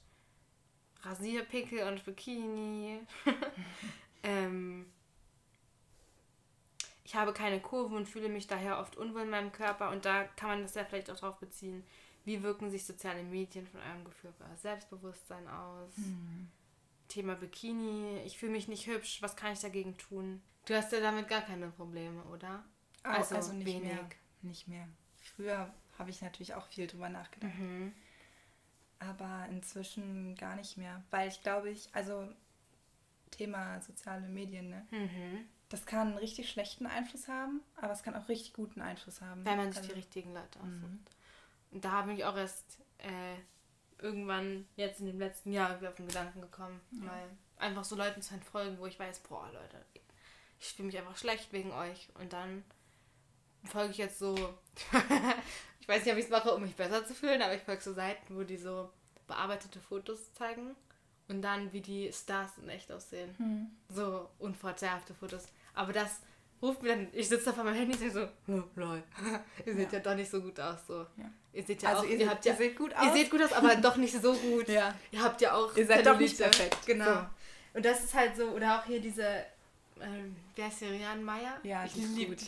Rasierpickel 1.03 1.87
und 1.87 2.05
Bikini. 2.05 3.01
ähm, 4.23 4.92
ich 7.05 7.14
habe 7.14 7.33
keine 7.33 7.61
Kurven 7.61 7.96
und 7.96 8.09
fühle 8.09 8.29
mich 8.29 8.46
daher 8.46 8.79
oft 8.79 8.96
unwohl 8.96 9.23
in 9.23 9.31
meinem 9.31 9.53
Körper 9.53 9.90
und 9.90 10.05
da 10.05 10.25
kann 10.25 10.51
man 10.51 10.62
das 10.62 10.75
ja 10.75 10.85
vielleicht 10.85 11.11
auch 11.11 11.18
drauf 11.18 11.38
beziehen. 11.38 11.85
Wie 12.31 12.45
wirken 12.45 12.71
sich 12.71 12.87
soziale 12.87 13.25
Medien 13.25 13.66
von 13.66 13.81
eurem 13.81 14.05
Gefühl 14.05 14.33
für 14.33 14.45
euer 14.45 14.57
Selbstbewusstsein 14.57 15.49
aus? 15.49 15.90
Thema 17.09 17.35
Bikini, 17.35 18.21
ich 18.25 18.38
fühle 18.38 18.53
mich 18.53 18.69
nicht 18.69 18.87
hübsch, 18.87 19.21
was 19.21 19.35
kann 19.35 19.53
ich 19.53 19.59
dagegen 19.59 19.97
tun? 19.97 20.40
Du 20.64 20.77
hast 20.77 20.93
ja 20.93 21.01
damit 21.01 21.27
gar 21.27 21.40
keine 21.40 21.71
Probleme, 21.71 22.23
oder? 22.27 22.62
Also, 23.03 23.35
also 23.35 23.53
nicht 23.53 23.66
wenig. 23.66 23.83
mehr. 23.83 24.09
Nicht 24.43 24.69
mehr. 24.69 24.87
Früher 25.35 25.75
habe 25.99 26.11
ich 26.11 26.23
natürlich 26.23 26.55
auch 26.55 26.69
viel 26.69 26.87
drüber 26.87 27.09
nachgedacht. 27.09 27.59
Mhm. 27.59 27.93
Aber 29.01 29.49
inzwischen 29.51 30.37
gar 30.37 30.55
nicht 30.55 30.77
mehr. 30.77 31.03
Weil 31.11 31.31
ich 31.31 31.43
glaube, 31.43 31.71
ich, 31.71 31.88
also 31.95 32.29
Thema 33.33 33.81
soziale 33.81 34.29
Medien, 34.29 34.71
ne? 34.71 34.87
Mhm. 34.93 35.47
Das 35.69 35.85
kann 35.85 36.09
einen 36.09 36.19
richtig 36.19 36.49
schlechten 36.49 36.87
Einfluss 36.87 37.27
haben, 37.27 37.61
aber 37.75 37.93
es 37.93 38.05
kann 38.05 38.14
auch 38.14 38.29
richtig 38.29 38.53
guten 38.53 38.81
Einfluss 38.81 39.21
haben. 39.21 39.45
Wenn 39.45 39.57
man 39.57 39.73
sich 39.73 39.79
also, 39.79 39.88
die 39.88 39.99
richtigen 39.99 40.33
Leute 40.33 40.61
aussucht. 40.61 41.16
Und 41.70 41.85
da 41.85 41.92
habe 41.92 42.12
ich 42.12 42.24
auch 42.24 42.37
erst 42.37 42.80
äh, 42.98 43.37
irgendwann 43.98 44.66
jetzt 44.76 45.00
in 45.00 45.06
dem 45.06 45.18
letzten 45.18 45.52
Jahr 45.52 45.78
auf 45.87 45.94
den 45.94 46.09
Gedanken 46.09 46.40
gekommen, 46.40 46.80
ja. 46.92 47.04
mal 47.04 47.22
einfach 47.59 47.85
so 47.85 47.96
Leuten 47.96 48.22
zu 48.22 48.35
entfolgen, 48.35 48.78
wo 48.78 48.87
ich 48.87 48.98
weiß, 48.98 49.20
boah, 49.20 49.48
Leute, 49.52 49.85
ich 50.59 50.72
fühle 50.72 50.87
mich 50.87 50.98
einfach 50.98 51.16
schlecht 51.16 51.52
wegen 51.52 51.72
euch. 51.72 52.09
Und 52.14 52.33
dann 52.33 52.64
folge 53.64 53.92
ich 53.92 53.98
jetzt 53.98 54.18
so, 54.18 54.35
ich 55.80 55.88
weiß 55.88 56.04
nicht, 56.04 56.12
ob 56.12 56.18
ich 56.18 56.24
es 56.24 56.30
mache, 56.30 56.54
um 56.54 56.62
mich 56.62 56.76
besser 56.76 57.06
zu 57.06 57.14
fühlen, 57.14 57.42
aber 57.42 57.54
ich 57.54 57.62
folge 57.62 57.83
so 57.83 57.92
Seiten, 57.92 58.37
wo 58.37 58.42
die 58.42 58.56
so 58.56 58.90
bearbeitete 59.26 59.80
Fotos 59.80 60.35
zeigen 60.35 60.74
und 61.28 61.42
dann 61.42 61.72
wie 61.72 61.80
die 61.80 62.12
Stars 62.12 62.59
in 62.59 62.68
echt 62.68 62.90
aussehen. 62.90 63.35
Hm. 63.38 63.70
So 63.88 64.28
unvorteilhafte 64.38 65.14
Fotos. 65.14 65.46
Aber 65.74 65.92
das 65.92 66.20
ruft 66.62 66.83
mir 66.83 66.90
dann, 66.90 67.09
ich 67.12 67.29
sitze 67.29 67.46
da 67.46 67.53
vor 67.53 67.64
meinem 67.64 67.77
Handy 67.77 67.94
und 67.94 68.01
denke 68.01 68.14
so, 68.46 68.53
oh, 68.53 68.62
lol, 68.77 69.03
ihr 69.66 69.75
seht 69.75 69.92
ja. 69.92 69.99
ja. 69.99 70.05
doch 70.05 70.14
nicht 70.14 70.31
so 70.31 70.40
gut 70.42 70.59
aus. 70.61 70.87
So. 70.87 71.07
Ja. 71.16 71.31
Ihr 71.53 71.64
seht 71.64 71.83
ja 71.83 71.88
also 71.90 72.03
auch, 72.03 72.07
ihr, 72.07 72.18
ihr, 72.18 72.31
habt 72.31 72.44
ja, 72.44 72.53
ihr 72.53 72.59
seht 72.59 72.77
gut 72.77 72.94
aus. 72.94 73.07
Ihr 73.07 73.12
seht 73.12 73.31
gut 73.31 73.42
aus, 73.42 73.53
aber 73.53 73.77
doch 73.77 73.96
nicht 73.96 74.20
so 74.20 74.35
gut. 74.35 74.68
ja. 74.68 74.94
Ihr 75.11 75.23
habt 75.23 75.40
ja 75.40 75.55
auch. 75.55 75.77
Ihr 75.77 75.87
seid 75.87 76.07
doch 76.07 76.18
nicht 76.18 76.38
perfekt. 76.38 76.87
Genau. 76.87 77.05
So. 77.05 77.27
Und 77.75 77.85
das 77.85 78.05
ist 78.05 78.14
halt 78.14 78.37
so, 78.37 78.49
oder 78.49 78.79
auch 78.79 78.85
hier 78.85 79.01
diese, 79.01 79.44
ähm, 80.01 80.37
wer 80.57 80.68
ist 80.68 80.79
hier, 80.79 80.90
Rian 80.90 81.23
Meier? 81.23 81.59
Ja, 81.62 81.85
ich 81.85 81.94
liebe 81.94 82.35
gut. 82.35 82.46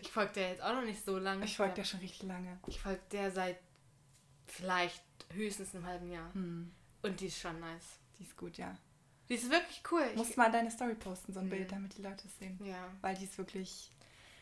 Ich 0.00 0.10
folge 0.10 0.32
der 0.34 0.50
jetzt 0.50 0.62
auch 0.62 0.74
noch 0.74 0.84
nicht 0.84 1.04
so 1.04 1.18
lange. 1.18 1.44
Ich 1.44 1.56
folge 1.56 1.74
der 1.74 1.84
schon 1.84 2.00
richtig 2.00 2.22
lange. 2.22 2.58
Ich 2.66 2.80
folge 2.80 3.00
der 3.10 3.30
seit 3.30 3.58
vielleicht 4.46 5.02
höchstens 5.32 5.74
einem 5.74 5.86
halben 5.86 6.10
Jahr. 6.10 6.32
Hm. 6.34 6.70
Und 7.02 7.20
die 7.20 7.26
ist 7.26 7.40
schon 7.40 7.58
nice. 7.60 7.98
Die 8.18 8.22
ist 8.22 8.36
gut, 8.36 8.56
ja. 8.56 8.76
Die 9.28 9.34
ist 9.34 9.50
wirklich 9.50 9.82
cool. 9.90 10.06
Du 10.12 10.18
musst 10.18 10.36
mal 10.36 10.50
deine 10.50 10.70
Story 10.70 10.94
posten, 10.94 11.32
so 11.32 11.40
ein 11.40 11.48
ja. 11.48 11.54
Bild, 11.54 11.72
damit 11.72 11.96
die 11.96 12.02
Leute 12.02 12.26
es 12.26 12.38
sehen. 12.38 12.58
Ja. 12.62 12.88
Weil 13.00 13.16
die 13.16 13.24
ist 13.24 13.38
wirklich. 13.38 13.90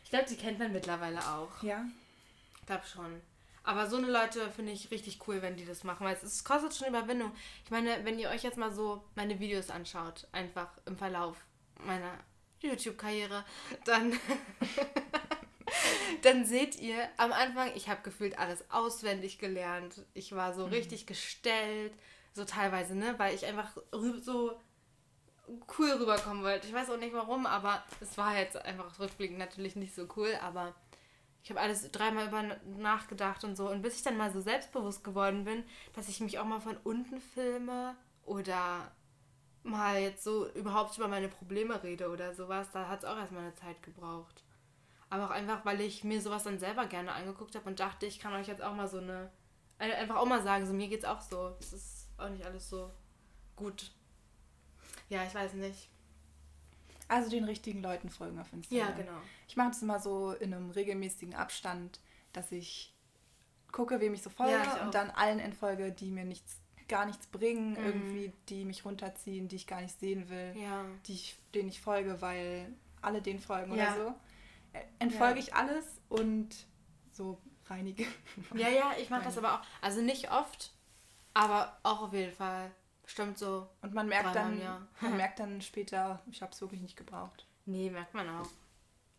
Ich 0.03 0.09
glaube, 0.09 0.25
die 0.29 0.35
kennt 0.35 0.59
man 0.59 0.71
mittlerweile 0.71 1.19
auch. 1.19 1.63
Ja. 1.63 1.85
Ich 2.59 2.65
glaube 2.65 2.85
schon. 2.85 3.21
Aber 3.63 3.89
so 3.89 3.95
eine 3.95 4.07
Leute 4.07 4.51
finde 4.51 4.73
ich 4.73 4.91
richtig 4.91 5.25
cool, 5.27 5.41
wenn 5.41 5.55
die 5.55 5.65
das 5.65 5.85
machen, 5.85 6.05
weil 6.05 6.15
es, 6.15 6.23
es 6.23 6.43
kostet 6.43 6.75
schon 6.75 6.89
Überwindung. 6.89 7.31
Ich 7.63 7.71
meine, 7.71 8.03
wenn 8.03 8.19
ihr 8.19 8.29
euch 8.29 8.43
jetzt 8.43 8.57
mal 8.57 8.73
so 8.73 9.03
meine 9.15 9.39
Videos 9.39 9.69
anschaut, 9.69 10.27
einfach 10.33 10.67
im 10.85 10.97
Verlauf 10.97 11.37
meiner 11.85 12.11
YouTube-Karriere, 12.59 13.45
dann, 13.85 14.19
dann 16.23 16.45
seht 16.45 16.77
ihr 16.79 17.07
am 17.15 17.31
Anfang, 17.31 17.71
ich 17.75 17.87
habe 17.87 18.01
gefühlt 18.03 18.37
alles 18.37 18.69
auswendig 18.69 19.39
gelernt. 19.39 20.05
Ich 20.13 20.35
war 20.35 20.53
so 20.53 20.67
mhm. 20.67 20.73
richtig 20.73 21.07
gestellt, 21.07 21.93
so 22.33 22.43
teilweise, 22.43 22.95
ne, 22.95 23.15
weil 23.17 23.33
ich 23.33 23.45
einfach 23.45 23.77
so 24.21 24.59
cool 25.77 25.91
rüberkommen 25.91 26.43
wollte. 26.43 26.67
Ich 26.67 26.73
weiß 26.73 26.89
auch 26.89 26.97
nicht 26.97 27.13
warum, 27.13 27.45
aber 27.45 27.83
es 27.99 28.17
war 28.17 28.37
jetzt 28.37 28.57
einfach 28.57 28.99
rückblickend 28.99 29.37
natürlich 29.37 29.75
nicht 29.75 29.93
so 29.93 30.07
cool, 30.15 30.37
aber 30.41 30.73
ich 31.43 31.49
habe 31.49 31.59
alles 31.59 31.91
dreimal 31.91 32.27
über 32.27 32.43
nachgedacht 32.77 33.43
und 33.43 33.55
so. 33.55 33.69
Und 33.69 33.81
bis 33.81 33.97
ich 33.97 34.03
dann 34.03 34.17
mal 34.17 34.31
so 34.31 34.39
selbstbewusst 34.39 35.03
geworden 35.03 35.43
bin, 35.43 35.63
dass 35.93 36.07
ich 36.07 36.21
mich 36.21 36.39
auch 36.39 36.45
mal 36.45 36.61
von 36.61 36.77
unten 36.77 37.19
filme 37.19 37.95
oder 38.23 38.91
mal 39.63 39.99
jetzt 39.99 40.23
so 40.23 40.49
überhaupt 40.51 40.97
über 40.97 41.07
meine 41.07 41.27
Probleme 41.27 41.81
rede 41.83 42.09
oder 42.09 42.33
sowas, 42.33 42.71
da 42.71 42.87
hat 42.87 42.99
es 43.03 43.05
auch 43.05 43.17
erstmal 43.17 43.43
eine 43.43 43.55
Zeit 43.55 43.81
gebraucht. 43.83 44.43
Aber 45.09 45.25
auch 45.25 45.31
einfach, 45.31 45.63
weil 45.65 45.81
ich 45.81 46.03
mir 46.03 46.21
sowas 46.21 46.43
dann 46.43 46.59
selber 46.59 46.85
gerne 46.85 47.11
angeguckt 47.11 47.55
habe 47.55 47.69
und 47.69 47.79
dachte, 47.79 48.05
ich 48.05 48.19
kann 48.19 48.33
euch 48.33 48.47
jetzt 48.47 48.63
auch 48.63 48.73
mal 48.73 48.87
so 48.87 48.97
eine. 48.97 49.29
Einfach 49.77 50.15
auch 50.15 50.25
mal 50.25 50.41
sagen, 50.41 50.65
so 50.65 50.73
mir 50.73 50.87
geht's 50.87 51.05
auch 51.05 51.19
so. 51.19 51.55
Es 51.59 51.73
ist 51.73 52.09
auch 52.17 52.29
nicht 52.29 52.45
alles 52.45 52.69
so 52.69 52.89
gut. 53.55 53.91
Ja, 55.13 55.23
ich 55.25 55.35
weiß 55.35 55.53
nicht. 55.53 55.89
Also 57.07 57.29
den 57.29 57.43
richtigen 57.43 57.81
Leuten 57.81 58.09
folgen 58.09 58.39
auf 58.39 58.51
Instagram. 58.53 58.89
Ja, 58.89 58.91
genau. 58.95 59.17
Ich 59.47 59.55
mache 59.55 59.69
das 59.69 59.81
immer 59.81 59.99
so 59.99 60.31
in 60.31 60.53
einem 60.53 60.71
regelmäßigen 60.71 61.35
Abstand, 61.35 61.99
dass 62.31 62.51
ich 62.51 62.93
gucke, 63.71 63.99
wem 63.99 64.13
ich 64.13 64.21
so 64.21 64.29
folge 64.29 64.53
ja, 64.53 64.75
ich 64.75 64.81
und 64.81 64.93
dann 64.95 65.09
allen 65.11 65.39
entfolge, 65.39 65.91
die 65.91 66.11
mir 66.11 66.25
nichts, 66.25 66.59
gar 66.87 67.05
nichts 67.05 67.27
bringen, 67.27 67.71
mhm. 67.71 67.85
irgendwie, 67.85 68.33
die 68.49 68.65
mich 68.65 68.85
runterziehen, 68.85 69.47
die 69.47 69.57
ich 69.57 69.67
gar 69.67 69.81
nicht 69.81 69.99
sehen 69.99 70.29
will, 70.29 70.55
ja. 70.55 70.85
die 71.07 71.13
ich, 71.13 71.37
denen 71.53 71.69
ich 71.69 71.81
folge, 71.81 72.21
weil 72.21 72.73
alle 73.01 73.21
denen 73.21 73.39
folgen 73.39 73.75
ja. 73.75 73.93
oder 73.93 74.03
so. 74.03 74.15
Äh, 74.73 74.83
entfolge 74.99 75.39
ich 75.39 75.53
alles 75.53 75.85
und 76.09 76.55
so 77.11 77.37
reinige. 77.67 78.05
Ja, 78.55 78.69
ja, 78.69 78.93
ich 78.99 79.09
mache 79.09 79.25
das 79.25 79.37
aber 79.37 79.55
auch. 79.55 79.61
Also 79.81 80.01
nicht 80.01 80.31
oft, 80.31 80.71
aber 81.33 81.77
auch 81.83 82.01
auf 82.01 82.13
jeden 82.13 82.33
Fall. 82.33 82.71
Stimmt 83.05 83.37
so. 83.37 83.67
Und 83.81 83.93
man 83.93 84.07
merkt 84.07 84.35
dann, 84.35 84.61
man 85.01 85.17
merkt 85.17 85.39
dann 85.39 85.61
später, 85.61 86.21
ich 86.31 86.41
habe 86.41 86.51
es 86.51 86.61
wirklich 86.61 86.81
nicht 86.81 86.97
gebraucht. 86.97 87.45
Nee, 87.65 87.89
merkt 87.89 88.13
man 88.13 88.29
auch. 88.29 88.49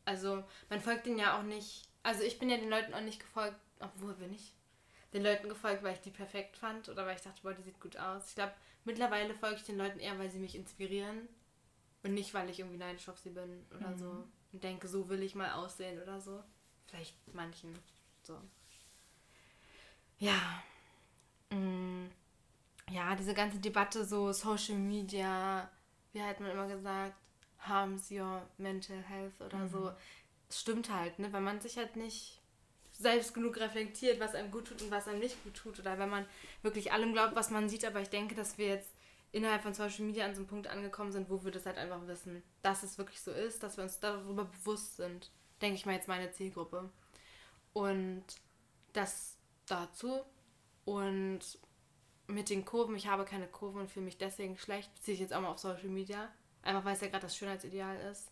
Also 0.04 0.44
man 0.68 0.80
folgt 0.80 1.06
denen 1.06 1.18
ja 1.18 1.38
auch 1.38 1.42
nicht. 1.42 1.88
Also 2.02 2.22
ich 2.22 2.38
bin 2.38 2.50
ja 2.50 2.56
den 2.56 2.70
Leuten 2.70 2.94
auch 2.94 3.00
nicht 3.00 3.20
gefolgt, 3.20 3.56
obwohl 3.80 4.14
bin 4.14 4.32
ich 4.32 4.54
den 5.12 5.22
Leuten 5.22 5.48
gefolgt, 5.48 5.82
weil 5.82 5.94
ich 5.94 6.00
die 6.00 6.10
perfekt 6.10 6.56
fand 6.56 6.88
oder 6.88 7.06
weil 7.06 7.16
ich 7.16 7.22
dachte, 7.22 7.42
boah, 7.42 7.54
die 7.54 7.62
sieht 7.62 7.80
gut 7.80 7.96
aus. 7.96 8.28
Ich 8.28 8.34
glaube, 8.34 8.52
mittlerweile 8.84 9.34
folge 9.34 9.56
ich 9.56 9.64
den 9.64 9.78
Leuten 9.78 10.00
eher, 10.00 10.18
weil 10.18 10.30
sie 10.30 10.40
mich 10.40 10.56
inspirieren 10.56 11.28
und 12.02 12.14
nicht, 12.14 12.34
weil 12.34 12.50
ich 12.50 12.58
irgendwie 12.58 12.78
neidisch 12.78 13.08
auf 13.08 13.18
sie 13.18 13.30
bin 13.30 13.64
oder 13.74 13.90
mhm. 13.90 13.98
so 13.98 14.24
und 14.52 14.64
denke, 14.64 14.88
so 14.88 15.08
will 15.08 15.22
ich 15.22 15.34
mal 15.34 15.52
aussehen 15.52 16.02
oder 16.02 16.20
so. 16.20 16.42
Vielleicht 16.86 17.16
manchen 17.34 17.78
so. 18.22 18.38
Ja. 20.18 20.62
Mm 21.50 22.08
ja, 22.90 23.14
diese 23.14 23.34
ganze 23.34 23.58
Debatte, 23.58 24.04
so 24.04 24.32
Social 24.32 24.76
Media, 24.76 25.70
wie 26.12 26.22
hat 26.22 26.40
man 26.40 26.50
immer 26.50 26.68
gesagt, 26.68 27.14
harms 27.58 28.10
your 28.10 28.42
mental 28.58 29.02
health 29.02 29.40
oder 29.40 29.58
mhm. 29.58 29.68
so. 29.68 29.92
Stimmt 30.50 30.90
halt, 30.90 31.18
ne? 31.18 31.32
Wenn 31.32 31.42
man 31.42 31.60
sich 31.60 31.76
halt 31.78 31.96
nicht 31.96 32.40
selbst 32.92 33.34
genug 33.34 33.58
reflektiert, 33.58 34.20
was 34.20 34.34
einem 34.34 34.50
gut 34.50 34.68
tut 34.68 34.82
und 34.82 34.90
was 34.90 35.08
einem 35.08 35.18
nicht 35.18 35.42
gut 35.42 35.54
tut. 35.54 35.80
Oder 35.80 35.98
wenn 35.98 36.08
man 36.08 36.26
wirklich 36.62 36.92
allem 36.92 37.12
glaubt, 37.12 37.34
was 37.34 37.50
man 37.50 37.68
sieht. 37.68 37.84
Aber 37.84 38.00
ich 38.00 38.10
denke, 38.10 38.34
dass 38.34 38.56
wir 38.58 38.68
jetzt 38.68 38.90
innerhalb 39.32 39.62
von 39.62 39.74
Social 39.74 40.04
Media 40.04 40.24
an 40.24 40.34
so 40.34 40.40
einem 40.40 40.46
Punkt 40.48 40.68
angekommen 40.68 41.10
sind, 41.10 41.28
wo 41.28 41.44
wir 41.44 41.50
das 41.50 41.66
halt 41.66 41.76
einfach 41.76 42.06
wissen, 42.06 42.42
dass 42.62 42.84
es 42.84 42.98
wirklich 42.98 43.20
so 43.20 43.32
ist, 43.32 43.62
dass 43.62 43.76
wir 43.76 43.84
uns 43.84 43.98
darüber 43.98 44.44
bewusst 44.44 44.96
sind. 44.96 45.30
Denke 45.60 45.76
ich 45.76 45.86
mal 45.86 45.94
jetzt 45.94 46.08
meine 46.08 46.30
Zielgruppe. 46.30 46.88
Und 47.72 48.24
das 48.92 49.36
dazu. 49.66 50.20
Und 50.84 51.40
mit 52.26 52.50
den 52.50 52.64
Kurven, 52.64 52.96
ich 52.96 53.06
habe 53.06 53.24
keine 53.24 53.46
Kurven 53.46 53.82
und 53.82 53.90
fühle 53.90 54.06
mich 54.06 54.18
deswegen 54.18 54.56
schlecht, 54.56 54.92
beziehe 54.94 55.14
ich 55.14 55.20
jetzt 55.20 55.34
auch 55.34 55.40
mal 55.40 55.50
auf 55.50 55.58
Social 55.58 55.88
Media. 55.88 56.28
Einfach 56.62 56.84
weil 56.84 56.94
es 56.94 57.00
ja 57.00 57.08
gerade 57.08 57.22
das 57.22 57.36
Schönheitsideal 57.36 57.96
ist. 58.10 58.30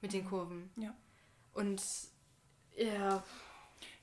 Mit 0.00 0.12
den 0.12 0.24
mhm. 0.24 0.28
Kurven. 0.28 0.70
Ja. 0.76 0.94
Und 1.52 1.82
ja. 2.76 3.22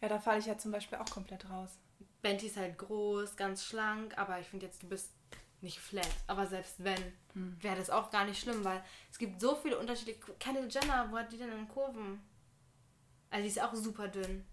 Ja, 0.02 0.08
da 0.08 0.20
falle 0.20 0.40
ich 0.40 0.46
ja 0.46 0.58
zum 0.58 0.72
Beispiel 0.72 0.98
auch 0.98 1.10
komplett 1.10 1.50
raus. 1.50 1.78
Benty 2.22 2.48
ist 2.48 2.58
halt 2.58 2.78
groß, 2.78 3.36
ganz 3.36 3.66
schlank, 3.66 4.18
aber 4.18 4.40
ich 4.40 4.48
finde 4.48 4.66
jetzt, 4.66 4.84
du 4.84 4.88
bist 4.88 5.12
nicht 5.62 5.80
flat. 5.80 6.10
Aber 6.28 6.48
selbst 6.48 6.84
wenn, 6.84 7.02
hm. 7.34 7.58
wäre 7.62 7.76
das 7.76 7.90
auch 7.90 8.12
gar 8.12 8.26
nicht 8.26 8.40
schlimm, 8.40 8.64
weil 8.64 8.84
es 9.12 9.18
gibt 9.18 9.42
so 9.42 9.56
viele 9.56 9.78
unterschiedliche. 9.78 10.20
Kendall 10.40 10.70
Jenner, 10.70 11.12
wo 11.12 11.18
hat 11.18 11.32
die 11.32 11.38
denn 11.38 11.52
in 11.52 11.68
Kurven? 11.68 12.22
Also 13.30 13.44
die 13.44 13.50
ist 13.50 13.62
auch 13.62 13.74
super 13.74 14.08
dünn. 14.08 14.46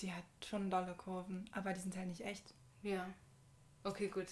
Die 0.00 0.12
hat 0.12 0.24
schon 0.44 0.70
dolle 0.70 0.94
Kurven, 0.94 1.48
aber 1.52 1.72
die 1.72 1.80
sind 1.80 1.96
halt 1.96 2.08
nicht 2.08 2.24
echt. 2.24 2.54
Ja. 2.82 3.08
Okay, 3.88 4.08
gut. 4.08 4.26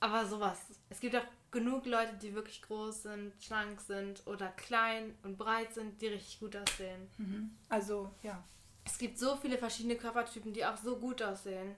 Aber 0.00 0.26
sowas. 0.26 0.58
Es 0.90 1.00
gibt 1.00 1.14
auch 1.16 1.24
genug 1.50 1.86
Leute, 1.86 2.14
die 2.20 2.34
wirklich 2.34 2.60
groß 2.62 3.04
sind, 3.04 3.32
schlank 3.40 3.80
sind 3.80 4.26
oder 4.26 4.48
klein 4.48 5.14
und 5.22 5.38
breit 5.38 5.72
sind, 5.72 6.00
die 6.02 6.08
richtig 6.08 6.40
gut 6.40 6.56
aussehen. 6.56 7.08
Mhm. 7.16 7.50
Also, 7.68 8.10
ja. 8.22 8.42
Es 8.84 8.98
gibt 8.98 9.18
so 9.18 9.36
viele 9.36 9.56
verschiedene 9.56 9.96
Körpertypen, 9.96 10.52
die 10.52 10.66
auch 10.66 10.76
so 10.76 10.96
gut 10.96 11.22
aussehen. 11.22 11.74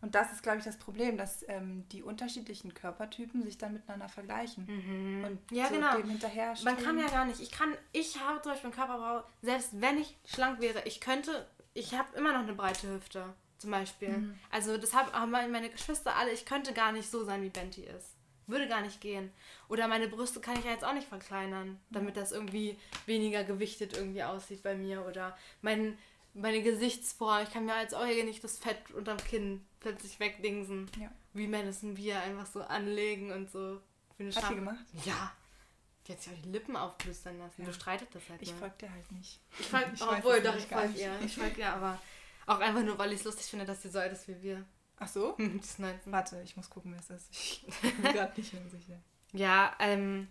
Und 0.00 0.14
das 0.14 0.32
ist, 0.32 0.42
glaube 0.42 0.58
ich, 0.58 0.64
das 0.64 0.76
Problem, 0.76 1.16
dass 1.16 1.44
ähm, 1.48 1.86
die 1.90 2.02
unterschiedlichen 2.02 2.74
Körpertypen 2.74 3.42
sich 3.42 3.58
dann 3.58 3.74
miteinander 3.74 4.08
vergleichen. 4.08 4.66
Mhm. 4.66 5.24
Und 5.24 5.50
ja, 5.50 5.68
so 5.68 5.74
genau. 5.74 5.96
dem 5.96 6.10
hinterher 6.10 6.54
Man 6.64 6.76
kann 6.76 6.98
ja 6.98 7.06
gar 7.08 7.26
nicht. 7.26 7.40
Ich 7.40 7.50
kann, 7.50 7.72
ich 7.92 8.20
habe 8.20 8.40
zum 8.42 8.52
Beispiel 8.52 8.70
einen 8.70 8.76
Körperbau, 8.76 9.24
selbst 9.42 9.80
wenn 9.80 9.98
ich 9.98 10.16
schlank 10.24 10.60
wäre, 10.60 10.82
ich 10.84 11.00
könnte, 11.00 11.46
ich 11.74 11.94
habe 11.94 12.16
immer 12.16 12.32
noch 12.32 12.40
eine 12.40 12.54
breite 12.54 12.88
Hüfte 12.88 13.34
zum 13.58 13.70
Beispiel. 13.70 14.08
Mhm. 14.10 14.38
Also 14.50 14.76
das 14.78 14.92
haben 14.94 15.30
meine 15.30 15.70
Geschwister 15.70 16.14
alle, 16.16 16.32
ich 16.32 16.44
könnte 16.46 16.72
gar 16.72 16.92
nicht 16.92 17.10
so 17.10 17.24
sein, 17.24 17.42
wie 17.42 17.50
Benty 17.50 17.82
ist. 17.82 18.14
Würde 18.48 18.68
gar 18.68 18.80
nicht 18.80 19.00
gehen. 19.00 19.32
Oder 19.68 19.88
meine 19.88 20.06
Brüste 20.06 20.40
kann 20.40 20.56
ich 20.58 20.64
ja 20.64 20.70
jetzt 20.70 20.84
auch 20.84 20.92
nicht 20.92 21.08
verkleinern, 21.08 21.80
damit 21.90 22.16
das 22.16 22.30
irgendwie 22.30 22.78
weniger 23.06 23.42
gewichtet 23.42 23.96
irgendwie 23.96 24.22
aussieht 24.22 24.62
bei 24.62 24.76
mir. 24.76 25.04
Oder 25.06 25.36
mein, 25.62 25.98
meine 26.32 26.62
Gesichtsform, 26.62 27.42
ich 27.42 27.52
kann 27.52 27.64
mir 27.64 27.74
als 27.74 27.92
Euge 27.92 28.22
nicht 28.24 28.44
das 28.44 28.58
Fett 28.58 28.78
unterm 28.92 29.16
Kinn 29.18 29.66
plötzlich 29.80 30.20
wegdingsen. 30.20 30.88
Ja. 31.00 31.10
wie 31.32 31.48
Madison 31.48 31.94
Beer 31.94 32.20
einfach 32.22 32.46
so 32.46 32.62
anlegen 32.62 33.32
und 33.32 33.50
so. 33.50 33.80
Hat 34.20 34.32
Scham- 34.44 34.54
gemacht? 34.56 34.84
Ja. 35.04 35.32
Die 36.06 36.12
hat 36.12 36.22
sich 36.22 36.32
auch 36.32 36.38
die 36.44 36.50
Lippen 36.50 36.76
aufplustern 36.76 37.36
lassen. 37.38 37.62
Ja. 37.62 37.66
Du 37.66 37.74
streitet 37.74 38.14
das 38.14 38.22
halt 38.30 38.40
Ich 38.40 38.52
mal. 38.52 38.58
folge 38.58 38.74
dir 38.82 38.92
halt 38.92 39.10
nicht. 39.10 39.40
Ich 39.58 39.66
folge, 39.66 39.90
Ich 39.92 40.02
obwohl, 40.02 40.40
doch, 40.40 40.54
ich 40.56 40.66
folge 40.66 40.88
nicht. 40.90 41.00
ihr. 41.00 41.18
Ich 41.24 41.34
folge 41.34 41.60
ihr, 41.62 41.72
aber 41.72 41.98
auch 42.46 42.60
einfach 42.60 42.82
nur, 42.82 42.98
weil 42.98 43.12
ich 43.12 43.20
es 43.20 43.24
lustig 43.24 43.46
finde, 43.46 43.64
dass 43.64 43.82
sie 43.82 43.88
so 43.88 43.98
alt 43.98 44.12
ist 44.12 44.28
wie 44.28 44.40
wir. 44.40 44.64
Ach 44.98 45.08
so? 45.08 45.32
Die 45.38 45.58
ist 45.58 45.78
19. 45.78 46.12
Warte, 46.12 46.40
ich 46.42 46.56
muss 46.56 46.70
gucken, 46.70 46.92
wer 46.92 47.00
es 47.00 47.10
ist. 47.10 47.28
Ich 47.32 47.64
bin 47.82 48.12
gerade 48.12 48.40
nicht 48.40 48.52
mehr 48.52 48.68
sicher. 48.68 49.00
Ja, 49.32 49.74
ähm, 49.80 50.28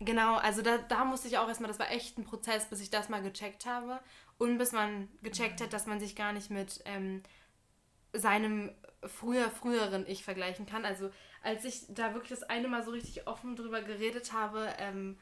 genau, 0.00 0.36
also 0.36 0.62
da, 0.62 0.78
da 0.78 1.04
musste 1.04 1.28
ich 1.28 1.38
auch 1.38 1.48
erstmal, 1.48 1.68
das 1.68 1.78
war 1.78 1.90
echt 1.90 2.18
ein 2.18 2.24
Prozess, 2.24 2.66
bis 2.66 2.80
ich 2.80 2.90
das 2.90 3.08
mal 3.08 3.22
gecheckt 3.22 3.66
habe 3.66 4.00
und 4.36 4.58
bis 4.58 4.72
man 4.72 5.08
gecheckt 5.22 5.60
hat, 5.60 5.72
dass 5.72 5.86
man 5.86 6.00
sich 6.00 6.16
gar 6.16 6.32
nicht 6.32 6.50
mit 6.50 6.82
ähm, 6.84 7.22
seinem 8.12 8.72
früher, 9.06 9.50
früheren 9.50 10.06
Ich 10.06 10.24
vergleichen 10.24 10.66
kann. 10.66 10.84
Also 10.84 11.10
als 11.42 11.64
ich 11.64 11.82
da 11.88 12.14
wirklich 12.14 12.30
das 12.30 12.42
eine 12.42 12.68
Mal 12.68 12.84
so 12.84 12.90
richtig 12.90 13.26
offen 13.26 13.56
drüber 13.56 13.80
geredet 13.80 14.32
habe, 14.32 14.74
ähm, 14.78 15.18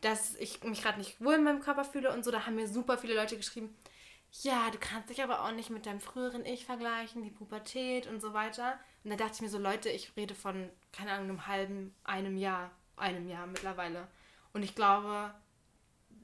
dass 0.00 0.34
ich 0.36 0.62
mich 0.64 0.82
gerade 0.82 0.98
nicht 0.98 1.20
wohl 1.20 1.34
in 1.34 1.44
meinem 1.44 1.60
Körper 1.60 1.84
fühle 1.84 2.12
und 2.12 2.24
so, 2.24 2.30
da 2.30 2.46
haben 2.46 2.54
mir 2.54 2.68
super 2.68 2.98
viele 2.98 3.14
Leute 3.14 3.36
geschrieben, 3.36 3.76
ja, 4.32 4.70
du 4.70 4.78
kannst 4.78 5.10
dich 5.10 5.22
aber 5.22 5.44
auch 5.44 5.52
nicht 5.52 5.70
mit 5.70 5.86
deinem 5.86 6.00
früheren 6.00 6.44
Ich 6.44 6.66
vergleichen, 6.66 7.22
die 7.22 7.30
Pubertät 7.30 8.06
und 8.06 8.20
so 8.20 8.34
weiter. 8.34 8.78
Und 9.04 9.10
da 9.10 9.16
dachte 9.16 9.34
ich 9.34 9.40
mir 9.40 9.48
so, 9.48 9.58
Leute, 9.58 9.88
ich 9.88 10.16
rede 10.16 10.34
von, 10.34 10.68
keine 10.92 11.12
Ahnung, 11.12 11.30
einem 11.30 11.46
halben, 11.46 11.94
einem 12.04 12.36
Jahr, 12.36 12.70
einem 12.96 13.28
Jahr 13.28 13.46
mittlerweile. 13.46 14.06
Und 14.52 14.62
ich 14.62 14.74
glaube, 14.74 15.32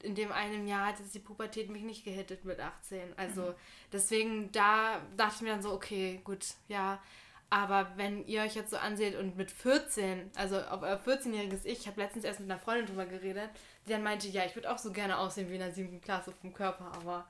in 0.03 0.13
dem 0.13 0.31
einem 0.31 0.67
Jahr 0.67 0.87
hat 0.87 0.95
die 1.13 1.19
Pubertät 1.19 1.69
mich 1.69 1.81
nicht 1.81 2.03
gehittet 2.05 2.45
mit 2.45 2.59
18. 2.59 3.17
Also 3.17 3.55
deswegen, 3.91 4.51
da 4.51 5.01
dachte 5.17 5.35
ich 5.37 5.41
mir 5.41 5.49
dann 5.49 5.63
so, 5.63 5.71
okay, 5.71 6.21
gut, 6.23 6.45
ja. 6.67 7.01
Aber 7.49 7.91
wenn 7.95 8.25
ihr 8.27 8.41
euch 8.41 8.55
jetzt 8.55 8.71
so 8.71 8.77
anseht 8.77 9.15
und 9.15 9.37
mit 9.37 9.51
14, 9.51 10.31
also 10.35 10.59
auf 10.59 10.81
euer 10.81 10.99
14-jähriges 10.99 11.63
Ich, 11.63 11.79
ich 11.79 11.87
habe 11.87 12.01
letztens 12.01 12.25
erst 12.25 12.39
mit 12.39 12.49
einer 12.49 12.59
Freundin 12.59 12.87
drüber 12.87 13.05
geredet, 13.05 13.49
die 13.85 13.91
dann 13.91 14.03
meinte, 14.03 14.27
ja, 14.27 14.45
ich 14.45 14.55
würde 14.55 14.71
auch 14.71 14.77
so 14.77 14.91
gerne 14.91 15.17
aussehen 15.17 15.49
wie 15.49 15.53
in 15.53 15.59
der 15.59 15.71
siebten 15.71 16.01
Klasse 16.01 16.31
vom 16.31 16.53
Körper, 16.53 16.91
aber 16.95 17.27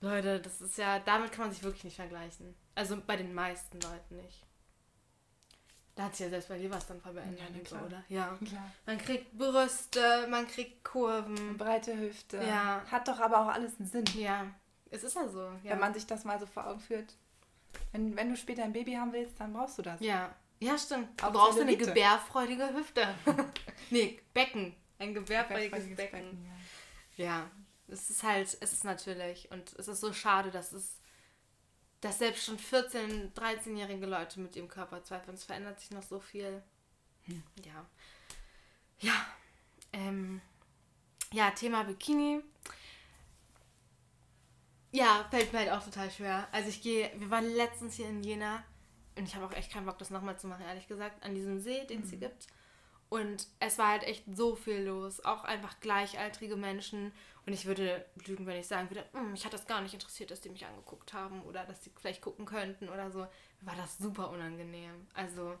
Leute, 0.00 0.40
das 0.40 0.60
ist 0.60 0.78
ja, 0.78 0.98
damit 1.00 1.30
kann 1.32 1.46
man 1.46 1.52
sich 1.52 1.62
wirklich 1.62 1.84
nicht 1.84 1.96
vergleichen. 1.96 2.54
Also 2.74 2.96
bei 3.06 3.16
den 3.16 3.34
meisten 3.34 3.78
Leuten 3.80 4.16
nicht. 4.16 4.46
Da 5.94 6.04
hat 6.04 6.16
sich 6.16 6.24
ja 6.24 6.30
selbst 6.30 6.48
bei 6.48 6.56
dir 6.58 6.70
was 6.70 6.86
dann 6.86 7.00
voll 7.00 7.12
beendet, 7.12 7.40
Ja, 7.40 7.60
klar. 7.62 7.84
oder? 7.84 8.04
Ja. 8.08 8.38
Klar. 8.46 8.72
Man 8.86 8.96
kriegt 8.96 9.36
Brüste, 9.36 10.26
man 10.30 10.46
kriegt 10.46 10.82
Kurven. 10.84 11.58
Breite 11.58 11.98
Hüfte. 11.98 12.38
Ja. 12.38 12.82
Hat 12.90 13.06
doch 13.08 13.20
aber 13.20 13.40
auch 13.42 13.48
alles 13.48 13.78
einen 13.78 13.88
Sinn. 13.88 14.04
Ja, 14.16 14.46
es 14.90 15.04
ist 15.04 15.16
ja 15.16 15.28
so. 15.28 15.40
Ja. 15.62 15.72
Wenn 15.72 15.80
man 15.80 15.92
sich 15.92 16.06
das 16.06 16.24
mal 16.24 16.38
so 16.40 16.46
vor 16.46 16.66
Augen 16.66 16.80
führt. 16.80 17.14
Wenn, 17.92 18.16
wenn 18.16 18.30
du 18.30 18.36
später 18.36 18.64
ein 18.64 18.72
Baby 18.72 18.94
haben 18.94 19.12
willst, 19.12 19.38
dann 19.38 19.52
brauchst 19.52 19.76
du 19.78 19.82
das. 19.82 20.00
ja. 20.00 20.34
ja, 20.60 20.78
stimmt. 20.78 21.20
Du 21.20 21.26
Auch 21.26 21.32
brauchst 21.32 21.60
eine 21.60 21.76
gebärfreudige 21.76 22.72
Hüfte. 22.72 23.06
nee, 23.90 24.18
Becken. 24.32 24.74
Ein 24.98 25.12
gebärfreudiges 25.14 25.70
Perfektes 25.70 25.96
Becken. 26.10 26.46
ja. 27.16 27.24
Ja, 27.24 27.50
es 27.92 28.10
ist 28.10 28.22
halt, 28.22 28.56
es 28.60 28.72
ist 28.72 28.84
natürlich. 28.84 29.50
Und 29.50 29.72
es 29.78 29.88
ist 29.88 30.00
so 30.00 30.12
schade, 30.12 30.50
dass 30.50 30.72
es, 30.72 31.00
dass 32.00 32.18
selbst 32.18 32.44
schon 32.44 32.58
14-, 32.58 33.32
13-jährige 33.34 34.06
Leute 34.06 34.40
mit 34.40 34.56
ihrem 34.56 34.68
Körper 34.68 35.02
zweifeln. 35.02 35.34
Es 35.34 35.44
verändert 35.44 35.80
sich 35.80 35.90
noch 35.90 36.02
so 36.02 36.20
viel. 36.20 36.62
Ja. 37.64 37.86
Ja. 38.98 39.26
Ähm, 39.92 40.40
ja, 41.32 41.50
Thema 41.50 41.84
Bikini. 41.84 42.42
Ja, 44.92 45.26
fällt 45.30 45.52
mir 45.52 45.60
halt 45.60 45.70
auch 45.70 45.84
total 45.84 46.10
schwer. 46.10 46.48
Also 46.50 46.68
ich 46.68 46.82
gehe, 46.82 47.10
wir 47.16 47.30
waren 47.30 47.48
letztens 47.54 47.94
hier 47.94 48.08
in 48.08 48.24
Jena 48.24 48.64
und 49.16 49.24
ich 49.24 49.36
habe 49.36 49.46
auch 49.46 49.52
echt 49.52 49.72
keinen 49.72 49.86
Bock, 49.86 49.98
das 49.98 50.10
nochmal 50.10 50.38
zu 50.38 50.48
machen, 50.48 50.64
ehrlich 50.64 50.88
gesagt, 50.88 51.22
an 51.22 51.34
diesem 51.34 51.60
See, 51.60 51.84
den 51.84 52.02
es 52.02 52.10
hier 52.10 52.18
gibt. 52.18 52.48
Und 53.08 53.48
es 53.58 53.76
war 53.76 53.88
halt 53.88 54.04
echt 54.04 54.24
so 54.34 54.56
viel 54.56 54.82
los. 54.82 55.24
Auch 55.24 55.44
einfach 55.44 55.78
gleichaltrige 55.80 56.56
Menschen. 56.56 57.12
Und 57.50 57.54
ich 57.54 57.66
würde 57.66 58.04
lügen, 58.26 58.46
wenn 58.46 58.60
ich 58.60 58.68
sagen 58.68 58.88
würde, 58.90 59.04
"Hm, 59.12 59.32
mich 59.32 59.44
hat 59.44 59.52
das 59.52 59.66
gar 59.66 59.80
nicht 59.80 59.92
interessiert, 59.92 60.30
dass 60.30 60.40
die 60.40 60.50
mich 60.50 60.64
angeguckt 60.64 61.12
haben 61.12 61.42
oder 61.42 61.64
dass 61.64 61.80
die 61.80 61.90
vielleicht 61.90 62.22
gucken 62.22 62.46
könnten 62.46 62.88
oder 62.88 63.10
so. 63.10 63.26
War 63.62 63.74
das 63.76 63.98
super 63.98 64.30
unangenehm. 64.30 65.08
Also, 65.14 65.58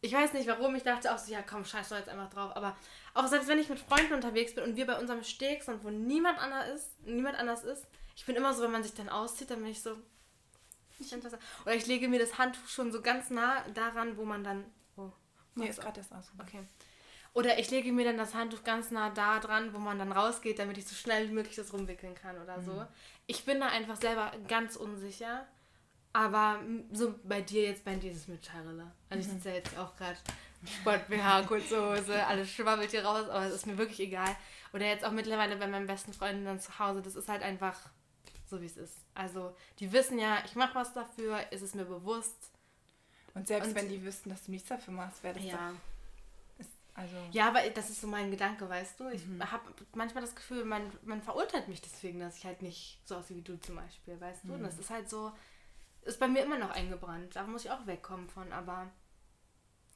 ich 0.00 0.14
weiß 0.14 0.32
nicht 0.32 0.48
warum. 0.48 0.74
Ich 0.74 0.84
dachte 0.84 1.14
auch 1.14 1.18
so, 1.18 1.30
ja 1.30 1.42
komm, 1.42 1.66
scheiß 1.66 1.90
doch 1.90 1.98
jetzt 1.98 2.08
einfach 2.08 2.30
drauf. 2.30 2.56
Aber 2.56 2.74
auch 3.12 3.26
selbst 3.26 3.46
wenn 3.48 3.58
ich 3.58 3.68
mit 3.68 3.78
Freunden 3.78 4.14
unterwegs 4.14 4.54
bin 4.54 4.64
und 4.64 4.76
wir 4.76 4.86
bei 4.86 4.98
unserem 4.98 5.22
Steg 5.22 5.62
sind, 5.62 5.84
wo 5.84 5.90
niemand 5.90 6.38
anders 6.38 6.66
ist, 6.76 7.00
niemand 7.06 7.38
anders 7.38 7.62
ist, 7.62 7.86
ich 8.16 8.24
bin 8.24 8.34
immer 8.34 8.54
so, 8.54 8.62
wenn 8.62 8.72
man 8.72 8.82
sich 8.82 8.94
dann 8.94 9.10
auszieht, 9.10 9.50
dann 9.50 9.58
bin 9.60 9.68
ich 9.70 9.82
so. 9.82 9.98
Ich 10.98 11.12
interessant. 11.12 11.42
Oder 11.66 11.74
ich 11.74 11.86
lege 11.86 12.08
mir 12.08 12.20
das 12.20 12.38
Handtuch 12.38 12.66
schon 12.68 12.90
so 12.90 13.02
ganz 13.02 13.28
nah 13.28 13.68
daran, 13.74 14.16
wo 14.16 14.24
man 14.24 14.42
dann. 14.44 14.64
Oh, 14.96 15.10
Nee, 15.56 15.68
ist 15.68 15.82
gerade 15.82 16.00
erst 16.00 16.14
aus. 16.14 16.32
Okay. 16.40 16.66
Oder 17.34 17.58
ich 17.58 17.70
lege 17.70 17.92
mir 17.92 18.04
dann 18.04 18.18
das 18.18 18.34
Handtuch 18.34 18.62
ganz 18.62 18.90
nah 18.90 19.08
da 19.10 19.38
dran, 19.38 19.72
wo 19.72 19.78
man 19.78 19.98
dann 19.98 20.12
rausgeht, 20.12 20.58
damit 20.58 20.76
ich 20.76 20.86
so 20.86 20.94
schnell 20.94 21.28
wie 21.28 21.32
möglich 21.32 21.56
das 21.56 21.72
rumwickeln 21.72 22.14
kann 22.14 22.40
oder 22.42 22.60
so. 22.60 22.84
Ich 23.26 23.44
bin 23.46 23.58
da 23.60 23.68
einfach 23.68 23.96
selber 23.96 24.32
ganz 24.48 24.76
unsicher. 24.76 25.46
Aber 26.14 26.60
so 26.92 27.14
bei 27.24 27.40
dir 27.40 27.62
jetzt, 27.62 27.86
bei 27.86 27.94
dir 27.94 28.10
ist 28.12 28.18
es 28.18 28.28
mit 28.28 28.44
Charilla. 28.46 28.92
Also 29.08 29.22
ich 29.26 29.32
sitze 29.32 29.48
ja 29.48 29.54
jetzt 29.54 29.78
auch 29.78 29.96
gerade 29.96 30.18
Sport 30.66 31.08
BH, 31.08 31.42
kurze 31.44 31.80
Hose, 31.90 32.26
alles 32.26 32.50
schwabbelt 32.50 32.90
hier 32.90 33.02
raus, 33.04 33.30
aber 33.30 33.46
es 33.46 33.54
ist 33.54 33.66
mir 33.66 33.78
wirklich 33.78 33.98
egal. 34.00 34.36
Oder 34.74 34.84
jetzt 34.86 35.06
auch 35.06 35.10
mittlerweile 35.10 35.56
bei 35.56 35.66
meinen 35.66 35.86
besten 35.86 36.12
Freunden 36.12 36.44
dann 36.44 36.60
zu 36.60 36.78
Hause, 36.78 37.00
das 37.00 37.14
ist 37.16 37.30
halt 37.30 37.42
einfach 37.42 37.78
so, 38.46 38.60
wie 38.60 38.66
es 38.66 38.76
ist. 38.76 38.98
Also 39.14 39.56
die 39.78 39.90
wissen 39.90 40.18
ja, 40.18 40.42
ich 40.44 40.54
mache 40.54 40.74
was 40.74 40.92
dafür, 40.92 41.50
ist 41.50 41.62
es 41.62 41.74
mir 41.74 41.86
bewusst. 41.86 42.50
Und 43.34 43.46
selbst 43.48 43.68
Und- 43.68 43.74
wenn 43.76 43.88
die 43.88 44.04
wüssten, 44.04 44.28
dass 44.28 44.44
du 44.44 44.50
nichts 44.50 44.68
dafür 44.68 44.92
machst, 44.92 45.22
wäre 45.22 45.34
das 45.34 45.44
Ja. 45.44 45.52
doch. 45.70 45.78
Also. 46.94 47.16
Ja, 47.30 47.48
aber 47.48 47.60
das 47.70 47.88
ist 47.88 48.02
so 48.02 48.06
mein 48.06 48.30
Gedanke, 48.30 48.68
weißt 48.68 49.00
du? 49.00 49.08
Ich 49.08 49.22
habe 49.40 49.72
manchmal 49.94 50.22
das 50.22 50.34
Gefühl, 50.34 50.64
man, 50.64 50.82
man 51.04 51.22
verurteilt 51.22 51.68
mich 51.68 51.80
deswegen, 51.80 52.20
dass 52.20 52.36
ich 52.36 52.44
halt 52.44 52.60
nicht 52.60 53.00
so 53.04 53.16
aussehe 53.16 53.38
wie 53.38 53.42
du 53.42 53.58
zum 53.58 53.76
Beispiel, 53.76 54.20
weißt 54.20 54.44
du? 54.44 54.54
Und 54.54 54.62
das 54.62 54.78
ist 54.78 54.90
halt 54.90 55.08
so, 55.08 55.32
ist 56.02 56.20
bei 56.20 56.28
mir 56.28 56.42
immer 56.42 56.58
noch 56.58 56.70
eingebrannt. 56.70 57.34
Da 57.34 57.46
muss 57.46 57.64
ich 57.64 57.70
auch 57.70 57.86
wegkommen 57.86 58.28
von, 58.28 58.52
aber 58.52 58.90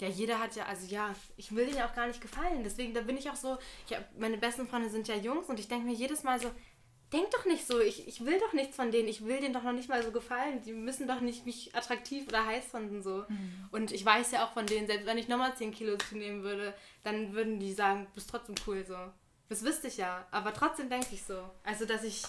ja, 0.01 0.09
jeder 0.09 0.39
hat 0.39 0.55
ja, 0.57 0.65
also 0.67 0.87
ja, 0.87 1.15
ich 1.37 1.55
will 1.55 1.67
denen 1.67 1.79
ja 1.79 1.89
auch 1.89 1.95
gar 1.95 2.07
nicht 2.07 2.21
gefallen. 2.21 2.63
Deswegen, 2.63 2.93
da 2.93 3.01
bin 3.01 3.17
ich 3.17 3.31
auch 3.31 3.37
so, 3.37 3.59
ich 3.87 3.97
hab, 3.97 4.19
meine 4.19 4.37
besten 4.39 4.69
Freunde 4.69 4.91
sind 4.91 5.09
ja 5.09 5.17
Jungs 5.17 5.49
und 5.49 5.59
ich 5.59 5.69
denke 5.69 5.87
mir 5.87 5.95
jedes 5.95 6.23
Mal 6.23 6.41
so, 6.41 6.51
denk 7.17 7.31
doch 7.31 7.47
nicht 7.47 7.67
so, 7.67 7.81
ich, 7.81 8.07
ich 8.07 8.25
will 8.25 8.39
doch 8.39 8.53
nichts 8.53 8.77
von 8.77 8.91
denen, 8.91 9.09
ich 9.09 9.25
will 9.25 9.41
denen 9.41 9.55
doch 9.55 9.63
noch 9.63 9.73
nicht 9.73 9.89
mal 9.89 10.03
so 10.03 10.13
gefallen. 10.13 10.63
Die 10.63 10.73
müssen 10.73 11.09
doch 11.09 11.21
nicht 11.21 11.47
mich 11.47 11.75
attraktiv 11.75 12.29
oder 12.29 12.45
heiß 12.45 12.67
finden 12.67 13.03
so. 13.03 13.25
Und 13.71 13.93
ich 13.93 14.05
weiß 14.05 14.33
ja 14.33 14.45
auch 14.45 14.53
von 14.53 14.67
denen, 14.67 14.87
selbst 14.87 15.07
wenn 15.07 15.19
ich 15.19 15.29
nochmal 15.29 15.57
10 15.57 15.73
Kilo 15.73 15.97
zunehmen 15.97 16.43
würde, 16.43 16.75
dann 17.03 17.33
würden 17.33 17.59
die 17.59 17.73
sagen, 17.73 18.07
du 18.07 18.11
bist 18.15 18.29
trotzdem 18.31 18.55
cool 18.67 18.85
so. 18.87 18.97
Das 19.49 19.65
wüsste 19.65 19.89
ich 19.89 19.97
ja, 19.97 20.27
aber 20.31 20.53
trotzdem 20.53 20.91
denke 20.91 21.09
ich 21.13 21.23
so. 21.23 21.49
Also, 21.65 21.87
dass 21.87 22.03
ich, 22.03 22.23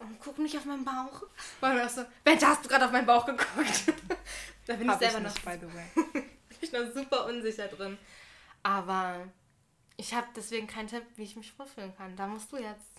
oh, 0.00 0.06
guck 0.18 0.38
nicht 0.38 0.56
auf 0.56 0.64
meinen 0.64 0.84
Bauch. 0.84 1.22
Weil 1.60 1.74
mir 1.74 1.86
auch 1.86 1.90
so, 1.90 2.04
Bente, 2.24 2.46
hast 2.46 2.64
du 2.64 2.68
gerade 2.68 2.86
auf 2.86 2.92
meinen 2.92 3.06
Bauch 3.06 3.26
geguckt? 3.26 3.84
da 4.66 4.74
bin 4.74 4.86
ich 4.86 4.88
Hab 4.88 5.02
ich 5.02 5.10
selber 5.10 5.28
noch 5.28 5.34
nicht, 5.34 5.44
by 5.44 5.58
the 5.60 5.74
way. 5.74 6.04
bin 6.22 6.58
ich 6.60 6.72
noch 6.72 6.92
super 6.92 7.26
unsicher 7.26 7.68
drin. 7.68 7.98
Aber 8.62 9.28
ich 9.96 10.14
habe 10.14 10.26
deswegen 10.34 10.66
keinen 10.66 10.88
Tipp, 10.88 11.04
wie 11.16 11.24
ich 11.24 11.36
mich 11.36 11.56
wohlfühlen 11.58 11.94
kann. 11.96 12.16
Da 12.16 12.26
musst 12.26 12.50
du 12.50 12.56
jetzt. 12.56 12.93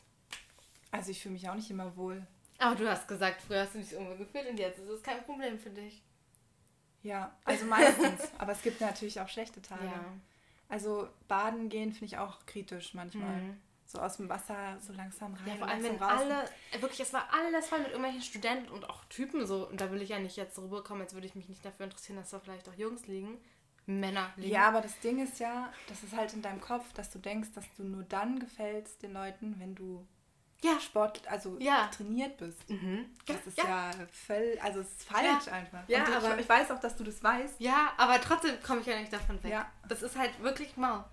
Also 0.95 1.11
ich 1.11 1.21
fühle 1.21 1.33
mich 1.33 1.49
auch 1.49 1.55
nicht 1.55 1.69
immer 1.69 1.95
wohl. 1.97 2.25
Aber 2.57 2.75
du 2.75 2.89
hast 2.89 3.07
gesagt, 3.07 3.41
früher 3.41 3.61
hast 3.61 3.75
du 3.75 3.79
dich 3.79 3.95
unwohl 3.95 4.17
gefühlt 4.17 4.49
und 4.49 4.57
jetzt 4.57 4.79
ist 4.79 4.89
es 4.89 5.03
kein 5.03 5.23
Problem 5.23 5.59
für 5.59 5.69
dich. 5.69 6.01
Ja, 7.03 7.35
also 7.43 7.65
meistens. 7.65 8.21
Aber 8.37 8.53
es 8.53 8.61
gibt 8.61 8.79
natürlich 8.79 9.19
auch 9.19 9.27
schlechte 9.27 9.61
Tage. 9.61 9.85
Ja. 9.85 10.05
Also 10.69 11.09
baden 11.27 11.69
gehen 11.69 11.91
finde 11.91 12.05
ich 12.05 12.17
auch 12.17 12.45
kritisch 12.45 12.93
manchmal. 12.93 13.35
Mhm. 13.35 13.57
So 13.85 13.99
aus 13.99 14.17
dem 14.17 14.29
Wasser 14.29 14.77
so 14.79 14.93
langsam 14.93 15.35
rein. 15.35 15.47
Ja, 15.47 15.55
vor 15.55 15.67
allem, 15.67 15.83
wenn 15.83 15.97
raus. 15.97 16.21
alle, 16.21 16.49
wirklich, 16.81 17.01
es 17.01 17.13
war 17.13 17.27
alles 17.31 17.67
voll 17.67 17.79
mit 17.79 17.89
irgendwelchen 17.89 18.23
Studenten 18.23 18.69
und 18.69 18.89
auch 18.89 19.05
Typen 19.05 19.45
so. 19.45 19.67
Und 19.67 19.81
da 19.81 19.91
will 19.91 20.01
ich 20.01 20.09
ja 20.09 20.19
nicht 20.19 20.37
jetzt 20.37 20.57
rüberkommen, 20.57 21.03
als 21.03 21.13
würde 21.13 21.27
ich 21.27 21.35
mich 21.35 21.49
nicht 21.49 21.63
dafür 21.63 21.85
interessieren, 21.85 22.17
dass 22.17 22.31
da 22.31 22.39
vielleicht 22.39 22.67
auch 22.69 22.73
Jungs 22.73 23.05
liegen. 23.05 23.37
Männer 23.85 24.31
liegen. 24.37 24.51
Ja, 24.51 24.67
aber 24.69 24.81
das 24.81 24.99
Ding 25.01 25.21
ist 25.21 25.39
ja, 25.39 25.71
das 25.87 26.01
ist 26.01 26.15
halt 26.15 26.33
in 26.33 26.41
deinem 26.41 26.61
Kopf, 26.61 26.91
dass 26.93 27.11
du 27.11 27.19
denkst, 27.19 27.49
dass 27.53 27.65
du 27.75 27.83
nur 27.83 28.03
dann 28.03 28.39
gefällst 28.39 29.03
den 29.03 29.13
Leuten, 29.13 29.59
wenn 29.59 29.75
du 29.75 30.07
Ja. 30.63 30.79
Sport, 30.79 31.21
also 31.27 31.57
Ja. 31.59 31.87
trainiert 31.95 32.37
bist. 32.37 32.67
Mhm. 32.69 33.05
Das 33.27 33.45
ist 33.45 33.57
ja, 33.57 33.91
völlig, 34.11 34.61
also 34.63 34.79
es 34.79 34.87
ist 34.87 35.03
falsch 35.03 35.47
einfach. 35.51 35.87
Ja, 35.87 36.03
Und 36.03 36.09
ich, 36.09 36.15
aber- 36.15 36.39
ich 36.39 36.49
weiß 36.49 36.71
auch, 36.71 36.79
dass 36.79 36.95
du 36.95 37.03
das 37.03 37.23
weißt. 37.23 37.55
Ja, 37.59 37.93
aber 37.97 38.19
trotzdem 38.21 38.55
komme 38.65 38.81
ich 38.81 38.87
ja 38.87 38.97
nicht 38.99 39.13
davon 39.13 39.41
weg. 39.43 39.51
Ja. 39.51 39.71
Das 39.87 40.01
ist 40.01 40.17
halt 40.17 40.31
wirklich 40.41 40.75
mau. 40.77 41.03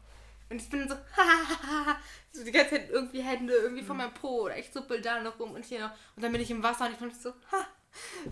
Und 0.48 0.60
ich 0.60 0.68
bin 0.70 0.88
so, 0.88 0.94
so 2.32 2.44
die 2.44 2.52
ganze 2.52 2.70
Zeit 2.76 2.90
irgendwie 2.90 3.22
Hände 3.22 3.52
irgendwie 3.54 3.82
Mhm. 3.82 3.86
von 3.86 3.96
meinem 3.98 4.14
Po 4.14 4.42
oder 4.42 4.56
ich 4.58 4.72
zuppel 4.72 5.00
da 5.00 5.20
noch 5.20 5.38
rum 5.38 5.52
und 5.52 5.64
hier 5.64 5.80
noch. 5.80 5.92
Und 6.16 6.22
dann 6.22 6.32
bin 6.32 6.40
ich 6.40 6.50
im 6.50 6.62
Wasser 6.62 6.86
und 6.86 6.92
ich 6.92 6.98
bin 6.98 7.10
so, 7.12 7.30
ha. 7.50 7.66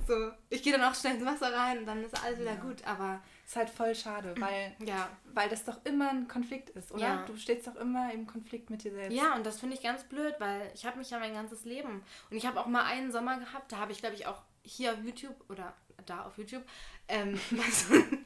So, 0.06 0.30
ich 0.48 0.62
gehe 0.62 0.72
dann 0.72 0.82
auch 0.82 0.94
schnell 0.94 1.16
ins 1.16 1.24
Wasser 1.26 1.52
rein 1.54 1.78
und 1.80 1.86
dann 1.86 2.02
ist 2.02 2.22
alles 2.24 2.38
wieder 2.38 2.54
Ja. 2.54 2.60
gut. 2.60 2.82
Aber 2.86 3.20
Ist 3.50 3.56
halt 3.56 3.70
voll 3.70 3.96
schade, 3.96 4.32
weil, 4.38 4.76
ja, 4.78 5.08
weil 5.34 5.48
das 5.48 5.64
doch 5.64 5.84
immer 5.84 6.10
ein 6.10 6.28
Konflikt 6.28 6.70
ist, 6.70 6.92
oder? 6.92 7.02
Ja. 7.02 7.24
Du 7.26 7.36
stehst 7.36 7.66
doch 7.66 7.74
immer 7.74 8.12
im 8.12 8.24
Konflikt 8.24 8.70
mit 8.70 8.84
dir 8.84 8.92
selbst. 8.92 9.12
Ja, 9.12 9.34
und 9.34 9.44
das 9.44 9.58
finde 9.58 9.74
ich 9.74 9.82
ganz 9.82 10.04
blöd, 10.04 10.36
weil 10.38 10.70
ich 10.72 10.86
habe 10.86 10.98
mich 10.98 11.10
ja 11.10 11.18
mein 11.18 11.34
ganzes 11.34 11.64
Leben 11.64 12.04
und 12.30 12.36
ich 12.36 12.46
habe 12.46 12.60
auch 12.60 12.66
mal 12.66 12.84
einen 12.84 13.10
Sommer 13.10 13.40
gehabt, 13.40 13.72
da 13.72 13.78
habe 13.78 13.90
ich 13.90 13.98
glaube 13.98 14.14
ich 14.14 14.28
auch 14.28 14.40
hier 14.62 14.92
auf 14.92 15.02
YouTube 15.02 15.34
oder 15.48 15.74
da 16.06 16.26
auf 16.26 16.38
YouTube, 16.38 16.62
ähm, 17.08 17.40
so 17.72 17.94
ein 17.94 18.24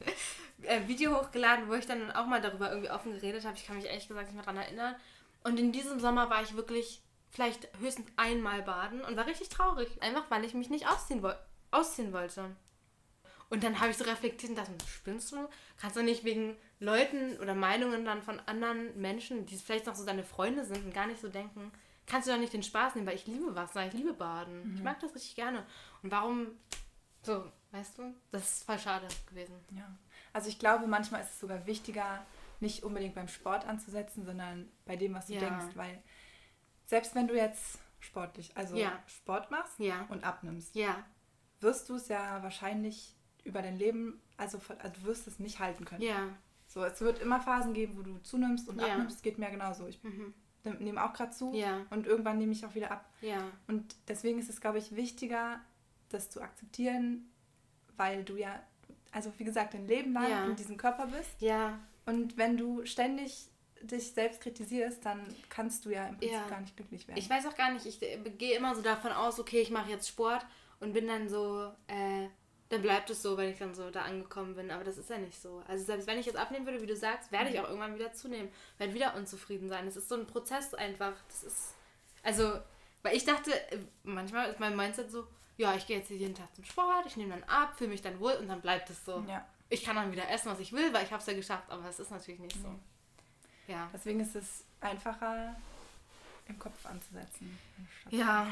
äh, 0.61 0.87
Video 0.87 1.19
hochgeladen, 1.19 1.69
wo 1.69 1.73
ich 1.73 1.87
dann 1.87 2.11
auch 2.11 2.27
mal 2.27 2.39
darüber 2.39 2.69
irgendwie 2.69 2.91
offen 2.91 3.11
geredet 3.11 3.45
habe. 3.45 3.57
Ich 3.57 3.65
kann 3.65 3.77
mich 3.77 3.85
ehrlich 3.85 4.07
gesagt 4.07 4.27
nicht 4.27 4.35
mehr 4.35 4.43
daran 4.43 4.61
erinnern. 4.61 4.95
Und 5.43 5.59
in 5.59 5.71
diesem 5.71 5.99
Sommer 5.99 6.29
war 6.29 6.43
ich 6.43 6.55
wirklich 6.55 7.01
vielleicht 7.31 7.67
höchstens 7.79 8.11
einmal 8.15 8.61
baden 8.61 9.01
und 9.01 9.17
war 9.17 9.25
richtig 9.25 9.49
traurig. 9.49 9.89
Einfach 10.03 10.29
weil 10.29 10.45
ich 10.45 10.53
mich 10.53 10.69
nicht 10.69 10.87
ausziehen, 10.87 11.23
wo 11.23 11.31
ausziehen 11.71 12.13
wollte. 12.13 12.55
Und 13.49 13.63
dann 13.63 13.79
habe 13.79 13.91
ich 13.91 13.97
so 13.97 14.03
reflektiert 14.03 14.51
und 14.51 14.57
dachte, 14.57 14.73
spinnst 14.87 15.31
du? 15.31 15.47
Kannst 15.77 15.95
du 15.95 16.03
nicht 16.03 16.23
wegen 16.23 16.55
Leuten 16.79 17.37
oder 17.39 17.53
Meinungen 17.53 18.05
dann 18.05 18.21
von 18.23 18.39
anderen 18.47 18.99
Menschen, 18.99 19.45
die 19.45 19.55
vielleicht 19.55 19.85
noch 19.85 19.95
so 19.95 20.05
deine 20.05 20.23
Freunde 20.23 20.65
sind 20.65 20.83
und 20.83 20.93
gar 20.93 21.07
nicht 21.07 21.21
so 21.21 21.29
denken, 21.29 21.71
kannst 22.07 22.27
du 22.27 22.31
doch 22.31 22.39
nicht 22.39 22.53
den 22.53 22.63
Spaß 22.63 22.95
nehmen, 22.95 23.07
weil 23.07 23.15
ich 23.15 23.27
liebe 23.27 23.55
Wasser, 23.55 23.85
ich 23.85 23.93
liebe 23.93 24.13
Baden. 24.13 24.67
Mhm. 24.67 24.75
Ich 24.75 24.83
mag 24.83 24.99
das 24.99 25.13
richtig 25.15 25.35
gerne. 25.35 25.65
Und 26.01 26.11
warum 26.11 26.47
so, 27.21 27.51
weißt 27.71 27.97
du? 27.97 28.13
Das 28.31 28.43
ist 28.43 28.63
voll 28.63 28.79
schade 28.79 29.07
gewesen. 29.29 29.55
Ja. 29.71 29.95
Also 30.33 30.49
ich 30.49 30.59
glaube, 30.59 30.87
manchmal 30.87 31.21
ist 31.21 31.31
es 31.31 31.39
sogar 31.39 31.65
wichtiger, 31.65 32.25
nicht 32.59 32.83
unbedingt 32.83 33.15
beim 33.15 33.27
Sport 33.27 33.65
anzusetzen, 33.65 34.25
sondern 34.25 34.69
bei 34.85 34.95
dem, 34.95 35.13
was 35.13 35.27
du 35.27 35.33
ja. 35.33 35.39
denkst. 35.39 35.75
Weil 35.75 36.01
selbst 36.85 37.15
wenn 37.15 37.27
du 37.27 37.35
jetzt 37.35 37.79
sportlich, 37.99 38.55
also 38.55 38.75
ja. 38.75 39.01
Sport 39.07 39.49
machst 39.51 39.79
ja. 39.79 40.05
und 40.09 40.23
abnimmst, 40.23 40.75
wirst 41.59 41.89
du 41.89 41.95
es 41.95 42.07
ja 42.07 42.43
wahrscheinlich 42.43 43.14
über 43.45 43.61
dein 43.61 43.77
Leben, 43.77 44.19
also, 44.35 44.59
also 44.79 44.99
du 44.99 45.07
wirst 45.07 45.27
es 45.27 45.39
nicht 45.39 45.59
halten 45.59 45.85
können. 45.85 46.01
Ja. 46.01 46.27
So, 46.67 46.83
es 46.83 46.99
wird 46.99 47.19
immer 47.19 47.39
Phasen 47.39 47.73
geben, 47.73 47.97
wo 47.97 48.01
du 48.01 48.17
zunimmst 48.23 48.67
und 48.67 48.81
ja. 48.81 48.87
abnimmst, 48.87 49.23
geht 49.23 49.37
mir 49.37 49.49
genauso. 49.49 49.87
Ich 49.87 50.03
mhm. 50.03 50.33
nehme 50.79 51.03
auch 51.05 51.13
gerade 51.13 51.31
zu 51.31 51.53
ja. 51.53 51.85
und 51.91 52.07
irgendwann 52.07 52.37
nehme 52.37 52.51
ich 52.51 52.65
auch 52.65 52.75
wieder 52.75 52.91
ab. 52.91 53.09
Ja. 53.21 53.47
Und 53.67 53.95
deswegen 54.07 54.39
ist 54.39 54.49
es, 54.49 54.59
glaube 54.59 54.79
ich, 54.79 54.95
wichtiger, 54.95 55.61
das 56.09 56.29
zu 56.29 56.41
akzeptieren, 56.41 57.31
weil 57.95 58.23
du 58.23 58.35
ja, 58.35 58.61
also 59.11 59.31
wie 59.37 59.43
gesagt, 59.43 59.73
dein 59.73 59.87
Leben 59.87 60.13
lang 60.13 60.29
ja. 60.29 60.45
in 60.45 60.55
diesem 60.55 60.77
Körper 60.77 61.07
bist. 61.07 61.39
Ja. 61.39 61.79
Und 62.05 62.35
wenn 62.37 62.57
du 62.57 62.85
ständig 62.85 63.49
dich 63.81 64.11
selbst 64.13 64.41
kritisierst, 64.41 65.05
dann 65.05 65.21
kannst 65.49 65.85
du 65.85 65.91
ja 65.91 66.07
im 66.07 66.17
Prinzip 66.17 66.33
ja. 66.33 66.47
gar 66.49 66.61
nicht 66.61 66.75
glücklich 66.75 67.07
werden. 67.07 67.19
Ich 67.19 67.29
weiß 67.29 67.45
auch 67.45 67.55
gar 67.55 67.71
nicht, 67.71 67.85
ich 67.85 67.99
gehe 67.99 68.57
immer 68.57 68.75
so 68.75 68.81
davon 68.81 69.11
aus, 69.11 69.39
okay, 69.39 69.61
ich 69.61 69.69
mache 69.69 69.91
jetzt 69.91 70.07
Sport 70.07 70.45
und 70.79 70.93
bin 70.93 71.07
dann 71.07 71.29
so, 71.29 71.71
äh, 71.87 72.27
dann 72.69 72.81
bleibt 72.81 73.09
es 73.09 73.21
so, 73.21 73.37
wenn 73.37 73.51
ich 73.51 73.59
dann 73.59 73.75
so 73.75 73.91
da 73.91 74.03
angekommen 74.03 74.55
bin. 74.55 74.71
Aber 74.71 74.83
das 74.83 74.97
ist 74.97 75.09
ja 75.09 75.17
nicht 75.17 75.39
so. 75.39 75.61
Also 75.67 75.83
selbst 75.85 76.07
wenn 76.07 76.17
ich 76.17 76.25
jetzt 76.25 76.37
abnehmen 76.37 76.65
würde, 76.65 76.81
wie 76.81 76.87
du 76.87 76.95
sagst, 76.95 77.31
werde 77.31 77.49
ich 77.49 77.55
mhm. 77.55 77.61
auch 77.61 77.69
irgendwann 77.69 77.95
wieder 77.95 78.11
zunehmen. 78.13 78.49
Werde 78.77 78.93
wieder 78.93 79.15
unzufrieden 79.15 79.69
sein. 79.69 79.87
Es 79.87 79.95
ist 79.95 80.09
so 80.09 80.15
ein 80.15 80.25
Prozess 80.25 80.73
einfach. 80.73 81.13
Das 81.27 81.43
ist, 81.43 81.75
also, 82.23 82.59
weil 83.03 83.15
ich 83.15 83.25
dachte, 83.25 83.51
manchmal 84.03 84.49
ist 84.49 84.59
mein 84.59 84.75
Mindset 84.75 85.11
so, 85.11 85.27
ja, 85.57 85.75
ich 85.75 85.85
gehe 85.85 85.99
jetzt 85.99 86.09
jeden 86.09 86.35
Tag 86.35 86.53
zum 86.55 86.65
Sport, 86.65 87.05
ich 87.05 87.15
nehme 87.15 87.31
dann 87.31 87.43
ab, 87.43 87.77
fühle 87.77 87.91
mich 87.91 88.01
dann 88.01 88.19
wohl 88.19 88.33
und 88.33 88.47
dann 88.47 88.61
bleibt 88.61 88.89
es 88.89 89.05
so. 89.05 89.23
Ja. 89.27 89.45
Ich 89.69 89.83
kann 89.83 89.95
dann 89.95 90.11
wieder 90.11 90.29
essen, 90.29 90.51
was 90.51 90.59
ich 90.59 90.73
will, 90.73 90.93
weil 90.93 91.05
ich 91.05 91.11
habe 91.11 91.21
es 91.21 91.27
ja 91.27 91.33
geschafft, 91.33 91.69
aber 91.69 91.87
es 91.87 91.99
ist 91.99 92.11
natürlich 92.11 92.39
nicht 92.39 92.57
so. 92.61 92.67
Ja. 93.67 93.89
Deswegen 93.93 94.19
ist 94.19 94.35
es 94.35 94.65
einfacher, 94.81 95.55
im 96.47 96.59
Kopf 96.59 96.85
anzusetzen. 96.85 97.57
Ja. 98.09 98.47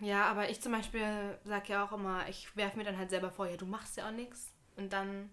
Ja, 0.00 0.26
aber 0.26 0.50
ich 0.50 0.60
zum 0.60 0.72
Beispiel 0.72 1.38
sage 1.44 1.72
ja 1.72 1.84
auch 1.84 1.92
immer, 1.92 2.28
ich 2.28 2.54
werfe 2.56 2.76
mir 2.76 2.84
dann 2.84 2.98
halt 2.98 3.10
selber 3.10 3.30
vor, 3.30 3.46
ja, 3.46 3.56
du 3.56 3.66
machst 3.66 3.96
ja 3.96 4.08
auch 4.08 4.12
nichts. 4.12 4.52
Und 4.76 4.92
dann 4.92 5.30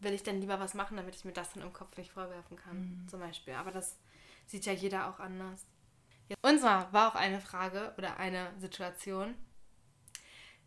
will 0.00 0.12
ich 0.12 0.22
dann 0.22 0.40
lieber 0.40 0.60
was 0.60 0.74
machen, 0.74 0.96
damit 0.96 1.16
ich 1.16 1.24
mir 1.24 1.32
das 1.32 1.52
dann 1.52 1.62
im 1.62 1.72
Kopf 1.72 1.96
nicht 1.96 2.12
vorwerfen 2.12 2.56
kann, 2.56 2.76
mhm. 2.76 3.08
zum 3.08 3.20
Beispiel. 3.20 3.54
Aber 3.54 3.72
das 3.72 3.98
sieht 4.46 4.66
ja 4.66 4.72
jeder 4.72 5.08
auch 5.08 5.18
anders. 5.18 5.66
Ja. 6.28 6.36
Und 6.42 6.60
zwar 6.60 6.92
war 6.92 7.08
auch 7.10 7.14
eine 7.14 7.40
Frage 7.40 7.92
oder 7.98 8.18
eine 8.18 8.52
Situation, 8.58 9.34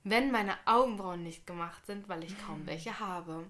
wenn 0.04 0.32
meine 0.32 0.56
Augenbrauen 0.66 1.24
nicht 1.24 1.46
gemacht 1.46 1.86
sind, 1.86 2.10
weil 2.10 2.24
ich 2.24 2.38
kaum 2.46 2.62
mhm. 2.62 2.68
welche 2.68 3.00
habe. 3.00 3.50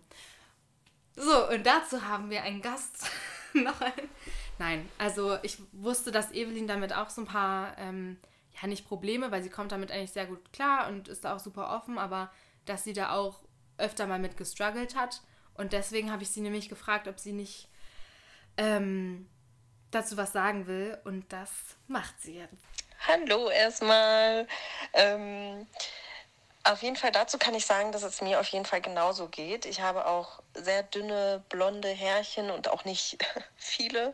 So, 1.16 1.50
und 1.50 1.66
dazu 1.66 2.06
haben 2.06 2.30
wir 2.30 2.44
einen 2.44 2.62
Gast. 2.62 3.10
noch 3.54 3.82
einen. 3.82 4.10
Nein, 4.58 4.90
also 4.98 5.38
ich 5.42 5.58
wusste, 5.72 6.12
dass 6.12 6.32
Evelyn 6.32 6.68
damit 6.68 6.94
auch 6.94 7.10
so 7.10 7.22
ein 7.22 7.28
paar 7.28 7.78
ähm, 7.78 8.18
ja 8.62 8.68
nicht 8.68 8.88
Probleme, 8.88 9.32
weil 9.32 9.44
sie 9.44 9.50
kommt 9.50 9.72
damit 9.72 9.92
eigentlich 9.92 10.12
sehr 10.12 10.26
gut 10.26 10.52
klar 10.54 10.88
und 10.88 11.08
ist 11.08 11.26
da 11.26 11.36
auch 11.36 11.40
super 11.40 11.76
offen, 11.76 11.98
aber 11.98 12.32
dass 12.66 12.84
sie 12.84 12.94
da 12.94 13.12
auch 13.12 13.42
öfter 13.78 14.08
mal 14.08 14.20
mit 14.20 14.38
gestruggelt 14.38 14.96
hat. 14.96 15.22
Und 15.54 15.74
deswegen 15.74 16.12
habe 16.12 16.24
ich 16.24 16.30
sie 16.30 16.42
nämlich 16.42 16.70
gefragt, 16.70 17.08
ob 17.08 17.20
sie 17.20 17.34
nicht 17.34 17.68
ähm, 18.58 19.28
dazu 19.92 20.18
was 20.18 20.32
sagen 20.32 20.68
will. 20.68 20.98
Und 21.04 21.32
das 21.34 21.52
macht 21.88 22.22
sie 22.22 22.36
jetzt. 22.36 22.64
Hallo 23.08 23.50
erstmal. 23.50 24.48
Ähm, 24.94 25.66
auf 26.64 26.84
jeden 26.84 26.96
Fall 26.96 27.12
dazu 27.12 27.38
kann 27.38 27.54
ich 27.54 27.66
sagen, 27.66 27.92
dass 27.92 28.04
es 28.04 28.22
mir 28.22 28.40
auf 28.40 28.48
jeden 28.48 28.66
Fall 28.66 28.82
genauso 28.82 29.28
geht. 29.28 29.66
Ich 29.66 29.82
habe 29.82 30.06
auch 30.06 30.42
sehr 30.54 30.84
dünne, 30.84 31.44
blonde 31.50 31.90
Härchen 31.90 32.52
und 32.52 32.68
auch 32.68 32.86
nicht 32.86 33.18
viele. 33.58 34.14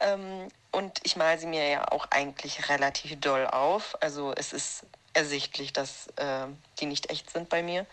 Ähm, 0.00 0.48
und 0.70 1.00
ich 1.02 1.16
male 1.16 1.38
sie 1.38 1.46
mir 1.46 1.68
ja 1.68 1.88
auch 1.92 2.06
eigentlich 2.10 2.68
relativ 2.68 3.20
doll 3.20 3.46
auf. 3.46 3.96
Also 4.00 4.32
es 4.34 4.52
ist 4.52 4.86
ersichtlich, 5.12 5.72
dass 5.72 6.08
äh, 6.16 6.46
die 6.80 6.86
nicht 6.86 7.10
echt 7.10 7.30
sind 7.30 7.48
bei 7.48 7.62
mir. 7.62 7.86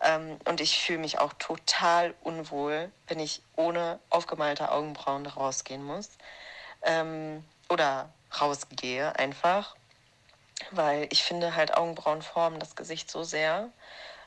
Ähm, 0.00 0.38
und 0.44 0.60
ich 0.60 0.78
fühle 0.78 1.00
mich 1.00 1.18
auch 1.18 1.32
total 1.34 2.14
unwohl, 2.22 2.90
wenn 3.08 3.18
ich 3.18 3.42
ohne 3.56 3.98
aufgemalte 4.10 4.70
Augenbrauen 4.70 5.26
rausgehen 5.26 5.84
muss. 5.84 6.10
Ähm, 6.82 7.44
oder 7.68 8.08
rausgehe 8.40 9.16
einfach 9.16 9.76
weil 10.70 11.06
ich 11.10 11.22
finde 11.22 11.54
halt 11.56 11.76
Augenbrauen 11.76 12.22
formen 12.22 12.60
das 12.60 12.76
Gesicht 12.76 13.10
so 13.10 13.22
sehr. 13.22 13.70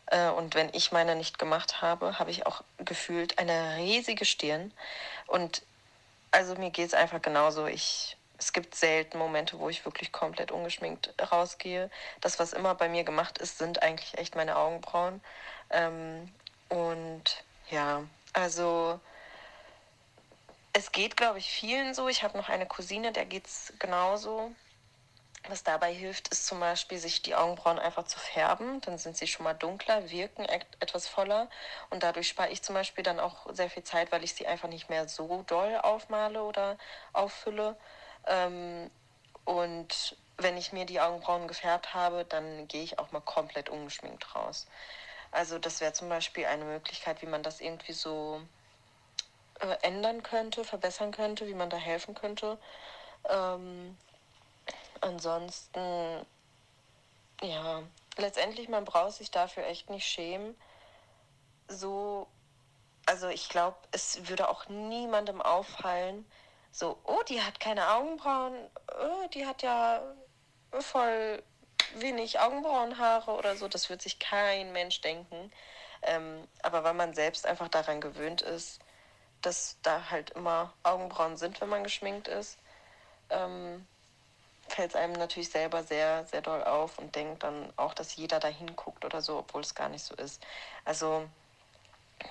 Äh, 0.08 0.30
und 0.30 0.56
wenn 0.56 0.70
ich 0.74 0.92
meine 0.92 1.16
nicht 1.16 1.40
gemacht 1.40 1.82
habe, 1.82 2.20
habe 2.20 2.32
ich 2.32 2.46
auch 2.46 2.64
gefühlt 2.80 3.40
eine 3.40 3.78
riesige 3.78 4.26
Stirn. 4.26 4.72
Und 5.28 5.64
also 6.32 6.56
mir 6.56 6.70
geht 6.70 6.88
es 6.88 6.94
einfach 6.94 7.22
genauso. 7.22 7.66
Ich, 7.66 8.18
es 8.38 8.54
gibt 8.54 8.76
selten 8.76 9.18
Momente, 9.18 9.60
wo 9.60 9.70
ich 9.70 9.86
wirklich 9.86 10.12
komplett 10.12 10.52
ungeschminkt 10.52 11.14
rausgehe. 11.32 11.90
Das, 12.22 12.40
was 12.40 12.54
immer 12.54 12.76
bei 12.76 12.90
mir 12.90 13.04
gemacht 13.04 13.38
ist, 13.38 13.58
sind 13.58 13.82
eigentlich 13.82 14.18
echt 14.18 14.36
meine 14.36 14.58
Augenbrauen. 14.58 15.22
Ähm, 15.70 16.32
und 16.70 17.44
ja, 17.70 18.04
also 18.34 19.00
es 20.74 20.92
geht, 20.92 21.16
glaube 21.16 21.40
ich, 21.40 21.50
vielen 21.50 21.94
so. 21.94 22.10
Ich 22.10 22.24
habe 22.24 22.38
noch 22.38 22.50
eine 22.50 22.66
Cousine, 22.66 23.14
der 23.14 23.26
geht 23.26 23.46
es 23.48 23.74
genauso. 23.80 24.52
Was 25.48 25.64
dabei 25.64 25.94
hilft, 25.94 26.30
ist 26.30 26.48
zum 26.48 26.60
Beispiel, 26.60 26.98
sich 26.98 27.22
die 27.22 27.36
Augenbrauen 27.36 27.78
einfach 27.78 28.06
zu 28.06 28.20
färben. 28.20 28.82
Dann 28.82 28.98
sind 28.98 29.16
sie 29.16 29.28
schon 29.28 29.44
mal 29.44 29.54
dunkler, 29.54 30.10
wirken 30.10 30.46
etwas 30.46 31.08
voller. 31.08 31.50
Und 31.90 32.04
dadurch 32.04 32.28
spare 32.30 32.50
ich 32.50 32.64
zum 32.64 32.74
Beispiel 32.74 33.04
dann 33.04 33.20
auch 33.20 33.46
sehr 33.54 33.70
viel 33.70 33.84
Zeit, 33.84 34.12
weil 34.12 34.24
ich 34.24 34.34
sie 34.34 34.48
einfach 34.48 34.70
nicht 34.70 34.90
mehr 34.90 35.08
so 35.08 35.44
doll 35.44 35.78
aufmale 35.78 36.44
oder 36.44 36.78
auffülle. 37.14 37.78
Ähm, 38.28 38.90
und 39.44 40.18
wenn 40.38 40.58
ich 40.58 40.74
mir 40.74 40.86
die 40.86 41.00
Augenbrauen 41.00 41.48
gefärbt 41.48 41.94
habe, 41.94 42.26
dann 42.26 42.68
gehe 42.68 42.84
ich 42.84 42.98
auch 43.00 43.12
mal 43.12 43.22
komplett 43.22 43.70
ungeschminkt 43.70 44.36
raus. 44.36 44.68
Also 45.32 45.60
das 45.60 45.82
wäre 45.82 45.94
zum 45.94 46.10
Beispiel 46.10 46.46
eine 46.46 46.66
Möglichkeit, 46.66 47.22
wie 47.22 47.28
man 47.28 47.44
das 47.44 47.62
irgendwie 47.62 47.94
so 47.94 48.42
äh, 49.60 49.78
ändern 49.82 50.24
könnte, 50.24 50.64
verbessern 50.64 51.12
könnte, 51.12 51.48
wie 51.48 51.54
man 51.54 51.70
da 51.70 51.78
helfen 51.78 52.16
könnte. 52.16 52.58
Ähm, 53.30 53.98
ansonsten, 55.06 56.26
ja, 57.42 57.84
letztendlich, 58.18 58.70
man 58.70 58.86
braucht 58.86 59.14
sich 59.14 59.32
dafür 59.32 59.66
echt 59.66 59.90
nicht 59.90 60.08
schämen. 60.08 60.56
So, 61.68 62.28
also 63.06 63.28
ich 63.30 63.50
glaube, 63.50 63.78
es 63.92 64.28
würde 64.28 64.50
auch 64.50 64.68
niemandem 64.68 65.42
auffallen, 65.42 66.26
so, 66.72 66.98
oh, 67.06 67.22
die 67.30 67.42
hat 67.42 67.62
keine 67.62 67.90
Augenbrauen, 67.90 68.54
oh, 69.00 69.28
die 69.34 69.46
hat 69.46 69.62
ja 69.64 70.02
voll 70.82 71.42
wenig 71.96 72.40
Augenbrauenhaare 72.40 73.32
oder 73.32 73.56
so. 73.56 73.68
Das 73.68 73.90
wird 73.90 74.02
sich 74.02 74.20
kein 74.20 74.74
Mensch 74.74 75.02
denken. 75.02 75.52
Ähm, 76.02 76.48
aber 76.62 76.84
weil 76.84 76.94
man 76.94 77.14
selbst 77.14 77.46
einfach 77.46 77.70
daran 77.70 78.02
gewöhnt 78.02 78.42
ist, 78.42 78.80
dass 79.42 79.78
da 79.84 80.10
halt 80.10 80.32
immer 80.32 80.74
Augenbrauen 80.84 81.38
sind, 81.38 81.62
wenn 81.62 81.70
man 81.70 81.84
geschminkt 81.84 82.28
ist, 82.28 82.58
ähm, 83.30 83.88
fällt 84.68 84.92
es 84.92 84.96
einem 84.96 85.14
natürlich 85.14 85.50
selber 85.50 85.84
sehr, 85.84 86.26
sehr 86.26 86.42
doll 86.42 86.64
auf 86.64 86.98
und 86.98 87.16
denkt 87.16 87.44
dann 87.44 87.72
auch, 87.78 87.94
dass 87.94 88.16
jeder 88.16 88.40
da 88.40 88.48
hinguckt 88.48 89.06
oder 89.06 89.22
so, 89.22 89.38
obwohl 89.38 89.62
es 89.62 89.76
gar 89.76 89.90
nicht 89.90 90.04
so 90.04 90.16
ist. 90.16 90.42
Also, 90.84 91.28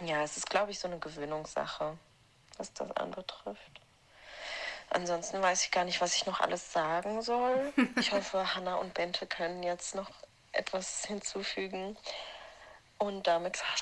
ja, 0.04 0.22
es 0.22 0.36
ist, 0.36 0.50
glaube 0.50 0.70
ich, 0.70 0.78
so 0.78 0.88
eine 0.88 0.98
Gewöhnungssache, 0.98 1.96
was 2.58 2.72
das 2.72 2.90
anbetrifft. 2.92 3.80
Ansonsten 4.90 5.40
weiß 5.40 5.64
ich 5.64 5.70
gar 5.70 5.84
nicht, 5.84 6.00
was 6.00 6.14
ich 6.14 6.26
noch 6.26 6.40
alles 6.40 6.72
sagen 6.72 7.22
soll. 7.22 7.72
Ich 7.98 8.12
hoffe, 8.12 8.54
Hanna 8.54 8.76
und 8.76 8.94
Bente 8.94 9.26
können 9.26 9.62
jetzt 9.62 9.94
noch 9.94 10.10
etwas 10.52 11.04
hinzufügen. 11.04 11.96
Und 12.98 13.26
damit. 13.26 13.62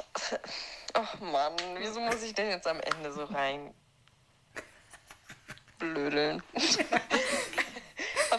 Oh 0.94 1.24
Mann, 1.24 1.56
wieso 1.78 2.00
muss 2.00 2.22
ich 2.22 2.34
denn 2.34 2.50
jetzt 2.50 2.66
am 2.66 2.78
Ende 2.78 3.14
so 3.14 3.24
rein 3.24 3.72
blödeln? 5.78 6.42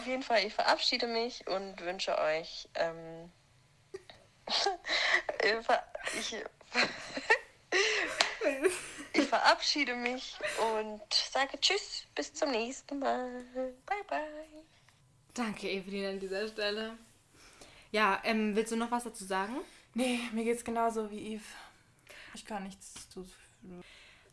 Auf 0.04 0.10
jeden 0.10 0.22
Fall, 0.22 0.44
ich 0.44 0.52
verabschiede 0.52 1.06
mich 1.06 1.46
und 1.46 1.80
wünsche 1.80 2.18
euch 2.18 2.68
ähm, 2.74 3.32
ich, 6.18 6.34
ich 9.14 9.26
verabschiede 9.26 9.94
mich 9.94 10.36
und 10.60 11.00
sage 11.10 11.58
Tschüss, 11.58 12.04
bis 12.14 12.34
zum 12.34 12.50
nächsten 12.50 12.98
Mal. 12.98 13.46
Bye, 13.86 14.04
bye. 14.06 14.20
Danke, 15.32 15.70
Evelyn, 15.70 16.10
an 16.10 16.20
dieser 16.20 16.48
Stelle. 16.48 16.98
Ja, 17.90 18.20
ähm, 18.24 18.54
willst 18.54 18.72
du 18.72 18.76
noch 18.76 18.90
was 18.90 19.04
dazu 19.04 19.24
sagen? 19.24 19.56
Nee, 19.94 20.20
mir 20.32 20.44
geht's 20.44 20.64
genauso 20.64 21.10
wie 21.10 21.36
Eve. 21.36 21.44
Ich 22.34 22.44
kann 22.44 22.64
nichts 22.64 23.08
zu. 23.08 23.26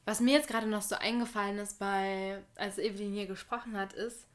Was 0.04 0.20
mir 0.20 0.34
jetzt 0.34 0.50
gerade 0.50 0.68
noch 0.68 0.82
so 0.82 0.96
eingefallen 0.96 1.60
ist, 1.60 1.80
bei, 1.80 2.44
als 2.56 2.78
Evelyn 2.78 3.14
hier 3.14 3.28
gesprochen 3.28 3.78
hat, 3.78 3.94
ist, 3.94 4.28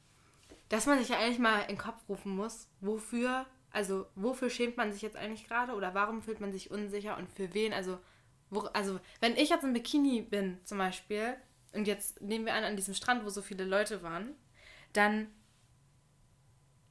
dass 0.69 0.87
man 0.87 0.99
sich 0.99 1.09
ja 1.09 1.19
eigentlich 1.19 1.39
mal 1.39 1.61
in 1.63 1.69
den 1.69 1.79
Kopf 1.79 2.09
rufen 2.09 2.35
muss, 2.35 2.69
wofür, 2.81 3.47
also 3.71 4.07
wofür 4.15 4.51
schämt 4.51 4.77
man 4.77 4.93
sich 4.93 5.03
jetzt 5.03 5.17
eigentlich 5.17 5.47
gerade 5.47 5.75
oder 5.75 5.95
warum 5.95 6.23
fühlt 6.23 6.41
man 6.41 6.53
sich 6.53 6.71
unsicher 6.71 7.17
und 7.17 7.29
für 7.29 7.55
wen? 7.55 7.73
Also, 7.73 7.99
wo, 8.51 8.61
also 8.73 9.01
wenn 9.21 9.37
ich 9.37 9.51
jetzt 9.51 9.65
im 9.65 9.73
Bikini 9.73 10.23
bin 10.23 10.59
zum 10.65 10.79
Beispiel 10.79 11.35
und 11.73 11.87
jetzt 11.87 12.21
nehmen 12.21 12.47
wir 12.47 12.55
an 12.55 12.65
an 12.65 12.77
diesem 12.77 12.95
Strand, 12.95 13.25
wo 13.25 13.29
so 13.29 13.43
viele 13.43 13.65
Leute 13.65 14.03
waren, 14.03 14.35
dann 14.93 15.29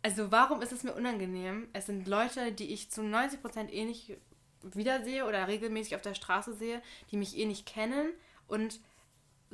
also 0.05 0.31
warum 0.31 0.61
ist 0.61 0.71
es 0.71 0.83
mir 0.83 0.93
unangenehm? 0.93 1.67
Es 1.73 1.87
sind 1.87 2.07
Leute, 2.07 2.51
die 2.51 2.71
ich 2.71 2.91
zu 2.91 3.01
90% 3.01 3.69
eh 3.69 3.85
nicht 3.85 4.17
wiedersehe 4.61 5.25
oder 5.25 5.47
regelmäßig 5.47 5.95
auf 5.95 6.03
der 6.03 6.13
Straße 6.13 6.53
sehe, 6.53 6.81
die 7.09 7.17
mich 7.17 7.35
eh 7.37 7.45
nicht 7.45 7.65
kennen 7.65 8.13
und 8.47 8.79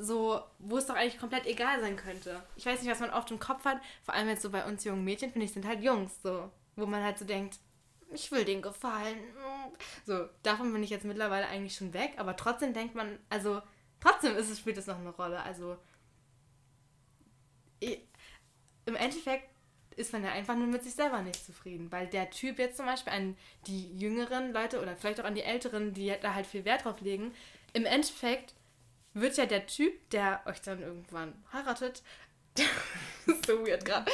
so, 0.02 0.42
wo 0.60 0.78
es 0.78 0.86
doch 0.88 0.96
eigentlich 0.96 1.20
komplett 1.20 1.46
egal 1.46 1.80
sein 1.80 1.96
könnte. 1.96 2.42
Ich 2.56 2.66
weiß 2.66 2.82
nicht, 2.82 2.92
was 2.92 3.00
man 3.00 3.12
oft 3.12 3.30
im 3.32 3.40
Kopf 3.40 3.66
hat, 3.66 3.80
vor 4.04 4.14
allem 4.14 4.28
jetzt 4.30 4.42
so 4.42 4.50
bei 4.50 4.66
uns 4.66 4.84
jungen 4.84 5.04
Mädchen, 5.04 5.32
finde 5.32 5.46
ich, 5.46 5.54
sind 5.54 5.66
halt 5.66 5.82
Jungs 5.82 6.22
so, 6.22 6.52
wo 6.76 6.86
man 6.86 7.04
halt 7.04 7.18
so 7.18 7.26
denkt, 7.26 7.60
ich 8.14 8.32
will 8.32 8.44
denen 8.44 8.62
gefallen. 8.62 9.18
So, 10.06 10.28
davon 10.44 10.74
bin 10.74 10.84
ich 10.84 10.90
jetzt 10.90 11.06
mittlerweile 11.06 11.48
eigentlich 11.48 11.76
schon 11.76 11.94
weg, 11.94 12.14
aber 12.18 12.36
trotzdem 12.36 12.74
denkt 12.74 12.96
man, 12.96 13.20
also 13.30 13.62
trotzdem 14.00 14.36
ist 14.36 14.50
es, 14.50 14.60
spielt 14.60 14.78
es 14.78 14.88
noch 14.88 15.00
eine 15.00 15.12
Rolle. 15.12 15.42
Also 15.44 15.78
ich, 17.80 18.02
im 18.86 18.96
Endeffekt 18.96 19.50
ist 19.96 20.14
man 20.14 20.24
ja 20.24 20.32
einfach 20.32 20.56
nur 20.56 20.68
mit 20.68 20.84
sich 20.84 20.94
selber 20.94 21.22
nicht 21.22 21.46
zufrieden. 21.46 21.92
Weil 21.92 22.08
der 22.08 22.30
Typ 22.30 22.60
jetzt 22.60 22.78
zum 22.78 22.86
Beispiel 22.86 23.14
an 23.14 23.38
die 23.68 23.98
jüngeren 23.98 24.54
Leute 24.54 24.82
oder 24.82 24.96
vielleicht 24.96 25.22
auch 25.22 25.26
an 25.26 25.36
die 25.36 25.44
älteren, 25.44 25.94
die 25.94 26.14
da 26.22 26.34
halt 26.34 26.48
viel 26.48 26.66
Wert 26.66 26.86
drauf 26.86 27.02
legen, 27.02 27.34
im 27.74 27.86
Endeffekt 27.86 28.54
wird 29.14 29.38
ja 29.38 29.46
der 29.46 29.68
Typ, 29.68 30.10
der 30.12 30.42
euch 30.46 30.62
dann 30.62 30.82
irgendwann 30.82 31.34
heiratet, 31.52 32.04
der, 32.58 32.66
so 33.46 33.66
weird 33.66 33.86
gerade, 33.86 34.12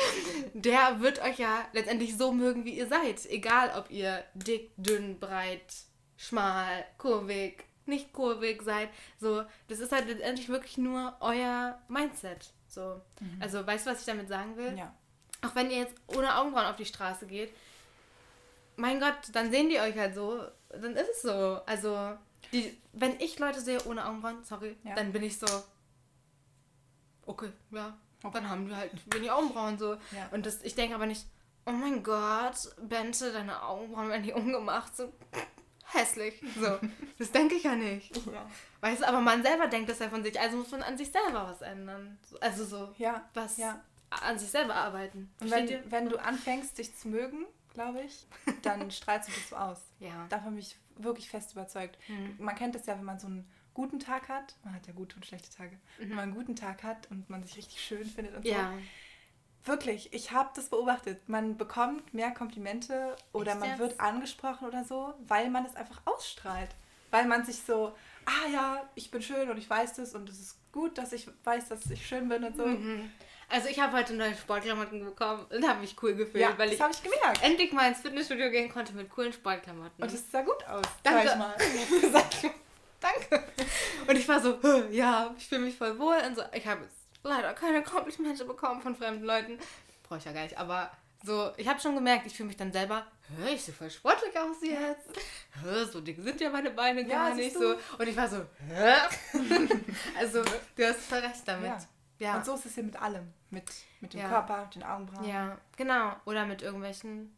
der 0.54 1.00
wird 1.00 1.22
euch 1.22 1.40
ja 1.40 1.68
letztendlich 1.74 2.18
so 2.18 2.32
mögen, 2.32 2.66
wie 2.66 2.78
ihr 2.78 2.88
seid. 2.88 3.26
Egal, 3.26 3.72
ob 3.78 3.90
ihr 3.90 4.24
dick, 4.34 4.72
dünn, 4.78 5.20
breit, 5.20 5.74
schmal, 6.18 6.86
kurvig, 6.98 7.64
nicht 7.86 8.14
kurvig 8.14 8.62
seid. 8.62 8.90
So, 9.20 9.44
das 9.68 9.80
ist 9.80 9.92
halt 9.92 10.08
letztendlich 10.08 10.50
wirklich 10.50 10.78
nur 10.78 11.16
euer 11.20 11.82
Mindset. 11.88 12.54
So, 12.68 13.02
mhm. 13.20 13.38
also 13.40 13.66
weißt 13.66 13.86
du, 13.86 13.92
was 13.92 14.02
ich 14.02 14.06
damit 14.06 14.28
sagen 14.28 14.58
will? 14.58 14.78
Ja 14.78 14.94
auch 15.42 15.56
wenn 15.56 15.72
ihr 15.72 15.78
jetzt 15.78 15.96
ohne 16.08 16.36
Augenbrauen 16.36 16.66
auf 16.66 16.76
die 16.76 16.86
Straße 16.86 17.26
geht, 17.28 17.54
mein 18.76 19.00
Gott, 19.00 19.16
dann 19.34 19.52
sehen 19.52 19.70
die 19.70 19.80
euch 19.80 19.98
halt 19.98 20.14
so, 20.14 20.44
dann 20.70 20.96
ist 20.96 21.10
es 21.10 21.22
so. 21.24 21.62
Also, 21.66 22.18
die, 22.54 22.78
wenn 22.94 23.20
ich 23.20 23.40
Leute 23.40 23.62
sehe 23.62 23.84
ohne 23.86 24.06
Augenbrauen, 24.06 24.44
sorry, 24.44 24.76
ja. 24.84 24.96
dann 24.96 25.12
bin 25.12 25.24
ich 25.24 25.38
so, 25.38 25.48
okay, 27.26 27.52
ja, 27.72 27.98
okay. 28.24 28.34
dann 28.34 28.50
haben 28.50 28.70
wir 28.70 28.78
halt 28.78 28.92
wenig 29.14 29.32
Augenbrauen 29.32 29.78
so. 29.78 29.94
Ja. 29.94 30.30
Und 30.32 30.46
das, 30.46 30.62
ich 30.64 30.76
denke 30.76 30.96
aber 30.96 31.06
nicht, 31.06 31.26
oh 31.66 31.72
mein 31.72 32.04
Gott, 32.04 32.76
Bente, 32.82 33.32
deine 33.32 33.62
Augenbrauen 33.64 34.10
werden 34.10 34.24
hier 34.24 34.36
umgemacht, 34.36 34.96
so 34.96 35.12
hässlich. 35.86 36.42
So, 36.60 36.80
das 37.20 37.32
denke 37.32 37.56
ich 37.56 37.64
ja 37.64 37.76
nicht. 37.76 38.16
Ja. 38.28 38.50
Weißt 38.82 39.02
du, 39.02 39.08
aber 39.08 39.22
man 39.22 39.44
selber 39.44 39.68
denkt 39.68 39.90
das 39.90 40.00
ja 40.00 40.10
von 40.10 40.24
sich, 40.24 40.40
also 40.40 40.58
muss 40.58 40.72
man 40.72 40.84
an 40.84 40.98
sich 40.98 41.12
selber 41.12 41.48
was 41.48 41.62
ändern. 41.62 42.18
Also 42.42 42.66
so, 42.66 42.94
ja, 42.98 43.28
was 43.34 43.58
ja 43.58 43.82
an 44.10 44.40
sich 44.40 44.50
selber 44.50 44.76
arbeiten. 44.76 45.30
Und 45.42 45.52
wenn, 45.52 45.92
wenn 45.92 46.10
du 46.10 46.18
anfängst, 46.18 46.78
dich 46.78 46.96
zu 46.96 47.10
mögen, 47.10 47.46
glaube 47.74 48.02
ich, 48.02 48.26
dann 48.62 48.90
strahlst 48.92 49.30
du 49.30 49.34
das 49.34 49.50
so 49.50 49.56
aus. 49.56 49.82
Ja. 50.00 50.26
Davon 50.30 50.52
bin 50.52 50.60
ich 50.60 50.78
wirklich 51.04 51.30
fest 51.30 51.54
überzeugt. 51.54 51.98
Mhm. 52.08 52.36
Man 52.40 52.56
kennt 52.56 52.76
es 52.76 52.86
ja, 52.86 52.98
wenn 52.98 53.06
man 53.06 53.20
so 53.20 53.28
einen 53.28 53.50
guten 53.74 54.00
Tag 54.00 54.30
hat. 54.30 54.56
Man 54.64 54.74
hat 54.74 54.88
ja 54.88 54.94
gute 54.94 55.16
und 55.16 55.26
schlechte 55.26 55.50
Tage. 55.56 55.76
Mhm. 55.76 56.02
Wenn 56.02 56.10
man 56.10 56.20
einen 56.20 56.36
guten 56.36 56.56
Tag 56.56 56.84
hat 56.84 57.10
und 57.12 57.30
man 57.30 57.44
sich 57.44 57.58
richtig 57.58 57.80
schön 57.82 58.06
findet 58.06 58.36
und 58.36 58.46
ja. 58.46 58.72
so. 58.72 59.72
Wirklich, 59.72 60.14
ich 60.14 60.32
habe 60.32 60.50
das 60.56 60.70
beobachtet. 60.70 61.28
Man 61.28 61.58
bekommt 61.58 62.14
mehr 62.14 62.32
Komplimente 62.32 63.16
oder 63.34 63.52
Echt 63.52 63.60
man 63.60 63.70
jetzt? 63.70 63.80
wird 63.80 64.00
angesprochen 64.00 64.68
oder 64.68 64.84
so, 64.86 65.14
weil 65.28 65.50
man 65.50 65.66
es 65.66 65.76
einfach 65.76 66.02
ausstrahlt. 66.06 66.70
Weil 67.12 67.26
man 67.26 67.46
sich 67.46 67.62
so, 67.62 67.96
ah 68.26 68.50
ja, 68.52 68.90
ich 68.96 69.12
bin 69.12 69.22
schön 69.22 69.50
und 69.50 69.58
ich 69.58 69.70
weiß 69.70 69.96
das 69.96 70.16
und 70.16 70.30
es 70.30 70.40
ist 70.40 70.72
gut, 70.72 70.98
dass 70.98 71.14
ich 71.14 71.28
weiß, 71.44 71.70
dass 71.70 71.90
ich 71.90 72.06
schön 72.06 72.30
bin 72.30 72.44
und 72.44 72.56
so. 72.56 72.66
Mhm. 72.66 73.12
Also 73.50 73.70
ich 73.70 73.80
habe 73.80 73.96
heute 73.96 74.14
neue 74.14 74.36
Sportklamotten 74.36 75.06
bekommen 75.06 75.46
und 75.50 75.68
habe 75.68 75.80
mich 75.80 75.96
cool 76.02 76.16
gefühlt, 76.16 76.44
ja, 76.44 76.58
weil 76.58 76.74
ich, 76.74 76.80
ich 76.80 77.04
gemerkt. 77.04 77.42
endlich 77.42 77.72
mal 77.72 77.88
ins 77.88 78.02
Fitnessstudio 78.02 78.50
gehen 78.52 78.70
konnte 78.70 78.94
mit 78.94 79.10
coolen 79.10 79.32
Sportklamotten. 79.32 80.04
Und 80.04 80.14
es 80.14 80.30
sah 80.30 80.42
gut 80.42 80.68
aus. 80.68 80.86
Danke. 81.04 81.30
Sag 81.30 81.38
mal. 81.38 81.56
Danke. 83.00 83.44
Und 84.08 84.16
ich 84.18 84.28
war 84.28 84.42
so, 84.42 84.60
ja, 84.92 85.34
ich 85.38 85.48
fühle 85.48 85.62
mich 85.62 85.78
voll 85.78 85.98
wohl. 85.98 86.18
Und 86.28 86.36
so, 86.36 86.44
ich 86.54 86.68
habe 86.68 86.82
leider 87.24 87.54
keine 87.54 87.84
Komplimente 87.84 88.44
bekommen 88.44 88.82
von 88.82 88.96
fremden 88.96 89.24
Leuten. 89.24 89.60
Brauche 90.04 90.20
ich 90.20 90.26
ja 90.26 90.34
gar 90.34 90.44
nicht, 90.44 90.58
aber 90.58 90.92
so, 91.24 91.52
ich 91.58 91.68
habe 91.68 91.80
schon 91.80 91.96
gemerkt, 91.96 92.26
ich 92.26 92.36
fühle 92.36 92.48
mich 92.48 92.58
dann 92.58 92.72
selber, 92.72 93.06
hör, 93.38 93.50
ich 93.50 93.62
sehe 93.64 93.74
voll 93.74 93.90
sportlich 93.90 94.38
aus 94.38 94.58
jetzt. 94.62 95.10
Hör, 95.62 95.86
so 95.86 96.00
dick 96.02 96.18
sind 96.22 96.40
ja 96.40 96.50
meine 96.50 96.72
Beine 96.72 97.06
gar 97.06 97.30
ja, 97.30 97.36
nicht 97.36 97.54
so. 97.54 97.76
Und 97.98 98.08
ich 98.08 98.16
war 98.16 98.28
so, 98.28 98.46
hä? 98.68 98.94
also, 100.18 100.44
du 100.76 100.88
hast 100.88 101.02
voll 101.02 101.20
recht 101.20 101.42
damit. 101.46 101.68
Ja. 101.68 101.80
Ja. 102.20 102.38
Und 102.38 102.46
so 102.46 102.56
ist 102.56 102.66
es 102.66 102.76
hier 102.76 102.84
mit 102.84 103.00
allem. 103.02 103.34
Mit, 103.50 103.72
mit 104.02 104.14
dem 104.14 104.22
ja. 104.22 104.28
Körper, 104.28 104.70
den 104.74 104.84
Augenbrauen. 104.84 105.28
Ja, 105.28 105.58
genau. 105.76 106.16
Oder 106.26 106.46
mit 106.46 106.62
irgendwelchen, 106.62 107.34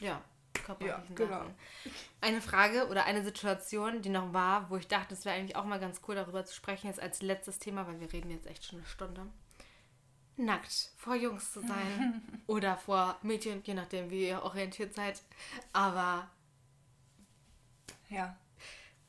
ja, 0.00 0.22
körperlichen 0.64 1.08
ja, 1.10 1.14
genau. 1.14 1.38
Sachen. 1.38 1.54
Eine 2.20 2.40
Frage 2.40 2.88
oder 2.88 3.04
eine 3.04 3.24
Situation, 3.24 4.02
die 4.02 4.08
noch 4.08 4.32
war, 4.32 4.68
wo 4.70 4.76
ich 4.76 4.88
dachte, 4.88 5.14
es 5.14 5.24
wäre 5.24 5.36
eigentlich 5.36 5.56
auch 5.56 5.64
mal 5.64 5.80
ganz 5.80 6.00
cool, 6.06 6.14
darüber 6.14 6.44
zu 6.44 6.54
sprechen, 6.54 6.88
jetzt 6.88 7.00
als 7.00 7.22
letztes 7.22 7.58
Thema, 7.58 7.86
weil 7.86 8.00
wir 8.00 8.12
reden 8.12 8.30
jetzt 8.30 8.46
echt 8.46 8.64
schon 8.64 8.78
eine 8.78 8.86
Stunde. 8.86 9.26
Nackt 10.36 10.90
vor 10.98 11.14
Jungs 11.14 11.52
zu 11.52 11.60
sein 11.62 12.42
oder 12.46 12.76
vor 12.76 13.18
Mädchen, 13.22 13.62
je 13.64 13.74
nachdem, 13.74 14.10
wie 14.10 14.28
ihr 14.28 14.42
orientiert 14.42 14.94
seid. 14.94 15.22
Aber 15.72 16.28
ja. 18.10 18.36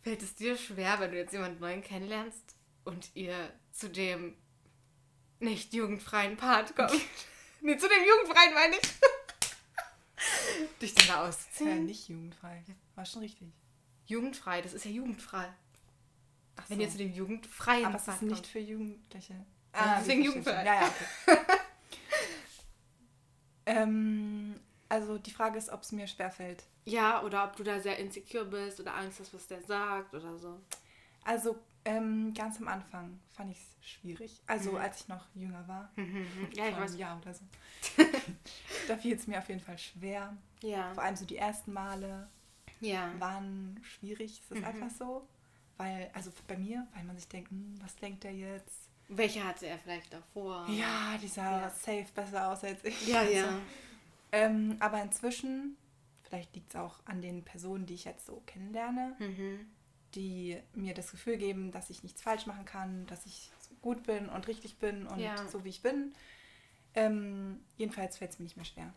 Fällt 0.02 0.24
es 0.24 0.36
dir 0.36 0.56
schwer, 0.58 1.02
wenn 1.02 1.12
du 1.12 1.18
jetzt 1.18 1.34
jemanden 1.34 1.60
neuen 1.60 1.82
kennenlernst 1.82 2.56
und 2.86 3.14
ihr 3.14 3.52
zu 3.78 3.90
dem 3.90 4.36
nicht 5.40 5.74
jugendfreien 5.74 6.36
Part 6.36 6.76
kommt. 6.76 6.92
nee, 7.62 7.78
zu 7.78 7.88
dem 7.88 8.04
jugendfreien 8.04 8.54
meine 8.54 8.76
ich. 8.76 8.82
Dich 10.82 10.96
dann 10.96 11.08
da 11.08 11.28
ausziehen. 11.28 11.70
Ja, 11.70 11.76
nicht 11.76 12.10
jugendfrei. 12.10 12.64
War 12.96 13.06
schon 13.06 13.22
richtig. 13.22 13.50
Jugendfrei, 14.08 14.62
das 14.62 14.74
ist 14.74 14.86
ja 14.86 14.92
jugendfrei. 14.92 15.48
Ach, 16.56 16.64
Wenn 16.70 16.78
so. 16.78 16.84
ihr 16.84 16.90
zu 16.90 16.98
dem 16.98 17.14
jugendfreien 17.14 17.86
Aber 17.86 17.98
es 17.98 18.08
ist 18.08 18.22
nicht 18.24 18.34
kommt. 18.36 18.48
für 18.48 18.60
Jugendliche. 18.60 19.46
Ah, 19.74 20.00
deswegen 20.00 20.24
jugendfrei. 20.24 20.54
Ja, 20.66 20.82
ja, 20.82 20.88
okay. 20.88 21.38
ähm, 23.68 24.60
also 24.90 25.20
die 25.20 25.32
Frage 25.32 25.60
ist, 25.60 25.70
ob 25.70 25.84
es 25.84 25.92
mir 25.92 26.08
schwerfällt. 26.08 26.64
Ja, 26.86 27.22
oder 27.22 27.44
ob 27.44 27.56
du 27.58 27.64
da 27.64 27.80
sehr 27.80 28.00
insecure 28.00 28.46
bist 28.46 28.80
oder 28.80 28.96
Angst 28.96 29.20
hast, 29.20 29.34
was 29.36 29.46
der 29.48 29.62
sagt 29.62 30.16
oder 30.16 30.36
so. 30.40 30.60
Also 31.28 31.58
ähm, 31.84 32.34
ganz 32.34 32.58
am 32.58 32.70
Anfang 32.70 33.20
fand 33.28 33.52
ich 33.52 33.58
es 33.58 33.90
schwierig. 33.90 34.42
Also 34.48 34.72
mhm. 34.72 34.78
als 34.78 35.02
ich 35.02 35.08
noch 35.10 35.26
jünger 35.36 35.68
war. 35.68 35.92
Mhm. 35.98 36.26
Ja, 36.54 36.70
ich 36.70 36.78
weiß. 36.78 36.98
Jahr 36.98 37.20
oder 37.22 37.34
so. 37.34 37.44
da 38.88 38.96
fiel 38.96 39.14
es 39.14 39.28
mir 39.28 39.38
auf 39.38 39.50
jeden 39.50 39.60
Fall 39.60 39.78
schwer. 39.78 40.36
Ja. 40.62 40.94
Vor 40.94 41.04
allem 41.04 41.18
so 41.18 41.26
die 41.26 41.36
ersten 41.36 41.74
Male 41.74 42.30
ja. 42.80 43.12
waren 43.20 43.78
schwierig. 43.84 44.42
Es 44.42 44.52
ist 44.52 44.60
mhm. 44.60 44.66
einfach 44.68 44.90
so. 44.90 45.28
Weil, 45.76 46.10
also 46.14 46.32
bei 46.48 46.58
mir, 46.58 46.88
weil 46.96 47.04
man 47.04 47.18
sich 47.18 47.28
denkt, 47.28 47.52
hm, 47.52 47.76
was 47.84 47.94
denkt 47.98 48.24
der 48.24 48.34
jetzt? 48.34 48.90
Welche 49.10 49.44
hatte 49.44 49.68
er 49.68 49.78
vielleicht 49.80 50.14
davor? 50.14 50.66
Ja, 50.70 51.18
die 51.22 51.28
sah 51.28 51.62
ja. 51.62 51.70
safe 51.70 52.08
besser 52.16 52.48
aus 52.48 52.64
als 52.64 52.84
ich. 52.86 53.06
Ja, 53.06 53.22
ja. 53.24 53.44
Also, 53.44 53.58
ähm, 54.32 54.78
aber 54.80 55.02
inzwischen, 55.02 55.76
vielleicht 56.24 56.56
liegt 56.56 56.70
es 56.70 56.80
auch 56.80 57.00
an 57.06 57.22
den 57.22 57.44
Personen, 57.44 57.86
die 57.86 57.96
ich 57.96 58.06
jetzt 58.06 58.26
so 58.26 58.42
kennenlerne, 58.46 59.16
mhm 59.20 59.68
die 60.16 60.58
mir 60.74 60.94
das 60.94 61.12
Gefühl 61.12 61.38
geben, 61.38 61.72
dass 61.72 61.90
ich 61.90 62.04
nichts 62.04 62.22
falsch 62.22 62.46
machen 62.46 62.66
kann, 62.66 63.06
dass 63.08 63.26
ich 63.26 63.52
gut 63.82 64.04
bin 64.04 64.30
und 64.30 64.48
richtig 64.48 64.78
bin 64.78 65.08
und 65.08 65.20
ja. 65.20 65.36
so 65.48 65.64
wie 65.64 65.70
ich 65.70 65.82
bin. 65.82 66.14
Ähm, 66.96 67.62
jedenfalls 67.78 68.18
fällt 68.18 68.32
es 68.32 68.40
mir 68.40 68.44
nicht 68.44 68.58
mehr 68.58 68.66
schwer. 68.66 68.94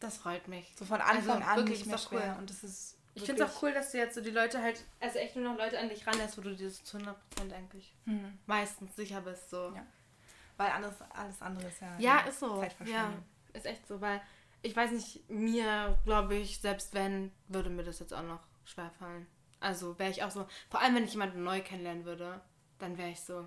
Das 0.00 0.16
freut 0.16 0.48
mich. 0.48 0.72
So 0.76 0.84
von 0.84 1.00
Anfang 1.00 1.42
also, 1.42 1.62
an 1.62 1.64
nicht 1.68 1.86
mehr 1.86 1.98
schwer. 1.98 2.34
Cool. 2.34 2.40
Und 2.40 2.50
das 2.50 2.64
ist 2.64 2.96
ich 3.14 3.22
finde 3.22 3.44
es 3.44 3.50
auch 3.50 3.62
cool, 3.62 3.72
dass 3.72 3.92
du 3.92 3.98
jetzt 3.98 4.16
so 4.16 4.20
die 4.20 4.30
Leute 4.30 4.60
halt, 4.60 4.84
also 5.00 5.18
echt 5.18 5.36
nur 5.36 5.44
noch 5.44 5.56
Leute 5.56 5.78
an 5.78 5.88
dich 5.88 6.04
ranlässt, 6.06 6.36
wo 6.36 6.42
du 6.42 6.54
dir 6.54 6.68
zu 6.70 6.98
100% 6.98 7.14
eigentlich 7.54 7.94
hm. 8.06 8.38
meistens 8.46 8.96
sicher 8.96 9.20
bist. 9.20 9.50
So. 9.50 9.72
Ja. 9.74 9.86
Weil 10.56 10.70
alles, 10.70 10.94
alles 11.10 11.40
andere 11.40 11.68
ist 11.68 11.80
ja. 11.80 11.96
Ja, 11.98 12.18
ist 12.20 12.40
so. 12.40 12.64
Ja, 12.84 13.12
ist 13.52 13.66
echt 13.66 13.86
so, 13.86 14.00
weil 14.00 14.20
ich 14.62 14.74
weiß 14.74 14.90
nicht, 14.90 15.28
mir, 15.30 15.96
glaube 16.04 16.34
ich, 16.34 16.60
selbst 16.60 16.94
wenn, 16.94 17.30
würde 17.48 17.70
mir 17.70 17.84
das 17.84 18.00
jetzt 18.00 18.12
auch 18.12 18.22
noch 18.22 18.40
schwerfallen. 18.64 19.26
Also 19.64 19.98
wäre 19.98 20.10
ich 20.10 20.22
auch 20.22 20.30
so, 20.30 20.46
vor 20.68 20.80
allem 20.80 20.94
wenn 20.94 21.04
ich 21.04 21.12
jemanden 21.12 21.42
neu 21.42 21.62
kennenlernen 21.62 22.04
würde, 22.04 22.40
dann 22.78 22.98
wäre 22.98 23.08
ich 23.10 23.20
so, 23.20 23.46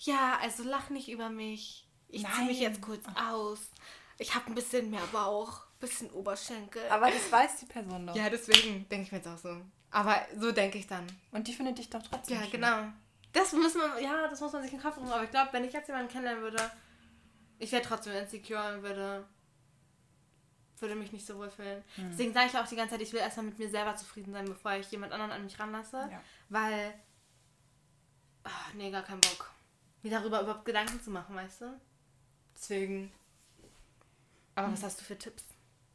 ja, 0.00 0.38
also 0.42 0.62
lach 0.64 0.90
nicht 0.90 1.08
über 1.08 1.30
mich. 1.30 1.88
Ich 2.08 2.26
ziehe 2.30 2.46
mich 2.46 2.60
jetzt 2.60 2.82
kurz 2.82 3.04
aus. 3.16 3.70
Ich 4.18 4.34
habe 4.34 4.46
ein 4.48 4.54
bisschen 4.54 4.90
mehr 4.90 5.06
Bauch, 5.12 5.66
bisschen 5.80 6.10
Oberschenkel. 6.10 6.82
Aber 6.90 7.10
das 7.10 7.32
weiß 7.32 7.56
die 7.60 7.66
Person 7.66 8.06
doch. 8.06 8.14
ja, 8.14 8.28
deswegen 8.28 8.86
denke 8.90 9.06
ich 9.06 9.12
mir 9.12 9.18
jetzt 9.18 9.28
auch 9.28 9.38
so. 9.38 9.60
Aber 9.90 10.26
so 10.38 10.52
denke 10.52 10.76
ich 10.78 10.86
dann. 10.86 11.06
Und 11.32 11.48
die 11.48 11.54
findet 11.54 11.78
dich 11.78 11.88
doch 11.88 12.02
trotzdem 12.02 12.36
Ja, 12.36 12.42
schön. 12.42 12.52
genau. 12.52 12.82
Das 13.32 13.52
muss 13.52 13.74
man, 13.74 14.02
ja, 14.02 14.28
das 14.28 14.40
muss 14.40 14.52
man 14.52 14.62
sich 14.62 14.72
in 14.72 14.78
den 14.78 14.84
Kopf 14.84 14.98
rufen. 14.98 15.10
Aber 15.10 15.24
ich 15.24 15.30
glaube, 15.30 15.52
wenn 15.52 15.64
ich 15.64 15.72
jetzt 15.72 15.88
jemanden 15.88 16.10
kennenlernen 16.12 16.42
würde, 16.42 16.70
ich 17.58 17.72
wäre 17.72 17.82
trotzdem 17.82 18.12
insecure 18.12 18.74
und 18.76 18.82
würde, 18.82 19.26
würde 20.80 20.94
mich 20.94 21.12
nicht 21.12 21.26
so 21.26 21.36
wohl 21.38 21.50
fühlen. 21.50 21.82
Hm. 21.96 22.10
Deswegen 22.10 22.32
sage 22.32 22.48
ich 22.48 22.58
auch 22.58 22.66
die 22.66 22.76
ganze 22.76 22.94
Zeit, 22.94 23.02
ich 23.02 23.12
will 23.12 23.20
erstmal 23.20 23.46
mit 23.46 23.58
mir 23.58 23.68
selber 23.68 23.96
zufrieden 23.96 24.32
sein, 24.32 24.44
bevor 24.46 24.72
ich 24.72 24.90
jemand 24.90 25.12
anderen 25.12 25.32
an 25.32 25.44
mich 25.44 25.58
ranlasse. 25.58 26.08
Ja. 26.10 26.20
Weil, 26.48 26.94
ach, 28.42 28.74
nee, 28.74 28.90
gar 28.90 29.02
keinen 29.02 29.20
Bock. 29.20 29.50
Mir 30.02 30.10
darüber 30.10 30.42
überhaupt 30.42 30.64
Gedanken 30.64 31.00
zu 31.02 31.10
machen, 31.10 31.34
weißt 31.34 31.62
du? 31.62 31.80
Deswegen. 32.54 33.12
Aber 34.54 34.72
was 34.72 34.82
hast 34.82 35.00
du 35.00 35.04
für 35.04 35.18
Tipps? 35.18 35.44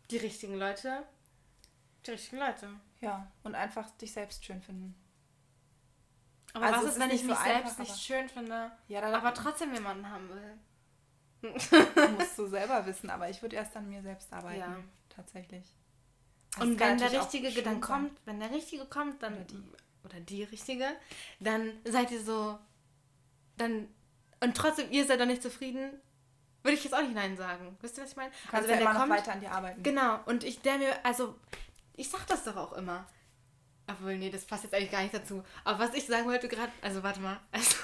Die 0.09 0.17
richtigen 0.17 0.55
Leute? 0.55 1.03
Die 2.05 2.11
richtigen 2.11 2.39
Leute. 2.39 2.69
Ja, 3.01 3.31
und 3.43 3.55
einfach 3.55 3.89
dich 3.91 4.11
selbst 4.11 4.43
schön 4.43 4.61
finden. 4.61 4.95
Aber 6.53 6.65
Also 6.65 6.87
was 6.87 6.93
ist, 6.93 6.99
wenn 6.99 7.11
ich 7.11 7.23
mich 7.23 7.37
so 7.37 7.43
selbst 7.43 7.79
einfach, 7.79 7.79
nicht 7.79 7.99
schön 7.99 8.27
finde, 8.27 8.71
Ja, 8.87 9.03
aber 9.03 9.33
trotzdem 9.33 9.73
jemanden 9.73 10.09
haben 10.09 10.27
will? 10.29 10.57
musst 12.17 12.37
du 12.37 12.47
selber 12.47 12.85
wissen, 12.85 13.09
aber 13.09 13.29
ich 13.29 13.41
würde 13.41 13.55
erst 13.55 13.75
an 13.75 13.89
mir 13.89 14.01
selbst 14.01 14.31
arbeiten. 14.31 14.59
Ja. 14.59 14.77
Tatsächlich. 15.09 15.75
Das 16.51 16.63
Und 16.63 16.79
wenn 16.79 16.97
der 16.97 17.11
Richtige 17.11 17.61
dann 17.61 17.81
kommt, 17.81 18.11
wenn 18.25 18.39
der 18.39 18.51
Richtige 18.51 18.85
kommt, 18.85 19.21
dann 19.21 19.33
Oder 19.33 19.43
die. 19.43 19.63
oder 20.03 20.19
die 20.19 20.43
Richtige, 20.43 20.87
dann 21.39 21.73
seid 21.85 22.11
ihr 22.11 22.21
so, 22.21 22.57
dann 23.57 23.87
und 24.41 24.55
trotzdem 24.55 24.91
ihr 24.91 25.05
seid 25.05 25.19
dann 25.19 25.27
nicht 25.27 25.43
zufrieden, 25.43 25.91
würde 26.63 26.77
ich 26.77 26.83
jetzt 26.83 26.93
auch 26.93 27.01
nicht 27.01 27.15
nein 27.15 27.37
sagen. 27.37 27.77
Wisst 27.81 27.97
ihr 27.97 28.03
was 28.03 28.11
ich 28.11 28.17
meine? 28.17 28.31
Du 28.31 28.51
kannst 28.51 28.69
ja 28.69 28.75
immer 28.77 28.93
noch 28.93 29.09
weiter 29.09 29.33
an 29.33 29.39
dir 29.39 29.51
arbeiten. 29.51 29.83
Genau, 29.83 30.19
und 30.25 30.43
ich 30.43 30.61
der 30.61 30.77
mir, 30.77 31.05
also, 31.05 31.35
ich 31.95 32.09
sag 32.09 32.25
das 32.27 32.43
doch 32.43 32.55
auch 32.55 32.73
immer. 32.73 33.07
Obwohl, 33.87 34.17
nee, 34.17 34.29
das 34.29 34.45
passt 34.45 34.63
jetzt 34.63 34.73
eigentlich 34.73 34.91
gar 34.91 35.01
nicht 35.01 35.13
dazu. 35.13 35.43
Aber 35.63 35.79
was 35.79 35.95
ich 35.95 36.05
sagen 36.05 36.27
wollte 36.27 36.47
gerade, 36.47 36.71
also 36.81 37.01
warte 37.03 37.19
mal. 37.19 37.39
Also, 37.51 37.75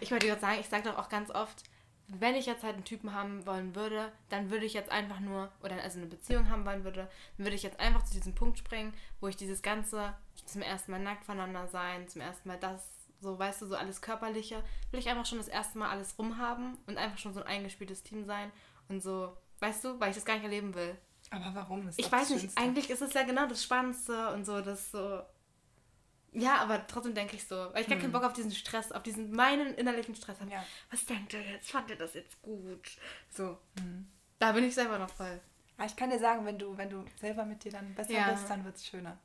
ich 0.00 0.10
wollte 0.10 0.26
gerade 0.26 0.40
sagen, 0.40 0.60
ich 0.60 0.68
sage 0.68 0.82
doch 0.82 0.98
auch 0.98 1.08
ganz 1.08 1.30
oft, 1.30 1.62
wenn 2.08 2.34
ich 2.34 2.46
jetzt 2.46 2.62
halt 2.62 2.74
einen 2.74 2.84
Typen 2.84 3.14
haben 3.14 3.46
wollen 3.46 3.74
würde, 3.74 4.12
dann 4.28 4.50
würde 4.50 4.66
ich 4.66 4.74
jetzt 4.74 4.90
einfach 4.90 5.20
nur, 5.20 5.50
oder 5.62 5.80
also 5.82 5.98
eine 5.98 6.06
Beziehung 6.06 6.48
haben 6.50 6.66
wollen 6.66 6.84
würde, 6.84 7.08
dann 7.36 7.46
würde 7.46 7.56
ich 7.56 7.62
jetzt 7.62 7.80
einfach 7.80 8.02
zu 8.02 8.14
diesem 8.14 8.34
Punkt 8.34 8.58
springen, 8.58 8.92
wo 9.20 9.28
ich 9.28 9.36
dieses 9.36 9.62
Ganze 9.62 10.14
zum 10.46 10.62
ersten 10.62 10.90
Mal 10.90 11.00
nackt 11.00 11.24
voneinander 11.24 11.66
sein, 11.68 12.08
zum 12.08 12.20
ersten 12.20 12.48
Mal 12.48 12.58
das, 12.58 12.86
so 13.20 13.38
weißt 13.38 13.62
du, 13.62 13.66
so 13.66 13.76
alles 13.76 14.02
Körperliche, 14.02 14.62
will 14.90 15.00
ich 15.00 15.08
einfach 15.08 15.26
schon 15.26 15.38
das 15.38 15.48
erste 15.48 15.78
Mal 15.78 15.90
alles 15.90 16.18
rumhaben 16.18 16.76
und 16.86 16.98
einfach 16.98 17.18
schon 17.18 17.34
so 17.34 17.40
ein 17.40 17.46
eingespieltes 17.46 18.02
Team 18.02 18.24
sein 18.24 18.50
und 18.88 19.02
so, 19.02 19.36
weißt 19.60 19.84
du, 19.84 20.00
weil 20.00 20.10
ich 20.10 20.16
das 20.16 20.24
gar 20.24 20.34
nicht 20.34 20.44
erleben 20.44 20.74
will. 20.74 20.96
Aber 21.30 21.54
warum? 21.54 21.86
Das 21.86 21.96
ist 21.96 22.00
Ich 22.00 22.10
das 22.10 22.20
weiß 22.20 22.30
nicht, 22.30 22.58
eigentlich 22.58 22.90
ist 22.90 23.00
es 23.00 23.14
ja 23.14 23.22
genau 23.22 23.46
das 23.46 23.62
Spannendste 23.62 24.34
und 24.34 24.44
so, 24.44 24.60
das 24.60 24.90
so. 24.90 25.22
Ja, 26.32 26.56
aber 26.56 26.86
trotzdem 26.86 27.14
denke 27.14 27.36
ich 27.36 27.46
so, 27.46 27.54
weil 27.72 27.82
ich 27.82 27.88
gar 27.88 27.98
keinen 27.98 28.12
Bock 28.12 28.24
auf 28.24 28.32
diesen 28.32 28.52
Stress, 28.52 28.90
auf 28.92 29.02
diesen 29.02 29.32
meinen 29.32 29.74
innerlichen 29.74 30.14
Stress 30.14 30.36
habe. 30.40 30.50
Hm. 30.50 30.56
Ja. 30.56 30.64
Was 30.90 31.04
denkt 31.04 31.34
ihr 31.34 31.42
jetzt? 31.42 31.70
Fand 31.70 31.90
ihr 31.90 31.96
das 31.96 32.14
jetzt 32.14 32.40
gut? 32.42 32.88
So. 33.30 33.58
Hm. 33.78 34.08
Da 34.38 34.52
bin 34.52 34.64
ich 34.64 34.74
selber 34.74 34.98
noch 34.98 35.10
voll. 35.10 35.40
Aber 35.76 35.86
ich 35.86 35.94
kann 35.96 36.10
dir 36.10 36.18
sagen, 36.18 36.44
wenn 36.46 36.58
du, 36.58 36.76
wenn 36.76 36.88
du 36.90 37.04
selber 37.20 37.44
mit 37.44 37.62
dir 37.64 37.72
dann 37.72 37.94
besser 37.94 38.12
Ja. 38.12 38.30
bist, 38.32 38.48
dann 38.48 38.64
wird 38.64 38.76
es 38.76 38.86
schöner. 38.86 39.18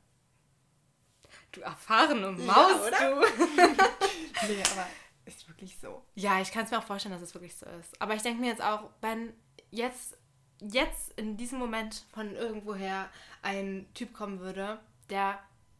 Du 1.52 1.60
erfahrene 1.62 2.26
Ja, 2.38 2.44
Maus, 2.52 2.86
oder? 2.86 3.20
du. 3.20 3.26
Nee, 4.48 4.62
aber 4.72 4.86
ist 5.24 5.48
wirklich 5.48 5.76
so. 5.78 6.04
Ja, 6.14 6.40
ich 6.40 6.52
kann 6.52 6.64
es 6.64 6.70
mir 6.70 6.78
auch 6.78 6.84
vorstellen, 6.84 7.12
dass 7.14 7.22
es 7.22 7.34
wirklich 7.34 7.56
so 7.56 7.66
ist. 7.80 8.00
Aber 8.00 8.14
ich 8.14 8.22
denke 8.22 8.40
mir 8.40 8.48
jetzt 8.48 8.62
auch, 8.62 8.90
wenn 9.00 9.32
jetzt, 9.70 10.16
jetzt 10.60 11.12
in 11.18 11.36
diesem 11.36 11.58
Moment 11.58 12.04
von 12.12 12.34
irgendwoher 12.34 13.08
ein 13.42 13.86
Typ 13.94 14.12
kommen 14.14 14.40
würde, 14.40 14.78
der 15.10 15.38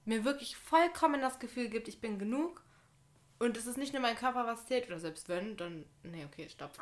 mir 0.08 0.24
wirklich 0.24 0.56
vollkommen 0.56 1.20
das 1.20 1.38
Gefühl 1.38 1.68
gibt, 1.68 1.88
ich 1.88 2.00
bin 2.00 2.18
genug 2.18 2.62
und 3.38 3.56
es 3.56 3.66
ist 3.66 3.78
nicht 3.78 3.92
nur 3.92 4.02
mein 4.02 4.16
Körper, 4.16 4.46
was 4.46 4.66
zählt, 4.66 4.88
oder 4.88 4.98
selbst 4.98 5.28
wenn, 5.28 5.56
dann. 5.56 5.84
Nee, 6.02 6.24
okay, 6.24 6.48
stopp. 6.48 6.72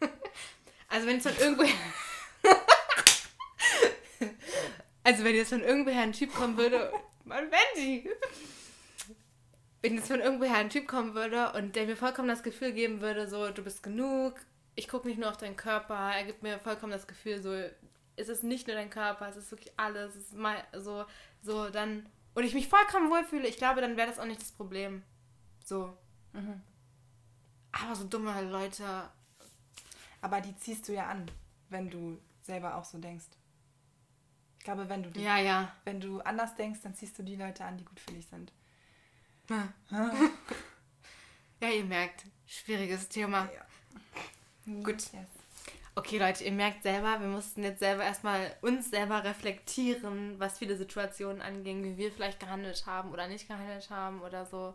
also 0.88 1.06
wenn 1.06 1.14
jetzt 1.14 1.28
von 1.28 1.36
irgendwoher. 1.38 1.72
also 5.04 5.24
wenn 5.24 5.34
jetzt 5.34 5.48
von 5.48 5.62
irgendwoher 5.62 6.02
ein 6.02 6.12
Typ 6.12 6.34
kommen 6.34 6.56
würde. 6.56 6.92
Mann, 7.24 7.50
Benji! 7.50 8.08
wenn 9.86 9.94
jetzt 9.94 10.08
von 10.08 10.20
irgendwoher 10.20 10.56
ein 10.56 10.70
Typ 10.70 10.88
kommen 10.88 11.14
würde 11.14 11.52
und 11.52 11.76
der 11.76 11.86
mir 11.86 11.96
vollkommen 11.96 12.28
das 12.28 12.42
Gefühl 12.42 12.72
geben 12.72 13.00
würde, 13.00 13.28
so, 13.28 13.50
du 13.50 13.62
bist 13.62 13.84
genug, 13.84 14.34
ich 14.74 14.88
gucke 14.88 15.06
nicht 15.06 15.18
nur 15.18 15.30
auf 15.30 15.36
deinen 15.36 15.56
Körper, 15.56 16.12
er 16.12 16.24
gibt 16.24 16.42
mir 16.42 16.58
vollkommen 16.58 16.92
das 16.92 17.06
Gefühl, 17.06 17.40
so, 17.40 17.54
es 18.16 18.28
ist 18.28 18.42
nicht 18.42 18.66
nur 18.66 18.74
dein 18.74 18.90
Körper, 18.90 19.28
es 19.28 19.36
ist 19.36 19.50
wirklich 19.52 19.72
alles, 19.76 20.14
es 20.16 20.22
ist 20.28 20.34
mein, 20.34 20.56
so, 20.72 21.04
so, 21.42 21.68
dann, 21.70 22.06
und 22.36 22.44
ich 22.44 22.52
mich 22.52 22.68
vollkommen 22.68 23.10
wohlfühle, 23.10 23.48
ich 23.48 23.56
glaube, 23.56 23.80
dann 23.80 23.96
wäre 23.96 24.08
das 24.08 24.18
auch 24.18 24.26
nicht 24.26 24.42
das 24.42 24.52
Problem. 24.52 25.02
So. 25.64 25.96
Mhm. 26.34 26.60
Aber 27.72 27.96
so 27.96 28.04
dumme 28.04 28.42
Leute, 28.42 29.08
Aber 30.20 30.42
die 30.42 30.54
ziehst 30.56 30.86
du 30.86 30.92
ja 30.92 31.06
an, 31.06 31.30
wenn 31.70 31.88
du 31.88 32.20
selber 32.42 32.76
auch 32.76 32.84
so 32.84 32.98
denkst. 32.98 33.24
Ich 34.58 34.64
glaube, 34.64 34.86
wenn 34.90 35.02
du, 35.02 35.10
die, 35.10 35.22
ja, 35.22 35.38
ja. 35.38 35.74
wenn 35.84 35.98
du 35.98 36.20
anders 36.20 36.54
denkst, 36.56 36.80
dann 36.82 36.94
ziehst 36.94 37.18
du 37.18 37.22
die 37.22 37.36
Leute 37.36 37.64
an, 37.64 37.78
die 37.78 37.84
gut 37.84 38.00
für 38.00 38.12
dich 38.12 38.26
sind. 38.26 38.52
Ja, 39.48 39.72
ihr 41.70 41.84
merkt, 41.84 42.26
schwieriges 42.46 43.08
Thema. 43.08 43.48
Gut. 44.66 45.10
Yes. 45.12 45.35
Okay, 45.98 46.18
Leute, 46.18 46.44
ihr 46.44 46.52
merkt 46.52 46.82
selber, 46.82 47.20
wir 47.20 47.26
mussten 47.26 47.62
jetzt 47.62 47.78
selber 47.78 48.04
erstmal 48.04 48.54
uns 48.60 48.90
selber 48.90 49.24
reflektieren, 49.24 50.38
was 50.38 50.58
viele 50.58 50.76
Situationen 50.76 51.40
anging, 51.40 51.82
wie 51.82 51.96
wir 51.96 52.12
vielleicht 52.12 52.38
gehandelt 52.38 52.84
haben 52.84 53.12
oder 53.12 53.28
nicht 53.28 53.48
gehandelt 53.48 53.88
haben 53.88 54.20
oder 54.20 54.44
so. 54.44 54.74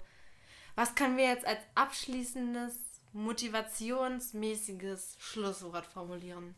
Was 0.73 0.95
können 0.95 1.17
wir 1.17 1.25
jetzt 1.25 1.45
als 1.45 1.59
abschließendes, 1.75 2.75
motivationsmäßiges 3.13 5.17
Schlusswort 5.19 5.85
formulieren? 5.85 6.55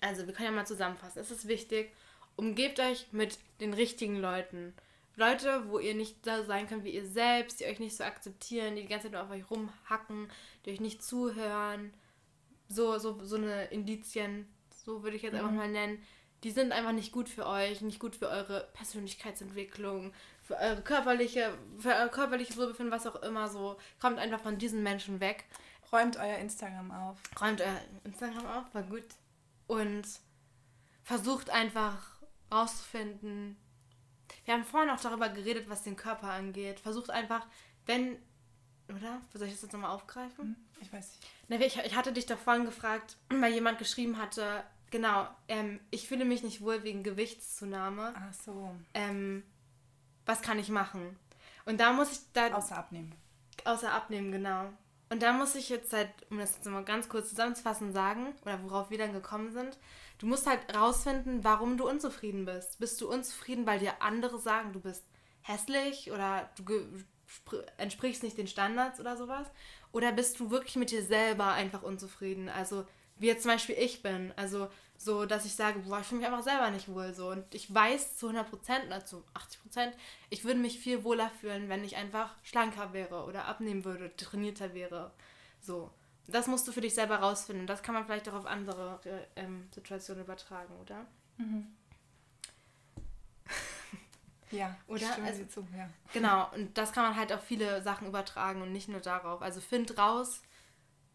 Also, 0.00 0.26
wir 0.26 0.32
können 0.32 0.48
ja 0.48 0.52
mal 0.52 0.66
zusammenfassen. 0.66 1.18
Es 1.18 1.30
ist 1.30 1.46
wichtig, 1.46 1.92
umgebt 2.36 2.80
euch 2.80 3.08
mit 3.12 3.38
den 3.60 3.74
richtigen 3.74 4.16
Leuten. 4.16 4.72
Leute, 5.16 5.68
wo 5.68 5.78
ihr 5.78 5.94
nicht 5.94 6.26
da 6.26 6.44
sein 6.44 6.66
könnt 6.66 6.84
wie 6.84 6.94
ihr 6.94 7.06
selbst, 7.06 7.60
die 7.60 7.66
euch 7.66 7.78
nicht 7.78 7.94
so 7.94 8.04
akzeptieren, 8.04 8.76
die 8.76 8.82
die 8.82 8.88
ganze 8.88 9.08
Zeit 9.08 9.12
nur 9.12 9.22
auf 9.22 9.30
euch 9.30 9.50
rumhacken, 9.50 10.30
die 10.64 10.70
euch 10.70 10.80
nicht 10.80 11.02
zuhören. 11.02 11.92
So, 12.72 12.98
so, 12.98 13.22
so 13.24 13.36
eine 13.36 13.64
Indizien, 13.66 14.48
so 14.84 15.02
würde 15.02 15.16
ich 15.16 15.22
jetzt 15.22 15.34
einfach 15.34 15.50
mal 15.50 15.68
nennen. 15.68 16.00
Die 16.44 16.52
sind 16.52 16.72
einfach 16.72 16.92
nicht 16.92 17.12
gut 17.12 17.28
für 17.28 17.46
euch, 17.46 17.82
nicht 17.82 17.98
gut 17.98 18.16
für 18.16 18.28
eure 18.28 18.68
Persönlichkeitsentwicklung, 18.72 20.14
für 20.42 20.56
eure 20.56 20.80
körperliche, 20.80 21.52
für 21.78 21.90
euer 21.90 22.08
körperliches 22.08 22.56
Wohlbefinden, 22.56 22.92
was 22.92 23.06
auch 23.06 23.22
immer 23.22 23.48
so. 23.48 23.76
Kommt 24.00 24.18
einfach 24.18 24.40
von 24.40 24.56
diesen 24.56 24.82
Menschen 24.82 25.20
weg. 25.20 25.44
Räumt 25.92 26.16
euer 26.16 26.38
Instagram 26.38 26.92
auf. 26.92 27.18
Räumt 27.40 27.60
euer 27.60 27.80
Instagram 28.04 28.46
auf, 28.46 28.72
war 28.72 28.84
gut. 28.84 29.04
Und 29.66 30.06
versucht 31.02 31.50
einfach 31.50 32.20
rauszufinden. 32.52 33.56
Wir 34.44 34.54
haben 34.54 34.64
vorhin 34.64 34.90
auch 34.90 35.00
darüber 35.00 35.28
geredet, 35.28 35.68
was 35.68 35.82
den 35.82 35.96
Körper 35.96 36.30
angeht. 36.30 36.80
Versucht 36.80 37.10
einfach, 37.10 37.46
wenn. 37.86 38.16
Oder? 38.88 39.20
Soll 39.32 39.46
ich 39.48 39.52
das 39.54 39.62
jetzt 39.62 39.72
nochmal 39.72 39.90
aufgreifen? 39.90 40.56
Hm? 40.56 40.56
Ich 40.80 40.92
weiß 40.92 41.08
nicht. 41.08 41.30
Na, 41.48 41.60
ich, 41.60 41.78
ich 41.78 41.94
hatte 41.94 42.12
dich 42.12 42.26
doch 42.26 42.38
vorhin 42.38 42.64
gefragt, 42.64 43.16
weil 43.28 43.52
jemand 43.52 43.78
geschrieben 43.78 44.18
hatte, 44.18 44.62
genau, 44.90 45.28
ähm, 45.48 45.80
ich 45.90 46.08
fühle 46.08 46.24
mich 46.24 46.42
nicht 46.42 46.60
wohl 46.60 46.82
wegen 46.82 47.02
Gewichtszunahme. 47.02 48.14
Ach 48.16 48.34
so. 48.34 48.74
Ähm, 48.94 49.44
was 50.26 50.42
kann 50.42 50.58
ich 50.58 50.68
machen? 50.68 51.18
Und 51.66 51.80
da 51.80 51.92
muss 51.92 52.12
ich 52.12 52.18
da 52.32 52.52
Außer 52.52 52.76
abnehmen. 52.76 53.14
Außer 53.64 53.92
abnehmen, 53.92 54.32
genau. 54.32 54.70
Und 55.10 55.22
da 55.22 55.32
muss 55.32 55.56
ich 55.56 55.68
jetzt 55.68 55.92
halt, 55.92 56.08
um 56.30 56.38
das 56.38 56.54
jetzt 56.54 56.66
mal 56.66 56.84
ganz 56.84 57.08
kurz 57.08 57.30
zusammenzufassen, 57.30 57.92
sagen, 57.92 58.32
oder 58.42 58.62
worauf 58.62 58.90
wir 58.90 58.98
dann 58.98 59.12
gekommen 59.12 59.50
sind, 59.50 59.76
du 60.18 60.26
musst 60.26 60.46
halt 60.46 60.60
rausfinden, 60.74 61.42
warum 61.42 61.76
du 61.76 61.88
unzufrieden 61.88 62.44
bist. 62.44 62.78
Bist 62.78 63.00
du 63.00 63.10
unzufrieden, 63.10 63.66
weil 63.66 63.80
dir 63.80 64.00
andere 64.02 64.38
sagen, 64.38 64.72
du 64.72 64.80
bist 64.80 65.04
hässlich 65.42 66.12
oder 66.12 66.48
du 66.56 66.64
entsprichst 67.76 68.22
nicht 68.22 68.38
den 68.38 68.46
Standards 68.46 69.00
oder 69.00 69.16
sowas? 69.16 69.48
Oder 69.92 70.12
bist 70.12 70.38
du 70.38 70.50
wirklich 70.50 70.76
mit 70.76 70.90
dir 70.90 71.02
selber 71.02 71.52
einfach 71.52 71.82
unzufrieden? 71.82 72.48
Also, 72.48 72.86
wie 73.18 73.26
jetzt 73.26 73.42
zum 73.42 73.50
Beispiel 73.50 73.76
ich 73.78 74.02
bin. 74.02 74.32
Also, 74.36 74.68
so, 74.96 75.24
dass 75.24 75.46
ich 75.46 75.54
sage, 75.54 75.80
boah, 75.80 76.00
ich 76.00 76.06
fühle 76.06 76.20
mich 76.20 76.28
einfach 76.28 76.42
selber 76.42 76.70
nicht 76.70 76.88
wohl 76.88 77.14
so. 77.14 77.30
Und 77.30 77.54
ich 77.54 77.72
weiß 77.72 78.18
zu 78.18 78.28
100 78.28 78.50
Prozent, 78.50 78.92
also 78.92 79.24
80 79.34 79.62
Prozent, 79.62 79.94
ich 80.28 80.44
würde 80.44 80.60
mich 80.60 80.78
viel 80.78 81.04
wohler 81.04 81.30
fühlen, 81.40 81.68
wenn 81.70 81.84
ich 81.84 81.96
einfach 81.96 82.34
schlanker 82.42 82.92
wäre 82.92 83.24
oder 83.24 83.46
abnehmen 83.46 83.84
würde, 83.84 84.14
trainierter 84.16 84.74
wäre. 84.74 85.12
So. 85.60 85.90
Das 86.26 86.46
musst 86.46 86.68
du 86.68 86.72
für 86.72 86.82
dich 86.82 86.94
selber 86.94 87.16
rausfinden. 87.16 87.66
Das 87.66 87.82
kann 87.82 87.94
man 87.94 88.04
vielleicht 88.04 88.28
auch 88.28 88.34
auf 88.34 88.46
andere 88.46 89.00
äh, 89.04 89.40
ähm, 89.40 89.68
Situationen 89.74 90.24
übertragen, 90.24 90.74
oder? 90.80 91.06
Ja, 94.50 94.76
Oder? 94.88 95.06
stimme 95.12 95.26
Also- 95.28 95.44
zu, 95.44 95.66
ja. 95.76 95.88
Genau, 96.12 96.48
und 96.54 96.76
das 96.76 96.92
kann 96.92 97.04
man 97.04 97.16
halt 97.16 97.32
auf 97.32 97.42
viele 97.44 97.82
Sachen 97.82 98.08
übertragen 98.08 98.62
und 98.62 98.72
nicht 98.72 98.88
nur 98.88 99.00
darauf. 99.00 99.42
Also 99.42 99.60
find 99.60 99.96
raus, 99.98 100.42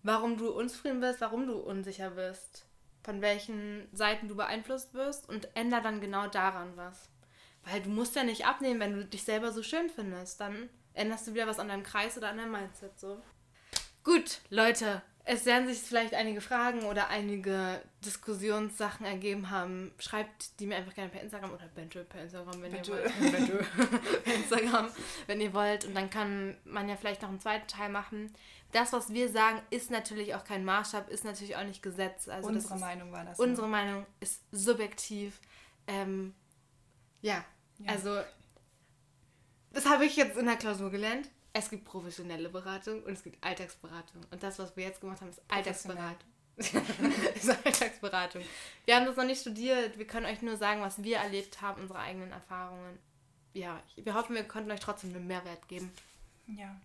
warum 0.04 0.38
du 0.38 0.50
unzufrieden 0.52 1.02
bist, 1.02 1.22
warum 1.22 1.46
du 1.48 1.58
unsicher 1.58 2.12
bist, 2.12 2.66
von 3.04 3.22
welchen 3.22 3.88
Seiten 3.92 4.28
du 4.28 4.36
beeinflusst 4.36 4.94
wirst 4.94 5.28
und 5.28 5.50
änder 5.56 5.82
dann 5.82 6.00
genau 6.02 6.28
daran 6.28 6.76
was. 6.78 7.10
Weil 7.64 7.82
du 7.82 7.90
musst 7.90 8.16
ja 8.16 8.24
nicht 8.24 8.46
abnehmen, 8.46 8.80
wenn 8.80 8.94
du 8.94 9.06
dich 9.06 9.24
selber 9.24 9.52
so 9.52 9.64
schön 9.64 9.90
findest. 9.90 10.40
Dann 10.40 10.70
änderst 10.94 11.28
du 11.28 11.34
wieder 11.34 11.48
was 11.48 11.60
an 11.60 11.68
deinem 11.68 11.84
Kreis 11.84 12.18
oder 12.18 12.30
an 12.30 12.38
deinem 12.38 12.52
Mindset 12.52 13.00
so. 13.00 13.22
Gut, 14.04 14.40
Leute, 14.50 15.02
es 15.28 15.46
werden 15.46 15.68
sich 15.68 15.80
vielleicht 15.80 16.14
einige 16.14 16.40
Fragen 16.40 16.84
oder 16.84 17.10
einige 17.10 17.82
Diskussionssachen 18.06 19.06
ergeben 19.08 19.50
haben. 19.50 19.92
Schreibt 19.98 20.60
die 20.60 20.68
mir 20.68 20.76
einfach 20.78 20.94
gerne 20.94 21.10
per 21.10 21.22
Instagram 21.22 21.52
oder 21.52 21.68
Bente 21.70 22.04
per 22.04 22.22
Instagram, 22.22 22.62
wenn 22.62 22.72
Bente. 22.72 22.92
ihr 22.92 22.98
wollt. 22.98 23.20
Bente. 23.32 23.66
per 24.24 24.34
Instagram, 24.36 24.90
wenn 25.26 25.42
ihr 25.42 25.54
wollt. 25.54 25.86
Und 25.86 25.96
dann 25.96 26.12
kann 26.12 26.56
man 26.64 26.88
ja 26.88 26.96
vielleicht 26.96 27.24
noch 27.24 27.30
einen 27.30 27.40
zweiten 27.40 27.68
Teil 27.68 27.90
machen. 27.90 28.32
Das, 28.72 28.94
was 28.94 29.12
wir 29.14 29.30
sagen, 29.30 29.62
ist 29.72 29.90
natürlich 29.90 30.36
auch 30.36 30.44
kein 30.44 30.64
Maßstab, 30.64 31.10
ist 31.10 31.24
natürlich 31.26 31.56
auch 31.56 31.64
nicht 31.64 31.82
Gesetz. 31.82 32.28
Also 32.28 32.50
Unsere 32.50 32.76
ist, 32.76 32.80
Meinung 32.80 33.12
war 33.12 33.26
das. 33.26 33.40
Unsere 33.40 33.68
Meinung 33.68 34.06
ist 34.20 34.44
subjektiv. 34.52 35.40
Ähm, 35.88 36.36
ja, 37.22 37.44
Ja. 37.80 37.92
also 37.94 38.22
das 39.72 39.86
habe 39.88 40.06
ich 40.06 40.16
jetzt 40.18 40.38
in 40.38 40.46
der 40.46 40.56
Klausur 40.58 40.92
gelernt. 40.92 41.30
Es 41.58 41.70
gibt 41.70 41.86
professionelle 41.86 42.50
Beratung 42.50 43.02
und 43.04 43.14
es 43.14 43.24
gibt 43.24 43.42
Alltagsberatung. 43.42 44.22
Und 44.30 44.44
das, 44.44 44.60
was 44.60 44.76
wir 44.76 44.84
jetzt 44.84 45.00
gemacht 45.00 45.22
haben, 45.22 45.30
ist. 45.30 45.42
Alltagsberatung. 45.48 46.28
ist 46.58 47.50
Alltagsberatung. 47.50 48.42
Wir 48.84 48.96
haben 48.98 49.06
das 49.06 49.16
noch 49.16 49.24
nicht 49.24 49.40
studiert. 49.40 49.98
Wir 49.98 50.06
können 50.06 50.26
euch 50.26 50.42
nur 50.42 50.58
sagen, 50.58 50.82
was 50.82 51.02
wir 51.02 51.16
erlebt 51.16 51.62
haben, 51.62 51.82
unsere 51.82 52.00
eigenen 52.00 52.34
Erfahrungen. 52.34 53.00
Ja, 53.54 53.82
wir 53.96 54.16
hoffen, 54.16 54.36
wir 54.36 54.44
konnten 54.44 54.70
euch 54.70 54.82
trotzdem 54.82 55.16
einen 55.16 55.28
Mehrwert 55.28 55.66
geben. 55.70 55.94
Ja, 56.48 56.76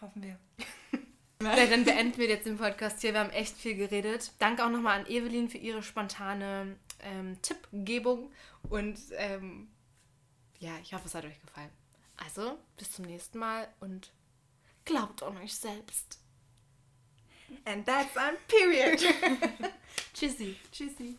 hoffen 0.00 0.22
wir. 0.22 0.38
Ja, 1.42 1.66
dann 1.66 1.84
beenden 1.84 2.16
wir 2.16 2.28
jetzt 2.28 2.46
den 2.46 2.56
Podcast 2.56 3.02
hier. 3.02 3.12
Wir 3.12 3.20
haben 3.20 3.30
echt 3.30 3.54
viel 3.58 3.74
geredet. 3.74 4.32
Danke 4.38 4.64
auch 4.64 4.70
nochmal 4.70 5.00
an 5.00 5.06
Evelyn 5.06 5.50
für 5.50 5.58
ihre 5.58 5.82
spontane 5.82 6.76
ähm, 7.00 7.36
Tippgebung. 7.42 8.32
Und 8.70 8.98
ähm, 9.12 9.68
ja, 10.58 10.70
ich 10.80 10.94
hoffe, 10.94 11.06
es 11.06 11.14
hat 11.14 11.26
euch 11.26 11.38
gefallen. 11.42 11.68
Also, 12.16 12.58
bis 12.76 12.92
zum 12.92 13.06
nächsten 13.06 13.38
Mal 13.38 13.68
und 13.80 14.12
glaubt 14.84 15.22
an 15.22 15.36
euch 15.38 15.54
selbst. 15.54 16.18
And 17.64 17.86
that's 17.86 18.16
on 18.16 18.36
period. 18.48 19.00
Tschüssi. 20.14 20.56
Tschüssi. 20.72 21.18